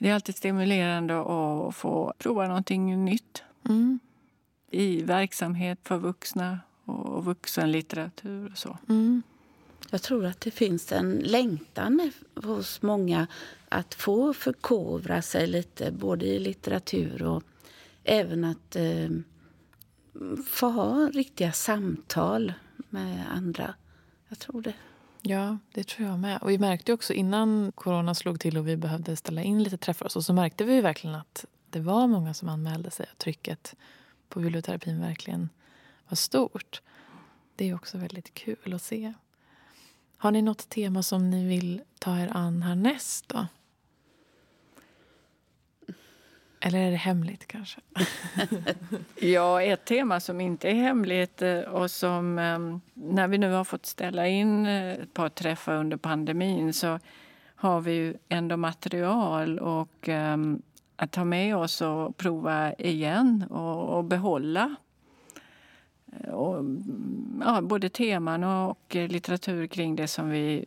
Det 0.02 0.08
är 0.08 0.14
alltid 0.14 0.36
stimulerande 0.36 1.20
att 1.20 1.74
få 1.74 2.14
prova 2.18 2.48
någonting 2.48 3.04
nytt 3.04 3.42
Mm. 3.68 3.98
i 4.70 5.02
verksamhet 5.02 5.78
för 5.82 5.98
vuxna 5.98 6.60
och 6.84 7.24
vuxenlitteratur 7.24 8.50
och 8.52 8.58
så. 8.58 8.78
Mm. 8.88 9.22
Jag 9.90 10.02
tror 10.02 10.26
att 10.26 10.40
det 10.40 10.50
finns 10.50 10.92
en 10.92 11.18
längtan 11.18 12.12
hos 12.34 12.82
många 12.82 13.26
att 13.68 13.94
få 13.94 14.34
förkovra 14.34 15.22
sig 15.22 15.46
lite, 15.46 15.92
både 15.92 16.26
i 16.26 16.38
litteratur 16.38 17.22
och 17.22 17.42
även 18.04 18.44
att 18.44 18.76
eh, 18.76 19.10
få 20.46 20.68
ha 20.68 21.08
riktiga 21.12 21.52
samtal 21.52 22.52
med 22.90 23.32
andra. 23.32 23.74
Jag 24.28 24.38
tror 24.38 24.62
det. 24.62 24.74
Ja, 25.24 25.58
det 25.72 25.88
tror 25.88 26.08
jag 26.08 26.18
med. 26.18 26.42
Och 26.42 26.50
vi 26.50 26.58
märkte 26.58 26.92
också 26.92 27.12
innan 27.12 27.72
corona 27.74 28.14
slog 28.14 28.40
till 28.40 28.58
och 28.58 28.68
vi 28.68 28.76
behövde 28.76 29.16
ställa 29.16 29.42
in 29.42 29.62
lite 29.62 29.76
träffar 29.76 30.04
och 30.06 30.12
så, 30.12 30.22
så 30.22 30.32
märkte 30.32 30.64
vi 30.64 30.80
verkligen 30.80 31.16
att 31.16 31.44
det 31.70 31.80
var 31.80 32.06
många 32.06 32.34
som 32.34 32.48
anmälde 32.48 32.90
sig 32.90 33.06
och 33.12 33.18
trycket 33.18 33.74
på 34.28 34.40
biblioterapin 34.40 35.00
verkligen 35.00 35.48
var 36.08 36.16
stort. 36.16 36.82
Det 37.56 37.68
är 37.68 37.74
också 37.74 37.98
väldigt 37.98 38.34
kul 38.34 38.74
att 38.74 38.82
se. 38.82 39.12
Har 40.16 40.30
ni 40.30 40.42
något 40.42 40.68
tema 40.68 41.02
som 41.02 41.30
ni 41.30 41.48
vill 41.48 41.82
ta 41.98 42.18
er 42.18 42.28
an 42.32 42.62
härnäst 42.62 43.28
då? 43.28 43.46
Eller 46.64 46.78
är 46.78 46.90
det 46.90 46.96
hemligt 46.96 47.46
kanske? 47.46 47.80
Ja, 49.20 49.62
ett 49.62 49.84
tema 49.84 50.20
som 50.20 50.40
inte 50.40 50.68
är 50.68 50.74
hemligt 50.74 51.42
eh, 51.42 51.60
och 51.60 51.90
som 51.90 52.38
ehm, 52.38 52.80
när 52.94 53.28
vi 53.28 53.38
nu 53.38 53.52
har 53.52 53.64
fått 53.64 53.86
ställa 53.86 54.28
in 54.28 54.66
eh, 54.66 54.92
ett 54.92 55.14
par 55.14 55.28
träffar 55.28 55.74
under 55.74 55.96
pandemin 55.96 56.72
så 56.72 56.98
har 57.56 57.80
vi 57.80 57.92
ju 57.92 58.14
ändå 58.28 58.56
material 58.56 59.58
och 59.58 60.08
ehm, 60.08 60.62
att 60.96 61.12
ta 61.12 61.24
med 61.24 61.56
oss 61.56 61.80
och 61.80 62.16
prova 62.16 62.72
igen 62.72 63.44
och, 63.50 63.96
och 63.96 64.04
behålla. 64.04 64.76
Eh, 66.20 66.30
och, 66.30 66.58
mm, 66.58 67.42
ja, 67.44 67.60
både 67.60 67.88
teman 67.88 68.44
och 68.44 68.94
litteratur 68.94 69.66
kring 69.66 69.96
det 69.96 70.08
som 70.08 70.30
vi, 70.30 70.64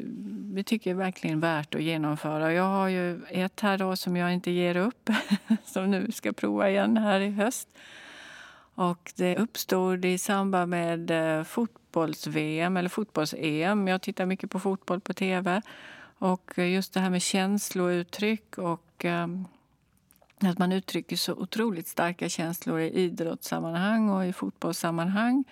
vi 0.53 0.63
tycker 0.63 0.91
är 0.91 0.95
verkligen 0.95 1.39
värt 1.39 1.75
att 1.75 1.83
genomföra. 1.83 2.53
Jag 2.53 2.63
har 2.63 2.87
ju 2.87 3.21
ett 3.29 3.59
här 3.59 3.77
då 3.77 3.95
som 3.95 4.17
jag 4.17 4.33
inte 4.33 4.51
ger 4.51 4.77
upp, 4.77 5.09
som 5.65 5.91
nu 5.91 6.11
ska 6.11 6.33
prova 6.33 6.69
igen 6.69 6.97
här 6.97 7.19
i 7.19 7.31
höst. 7.31 7.67
Och 8.75 9.13
det 9.15 9.37
uppstod 9.37 10.05
i 10.05 10.17
samband 10.17 10.69
med 10.69 11.11
eh, 11.11 11.43
fotbolls-VM 11.43 12.77
eller 12.77 12.89
fotbolls-EM. 12.89 13.87
Jag 13.87 14.01
tittar 14.01 14.25
mycket 14.25 14.51
på 14.51 14.59
fotboll 14.59 14.99
på 14.99 15.13
tv. 15.13 15.61
Och 16.17 16.59
eh, 16.59 16.73
just 16.73 16.93
det 16.93 16.99
här 16.99 17.09
med 17.09 17.21
känslouttryck 17.21 18.57
och 18.57 19.05
um, 19.05 19.47
att 20.49 20.57
man 20.57 20.71
uttrycker 20.71 21.15
så 21.15 21.33
otroligt 21.33 21.87
starka 21.87 22.29
känslor 22.29 22.79
i 22.79 22.89
idrottssammanhang 22.89 24.09
och 24.09 24.25
i 24.25 24.33
fotbollssammanhang. 24.33 25.43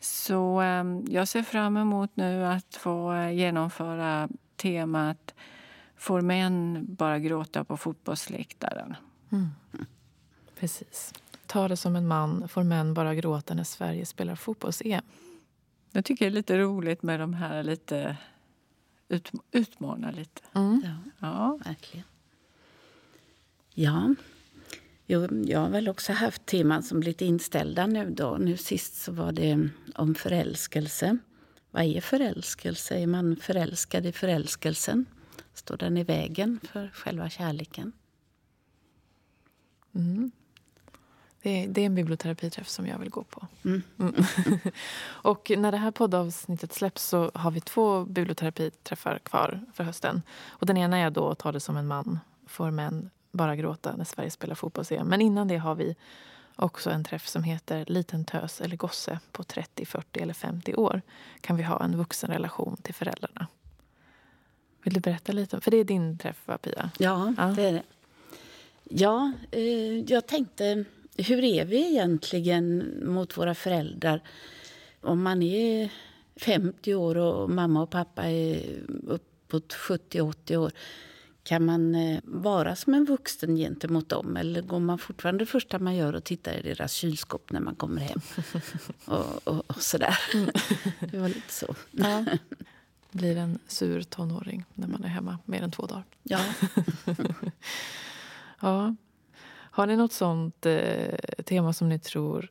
Så 0.00 0.60
eh, 0.62 0.84
jag 1.08 1.28
ser 1.28 1.42
fram 1.42 1.76
emot 1.76 2.10
nu 2.14 2.46
att 2.46 2.74
få 2.76 3.12
eh, 3.12 3.30
genomföra 3.30 4.28
temat 4.56 5.34
Får 5.96 6.20
män 6.20 6.84
bara 6.88 7.18
gråta 7.18 7.64
på 7.64 7.76
fotbollsläktaren? 7.76 8.96
Mm. 9.32 9.48
Precis. 10.58 11.12
Ta 11.46 11.68
det 11.68 11.76
som 11.76 11.96
en 11.96 12.06
man, 12.06 12.48
får 12.48 12.62
män 12.62 12.94
bara 12.94 13.14
gråta 13.14 13.54
när 13.54 13.64
Sverige 13.64 14.06
spelar 14.06 14.34
fotbolls-EM. 14.34 15.04
Jag 15.92 16.04
tycker 16.04 16.24
det 16.24 16.28
är 16.28 16.34
lite 16.34 16.58
roligt 16.58 17.02
med 17.02 17.20
de 17.20 17.34
här 17.34 17.62
lite 17.62 18.16
ut, 19.08 19.32
utmana 19.52 20.10
lite. 20.10 20.42
Mm. 20.52 20.82
Ja, 20.84 20.96
Ja. 21.18 21.58
verkligen. 21.64 22.06
Ja, 23.74 24.14
Jo, 25.06 25.28
jag 25.44 25.60
har 25.60 25.68
väl 25.68 25.88
också 25.88 26.12
haft 26.12 26.46
teman 26.46 26.82
som 26.82 27.00
blivit 27.00 27.20
inställda 27.20 27.86
nu. 27.86 28.10
Då. 28.10 28.36
Nu 28.40 28.56
sist 28.56 28.94
så 28.96 29.12
var 29.12 29.32
det 29.32 29.68
om 29.94 30.14
förälskelse. 30.14 31.18
Vad 31.70 31.82
är 31.82 32.00
förälskelse? 32.00 32.98
Är 32.98 33.06
man 33.06 33.36
förälskad 33.36 34.06
i 34.06 34.12
förälskelsen? 34.12 35.06
Står 35.54 35.76
den 35.76 35.96
i 35.96 36.04
vägen 36.04 36.60
för 36.72 36.88
själva 36.94 37.30
kärleken? 37.30 37.92
Mm. 39.94 40.30
Det, 41.42 41.50
är, 41.50 41.68
det 41.68 41.80
är 41.80 41.86
en 41.86 41.94
biblioterapiträff 41.94 42.68
som 42.68 42.86
jag 42.86 42.98
vill 42.98 43.10
gå 43.10 43.24
på. 43.24 43.46
Mm. 43.64 43.82
Mm. 43.98 44.14
och 45.04 45.50
när 45.58 45.72
det 45.72 45.78
här 45.78 45.90
poddavsnittet 45.90 46.72
släpps 46.72 47.04
så 47.04 47.30
har 47.34 47.50
vi 47.50 47.60
två 47.60 48.04
biblioterapiträffar 48.04 49.18
kvar 49.18 49.60
för 49.74 49.84
hösten. 49.84 50.22
Och 50.46 50.66
den 50.66 50.76
ena 50.76 50.98
är 50.98 51.10
då 51.10 51.34
Ta 51.34 51.52
det 51.52 51.60
som 51.60 51.76
en 51.76 51.86
man, 51.86 52.18
får 52.46 52.70
män 52.70 53.10
bara 53.34 53.56
gråta 53.56 53.96
när 53.96 54.04
Sverige 54.04 54.30
spelar 54.30 54.54
fotbolls-EM. 54.54 55.08
Men 55.08 55.20
innan 55.20 55.48
det 55.48 55.56
har 55.56 55.74
vi 55.74 55.96
också 56.56 56.90
en 56.90 57.04
träff 57.04 57.28
som 57.28 57.42
heter 57.44 57.84
Liten 57.86 58.24
tös 58.24 58.60
eller 58.60 58.76
gosse 58.76 59.18
på 59.32 59.42
30, 59.44 59.86
40 59.86 60.20
eller 60.20 60.34
50 60.34 60.74
år 60.74 61.02
kan 61.40 61.56
vi 61.56 61.62
ha 61.62 61.84
en 61.84 61.96
vuxenrelation 61.96 62.76
till 62.82 62.94
föräldrarna. 62.94 63.46
Vill 64.82 64.94
du 64.94 65.00
berätta 65.00 65.32
lite? 65.32 65.60
För 65.60 65.70
det 65.70 65.76
är 65.76 65.84
din 65.84 66.18
träff, 66.18 66.42
va, 66.44 66.58
Pia? 66.58 66.90
Ja, 66.98 67.34
ja. 67.38 67.44
det 67.56 67.62
är 67.62 67.72
det. 67.72 67.82
Ja, 68.84 69.32
eh, 69.50 69.98
jag 69.98 70.26
tänkte, 70.26 70.84
hur 71.16 71.44
är 71.44 71.64
vi 71.64 71.90
egentligen 71.90 72.94
mot 73.02 73.36
våra 73.36 73.54
föräldrar? 73.54 74.20
Om 75.00 75.22
man 75.22 75.42
är 75.42 75.92
50 76.36 76.94
år 76.94 77.16
och 77.16 77.50
mamma 77.50 77.82
och 77.82 77.90
pappa 77.90 78.22
är 78.30 78.80
uppåt 79.06 79.72
70-80 79.72 80.56
år 80.56 80.72
kan 81.44 81.64
man 81.64 81.94
eh, 81.94 82.20
vara 82.24 82.76
som 82.76 82.94
en 82.94 83.04
vuxen 83.04 83.56
gentemot 83.56 84.08
dem 84.08 84.36
eller 84.36 84.62
går 84.62 84.78
man 84.78 84.98
fortfarande 84.98 85.42
det 85.44 85.46
första 85.46 85.78
man 85.78 85.96
gör 85.96 86.12
och 86.12 86.24
tittar 86.24 86.52
i 86.52 86.62
deras 86.62 86.92
kylskåp 86.92 87.52
när 87.52 87.60
man 87.60 87.74
kommer 87.74 88.00
hem? 88.00 88.20
och, 89.04 89.48
och, 89.48 89.70
och 89.70 89.82
sådär. 89.82 90.18
Mm. 90.34 90.50
Det 91.00 91.18
var 91.18 91.28
lite 91.28 91.52
så. 91.52 91.74
Ja. 91.90 92.24
Blir 93.10 93.36
en 93.36 93.58
sur 93.66 94.02
tonåring 94.02 94.64
när 94.74 94.88
man 94.88 95.04
är 95.04 95.08
hemma 95.08 95.38
mer 95.44 95.62
än 95.62 95.70
två 95.70 95.86
dagar. 95.86 96.04
Ja. 96.22 96.40
ja. 98.60 98.94
Har 99.50 99.86
ni 99.86 99.96
något 99.96 100.12
sånt 100.12 100.66
eh, 100.66 101.14
tema 101.44 101.72
som 101.72 101.88
ni 101.88 101.98
tror 101.98 102.48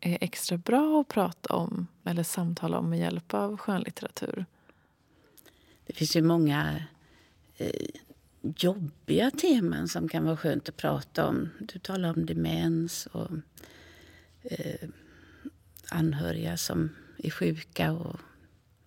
är 0.00 0.18
extra 0.20 0.56
bra 0.58 1.00
att 1.00 1.08
prata 1.08 1.54
om 1.54 1.86
eller 2.04 2.22
samtala 2.22 2.78
om 2.78 2.90
med 2.90 2.98
hjälp 2.98 3.34
av 3.34 3.56
skönlitteratur? 3.56 4.46
Det 5.86 5.92
finns 5.92 6.16
ju 6.16 6.22
många 6.22 6.82
eh, 7.56 7.70
jobbiga 8.56 9.30
teman 9.30 9.88
som 9.88 10.08
kan 10.08 10.24
vara 10.24 10.36
skönt 10.36 10.68
att 10.68 10.76
prata 10.76 11.26
om. 11.26 11.50
Du 11.58 11.78
talar 11.78 12.10
om 12.16 12.26
demens 12.26 13.06
och 13.06 13.30
eh, 14.42 14.88
anhöriga 15.90 16.56
som 16.56 16.90
är 17.16 17.30
sjuka 17.30 17.92
och 17.92 18.20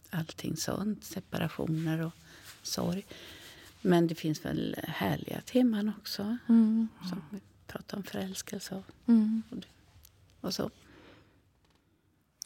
allting 0.09 0.57
sånt. 0.57 1.03
Separationer 1.03 2.01
och 2.01 2.13
sorg. 2.63 3.05
Men 3.81 4.07
det 4.07 4.15
finns 4.15 4.45
väl 4.45 4.75
härliga 4.83 5.41
teman 5.41 5.91
också. 5.99 6.37
Mm. 6.49 6.87
Som 7.09 7.21
vi 7.29 7.39
pratar 7.67 7.97
om 7.97 8.03
förälskelse 8.03 8.75
och, 8.75 9.09
mm. 9.09 9.43
och, 9.49 9.57
och 10.41 10.53
så. 10.53 10.69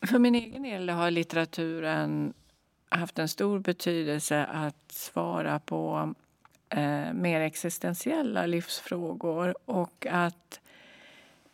För 0.02 0.20
min 0.20 0.36
egen 0.36 0.64
del 0.64 0.90
har 0.90 1.12
litteraturen 1.12 2.34
haft 2.90 3.20
en 3.20 3.30
stor 3.30 3.60
betydelse 3.60 4.46
att 4.46 4.92
svara 4.92 5.60
på 5.60 6.14
eh, 6.72 7.14
mer 7.14 7.42
existentiella 7.42 8.46
livsfrågor 8.46 9.56
och 9.66 10.08
att 10.10 10.60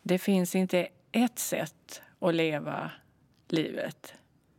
det 0.02 0.18
finns 0.18 0.54
inte 0.54 0.88
ett 1.12 1.38
sätt 1.38 2.02
att 2.18 2.34
leva 2.34 2.90
livet 3.48 4.14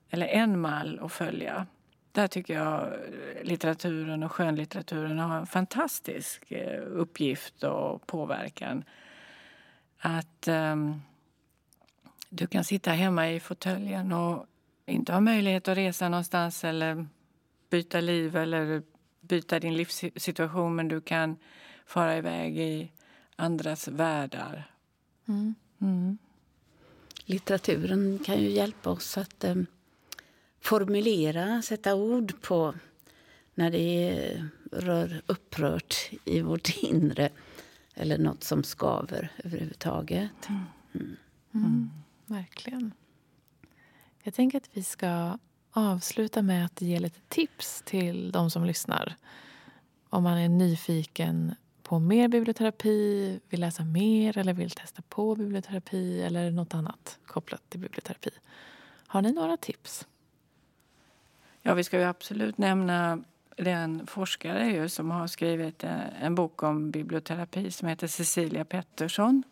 eller 0.09 0.27
en 0.27 0.59
mall 0.59 0.99
att 1.03 1.11
följa. 1.11 1.67
Där 2.11 2.27
tycker 2.27 2.53
jag 2.53 2.93
litteraturen 3.43 4.23
och 4.23 4.31
skönlitteraturen 4.31 5.19
har 5.19 5.37
en 5.37 5.47
fantastisk 5.47 6.51
eh, 6.51 6.83
uppgift 6.85 7.63
och 7.63 8.07
påverkan. 8.07 8.83
Att 9.99 10.47
um, 10.47 11.01
du 12.29 12.47
kan 12.47 12.63
sitta 12.63 12.91
hemma 12.91 13.31
i 13.31 13.39
fåtöljen 13.39 14.11
och 14.11 14.45
inte 14.85 15.13
ha 15.13 15.19
möjlighet 15.19 15.67
att 15.67 15.77
resa 15.77 16.09
någonstans 16.09 16.63
eller 16.63 17.07
byta 17.69 18.01
liv 18.01 18.35
eller 18.35 18.83
byta 19.29 19.59
din 19.59 19.77
livssituation 19.77 20.75
men 20.75 20.87
du 20.87 21.01
kan 21.01 21.37
fara 21.85 22.17
iväg 22.17 22.57
i 22.57 22.91
andras 23.35 23.87
världar. 23.87 24.71
Mm. 25.27 25.55
Mm. 25.81 26.17
Litteraturen 27.25 28.19
kan 28.25 28.41
ju 28.41 28.49
hjälpa 28.49 28.89
oss 28.89 29.17
att 29.17 29.43
eh, 29.43 29.55
formulera, 30.59 31.61
sätta 31.61 31.95
ord 31.95 32.41
på 32.41 32.73
när 33.55 33.71
det 33.71 34.43
rör 34.71 35.21
upprört 35.25 36.09
i 36.25 36.41
vårt 36.41 36.77
inre 36.83 37.29
eller 37.93 38.17
nåt 38.17 38.43
som 38.43 38.63
skaver 38.63 39.31
överhuvudtaget. 39.43 40.49
Mm. 40.49 40.63
mm. 40.93 41.15
Mm. 41.53 41.89
Verkligen. 42.25 42.91
Jag 44.23 44.33
tänker 44.33 44.57
att 44.57 44.69
vi 44.73 44.83
ska 44.83 45.37
avsluta 45.71 46.41
med 46.41 46.65
att 46.65 46.81
ge 46.81 46.99
lite 46.99 47.19
tips 47.27 47.81
till 47.85 48.31
de 48.31 48.49
som 48.49 48.65
lyssnar. 48.65 49.15
Om 50.09 50.23
man 50.23 50.37
är 50.37 50.49
nyfiken 50.49 51.55
på 51.83 51.99
mer 51.99 52.27
biblioterapi, 52.27 53.39
vill 53.49 53.59
läsa 53.59 53.83
mer 53.83 54.37
eller 54.37 54.53
vill 54.53 54.71
testa 54.71 55.01
på 55.09 55.35
biblioterapi 55.35 56.21
eller 56.21 56.51
nåt 56.51 56.73
annat 56.73 57.19
kopplat 57.25 57.69
till 57.69 57.79
biblioterapi. 57.79 58.29
Har 59.07 59.21
ni 59.21 59.31
några 59.31 59.57
tips? 59.57 60.07
Ja, 61.61 61.73
vi 61.73 61.83
ska 61.83 61.97
ju 61.99 62.03
absolut 62.03 62.57
nämna 62.57 63.23
den 63.55 64.07
forskare 64.07 64.65
ju 64.65 64.89
som 64.89 65.11
har 65.11 65.27
skrivit 65.27 65.83
eh, 65.83 66.23
en 66.23 66.35
bok 66.35 66.63
om 66.63 66.91
biblioterapi 66.91 67.71
som 67.71 67.87
heter 67.87 68.07
Cecilia 68.07 68.65
Pettersson 68.65 69.43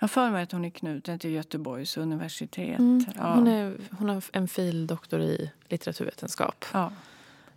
jag 0.00 0.04
har 0.04 0.08
för 0.08 0.30
mig 0.30 0.42
att 0.42 0.52
hon 0.52 0.64
är 0.64 0.70
knuten 0.70 1.18
till 1.18 1.30
Göteborgs 1.30 1.96
universitet. 1.96 2.78
Mm. 2.78 3.04
Ja. 3.16 3.34
Hon, 3.34 3.46
är, 3.46 3.76
hon 3.98 4.08
har 4.08 4.24
en 4.32 4.48
fil-doktor 4.48 5.20
i 5.20 5.50
litteraturvetenskap. 5.68 6.64
Ja. 6.72 6.92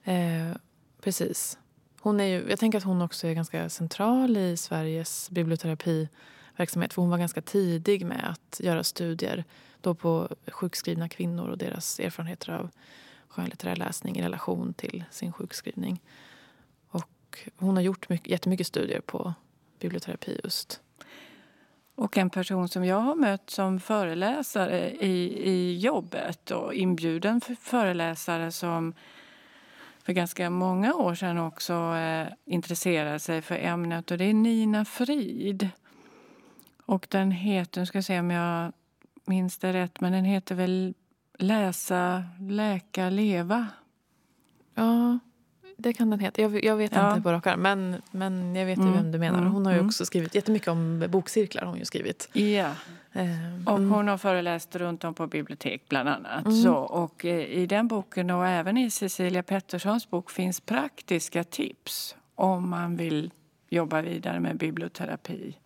Eh, 0.03 0.55
precis. 1.01 1.57
Hon 1.99 2.19
är 2.19 2.25
ju, 2.25 2.49
jag 2.49 2.59
tänker 2.59 2.77
att 2.77 2.83
hon 2.83 3.01
också 3.01 3.27
är 3.27 3.33
ganska 3.33 3.69
central 3.69 4.37
i 4.37 4.57
Sveriges 4.57 5.29
biblioterapiverksamhet. 5.29 6.93
För 6.93 7.01
hon 7.01 7.09
var 7.09 7.17
ganska 7.17 7.41
tidig 7.41 8.05
med 8.05 8.29
att 8.29 8.59
göra 8.63 8.83
studier 8.83 9.43
då 9.81 9.95
på 9.95 10.29
sjukskrivna 10.47 11.09
kvinnor 11.09 11.47
och 11.47 11.57
deras 11.57 11.99
erfarenheter 11.99 12.51
av 12.51 12.69
skönlitterär 13.27 13.75
läsning 13.75 14.17
i 14.17 14.21
relation 14.21 14.73
till 14.73 15.03
sin 15.11 15.31
sjukskrivning. 15.33 16.01
Och 16.87 17.49
hon 17.57 17.75
har 17.75 17.83
gjort 17.83 18.09
mycket, 18.09 18.27
jättemycket 18.27 18.67
studier 18.67 19.01
på 19.01 19.33
biblioterapi 19.79 20.39
just. 20.43 20.81
Och 21.95 22.17
en 22.17 22.29
person 22.29 22.67
som 22.67 22.85
jag 22.85 22.99
har 22.99 23.15
mött 23.15 23.49
som 23.49 23.79
föreläsare 23.79 24.91
i, 24.91 25.49
i 25.49 25.77
jobbet 25.77 26.51
och 26.51 26.73
inbjuden 26.73 27.41
för 27.41 27.55
föreläsare 27.55 28.51
som 28.51 28.93
för 30.03 30.13
ganska 30.13 30.49
många 30.49 30.93
år 30.93 31.15
sedan 31.15 31.37
också 31.37 31.73
eh, 31.95 32.27
intresserade 32.45 33.19
sig 33.19 33.41
för 33.41 33.55
ämnet 33.55 34.11
och 34.11 34.17
det 34.17 34.25
är 34.25 34.33
Nina 34.33 34.85
Frid. 34.85 35.69
Och 36.85 37.07
den 37.09 37.31
heter, 37.31 37.81
nu 37.81 37.85
ska 37.85 37.97
jag 37.97 38.05
se 38.05 38.19
om 38.19 38.31
jag 38.31 38.73
minns 39.25 39.57
det 39.57 39.73
rätt, 39.73 40.01
men 40.01 40.11
den 40.11 40.25
heter 40.25 40.55
väl 40.55 40.93
Läsa, 41.37 42.23
läka, 42.39 43.09
leva. 43.09 43.67
Ja, 44.75 45.19
det 45.83 45.93
kan 45.93 46.09
den 46.09 46.19
heta. 46.19 46.41
Jag, 46.41 46.65
jag 46.65 46.75
vet 46.75 46.95
ja. 46.95 47.09
inte 47.09 47.21
på 47.21 47.31
rak 47.31 47.57
men, 47.57 48.01
men 48.11 48.55
jag 48.55 48.65
vet 48.65 48.77
mm. 48.77 48.93
vem 48.93 49.11
du 49.11 49.19
menar. 49.19 49.39
Mm. 49.39 49.51
Hon 49.51 49.65
har 49.65 49.73
ju 49.73 49.77
mm. 49.77 49.87
också 49.87 50.05
skrivit 50.05 50.35
jättemycket 50.35 50.67
om 50.67 51.05
bokcirklar. 51.09 51.65
Hon 51.65 51.77
ju 51.77 51.85
skrivit. 51.85 52.29
Ja. 52.33 52.71
Eh, 53.13 53.27
och 53.65 53.79
hon 53.79 54.07
har 54.07 54.17
föreläst 54.17 54.75
runt 54.75 55.03
om 55.03 55.13
på 55.13 55.27
bibliotek 55.27 55.81
bland 55.89 56.09
annat. 56.09 56.45
Mm. 56.45 56.61
Så, 56.61 56.73
och 56.73 57.25
eh, 57.25 57.39
i 57.39 57.65
den 57.65 57.87
boken 57.87 58.29
och 58.29 58.47
även 58.47 58.77
i 58.77 58.91
Cecilia 58.91 59.43
Petterssons 59.43 60.09
bok 60.09 60.31
finns 60.31 60.59
praktiska 60.59 61.43
tips 61.43 62.15
om 62.35 62.69
man 62.69 62.95
vill 62.95 63.31
jobba 63.69 64.01
vidare 64.01 64.39
med 64.39 64.57
biblioterapi 64.57 65.57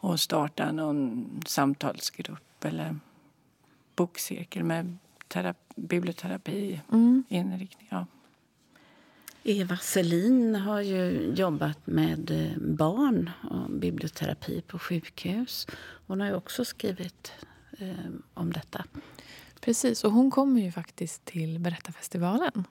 och 0.00 0.20
starta 0.20 0.72
någon 0.72 1.30
samtalsgrupp 1.46 2.64
eller 2.64 2.96
bokcirkel 3.96 4.64
med 4.64 4.98
biblioterapi 5.76 6.80
mm. 6.92 7.24
inriktning. 7.28 7.88
Ja. 7.90 8.06
Eva 9.50 9.76
Selin 9.76 10.54
har 10.54 10.80
ju 10.80 11.32
jobbat 11.36 11.86
med 11.86 12.30
eh, 12.30 12.58
barn 12.58 13.30
och 13.50 13.70
biblioterapi 13.70 14.62
på 14.66 14.78
sjukhus. 14.78 15.66
Hon 16.06 16.20
har 16.20 16.28
ju 16.28 16.34
också 16.34 16.64
skrivit 16.64 17.32
eh, 17.78 18.10
om 18.34 18.52
detta. 18.52 18.84
Precis, 19.60 20.04
och 20.04 20.12
hon 20.12 20.30
kommer 20.30 20.60
ju 20.60 20.72
faktiskt 20.72 21.24
till 21.24 21.58
Berättarfestivalen 21.58 22.64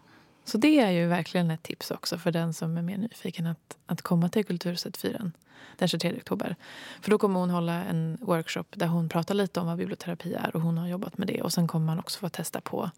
Så 0.46 0.58
det 0.58 0.80
är 0.80 0.92
ju 0.92 1.08
verkligen 1.08 1.52
ett 1.52 1.64
tips 1.64 1.92
också 1.92 2.18
för 2.18 2.32
den 2.32 2.54
som 2.54 2.78
är 2.78 2.82
mer 2.82 2.98
nyfiken 2.98 3.46
att, 3.46 3.78
att 3.86 4.02
komma 4.02 4.30
till 4.30 4.46
Kulturhuset 4.46 4.98
4 4.98 5.32
den 5.78 5.88
23 5.88 6.18
oktober. 6.18 6.56
För 7.02 7.12
då 7.12 7.18
kommer 7.18 7.40
hon 7.40 7.50
hålla 7.50 7.84
en 7.84 8.18
workshop 8.22 8.66
där 8.72 8.88
hon 8.88 9.10
pratar 9.10 9.36
lite 9.36 9.60
om 9.60 9.68
vad 9.68 9.78
biblioterapi 9.78 10.34
är 10.34 10.56
och 10.56 10.62
hon 10.62 10.78
har 10.78 10.88
jobbat 10.88 11.18
med 11.18 11.28
det. 11.28 11.42
Och 11.42 11.54
sen 11.54 11.68
kommer 11.68 11.86
man 11.86 12.00
också 12.00 12.20
få 12.20 12.30
testa 12.30 12.62
på 12.62 12.92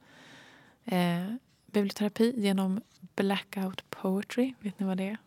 eh, 0.85 1.35
biblioterapi 1.71 2.33
genom 2.37 2.81
blackout 3.15 3.89
poetry. 3.89 4.53
Vet 4.59 4.79
ni 4.79 4.85
vad 4.85 4.97
det 4.97 5.09
är? 5.09 5.17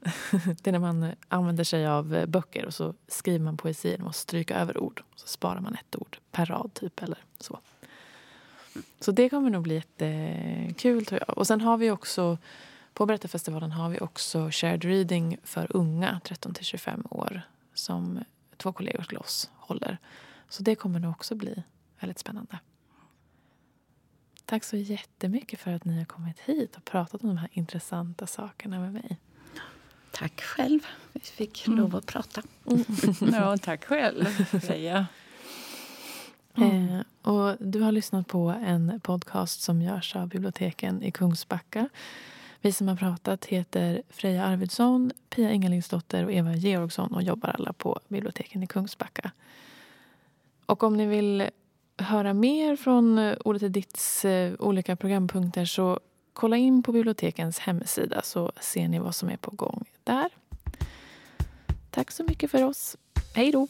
det 0.62 0.66
är 0.66 0.72
när 0.72 0.78
man 0.78 1.12
använder 1.28 1.64
sig 1.64 1.86
av 1.86 2.14
eh, 2.14 2.26
böcker 2.26 2.66
och 2.66 2.74
så 2.74 2.94
skriver 3.08 3.44
man 3.44 3.56
poesi 3.56 3.90
genom 3.90 4.08
att 4.08 4.16
stryka 4.16 4.58
över 4.58 4.78
ord. 4.78 5.02
Så 5.16 5.26
sparar 5.26 5.60
man 5.60 5.74
ett 5.74 5.96
ord 5.96 6.18
per 6.30 6.46
rad 6.46 6.70
typ 6.74 7.02
eller 7.02 7.18
så. 7.38 7.58
Så 9.00 9.12
det 9.12 9.28
kommer 9.28 9.50
nog 9.50 9.62
bli 9.62 9.74
jättekul 9.74 11.06
tror 11.06 11.22
jag. 11.26 11.38
Och 11.38 11.46
sen 11.46 11.60
har 11.60 11.76
vi 11.76 11.90
också 11.90 12.38
på 12.94 13.06
Berättarfestivalen 13.06 13.72
har 13.72 13.90
vi 13.90 14.00
också 14.00 14.48
shared 14.50 14.84
reading 14.84 15.38
för 15.44 15.76
unga 15.76 16.20
13 16.24 16.54
till 16.54 16.64
25 16.64 17.02
år 17.10 17.42
som 17.74 18.24
två 18.56 18.72
kollegor 18.72 19.02
till 19.02 19.18
oss 19.18 19.50
håller. 19.54 19.98
Så 20.48 20.62
det 20.62 20.74
kommer 20.74 21.00
nog 21.00 21.10
också 21.10 21.34
bli 21.34 21.62
väldigt 22.00 22.18
spännande. 22.18 22.58
Tack 24.50 24.64
så 24.64 24.76
jättemycket 24.76 25.60
för 25.60 25.70
att 25.70 25.84
ni 25.84 25.98
har 25.98 26.04
kommit 26.04 26.40
hit 26.40 26.76
och 26.76 26.84
pratat 26.84 27.22
om 27.22 27.28
de 27.28 27.38
här 27.38 27.48
intressanta 27.52 28.26
sakerna 28.26 28.80
med 28.80 28.92
mig. 28.92 29.16
Tack 30.10 30.40
själv. 30.40 30.80
Vi 31.12 31.20
fick 31.20 31.66
mm. 31.66 31.78
lov 31.78 31.96
att 31.96 32.06
prata. 32.06 32.42
Mm. 32.66 32.84
ja, 33.34 33.56
tack 33.56 33.84
själv, 33.84 34.24
Freja. 34.60 35.06
Mm. 36.54 36.88
Eh, 36.88 37.00
och 37.22 37.56
du 37.60 37.80
har 37.80 37.92
lyssnat 37.92 38.26
på 38.26 38.48
en 38.48 39.00
podcast 39.02 39.60
som 39.62 39.82
görs 39.82 40.16
av 40.16 40.28
biblioteken 40.28 41.02
i 41.02 41.10
Kungsbacka. 41.10 41.88
Vi 42.60 42.72
som 42.72 42.88
har 42.88 42.96
pratat 42.96 43.44
heter 43.44 44.02
Freja 44.08 44.44
Arvidsson, 44.44 45.12
Pia 45.28 45.50
Ingalingsdotter 45.50 46.24
och 46.24 46.32
Eva 46.32 46.54
Georgsson 46.54 47.14
och 47.14 47.22
jobbar 47.22 47.48
alla 47.48 47.72
på 47.72 48.00
biblioteken 48.08 48.62
i 48.62 48.66
Kungsbacka. 48.66 49.30
Och 50.66 50.82
om 50.82 50.96
ni 50.96 51.06
vill 51.06 51.50
höra 52.00 52.34
mer 52.34 52.76
från 52.76 53.18
eh, 53.18 53.36
Ordet 53.44 53.62
är 53.62 53.68
ditts 53.68 54.24
eh, 54.24 54.52
olika 54.58 54.96
programpunkter 54.96 55.64
så 55.64 56.00
kolla 56.32 56.56
in 56.56 56.82
på 56.82 56.92
bibliotekens 56.92 57.58
hemsida 57.58 58.22
så 58.22 58.52
ser 58.60 58.88
ni 58.88 58.98
vad 58.98 59.14
som 59.14 59.28
är 59.28 59.36
på 59.36 59.50
gång 59.50 59.84
där. 60.04 60.30
Tack 61.90 62.10
så 62.10 62.24
mycket 62.24 62.50
för 62.50 62.64
oss. 62.64 62.96
Hej 63.34 63.52
då! 63.52 63.68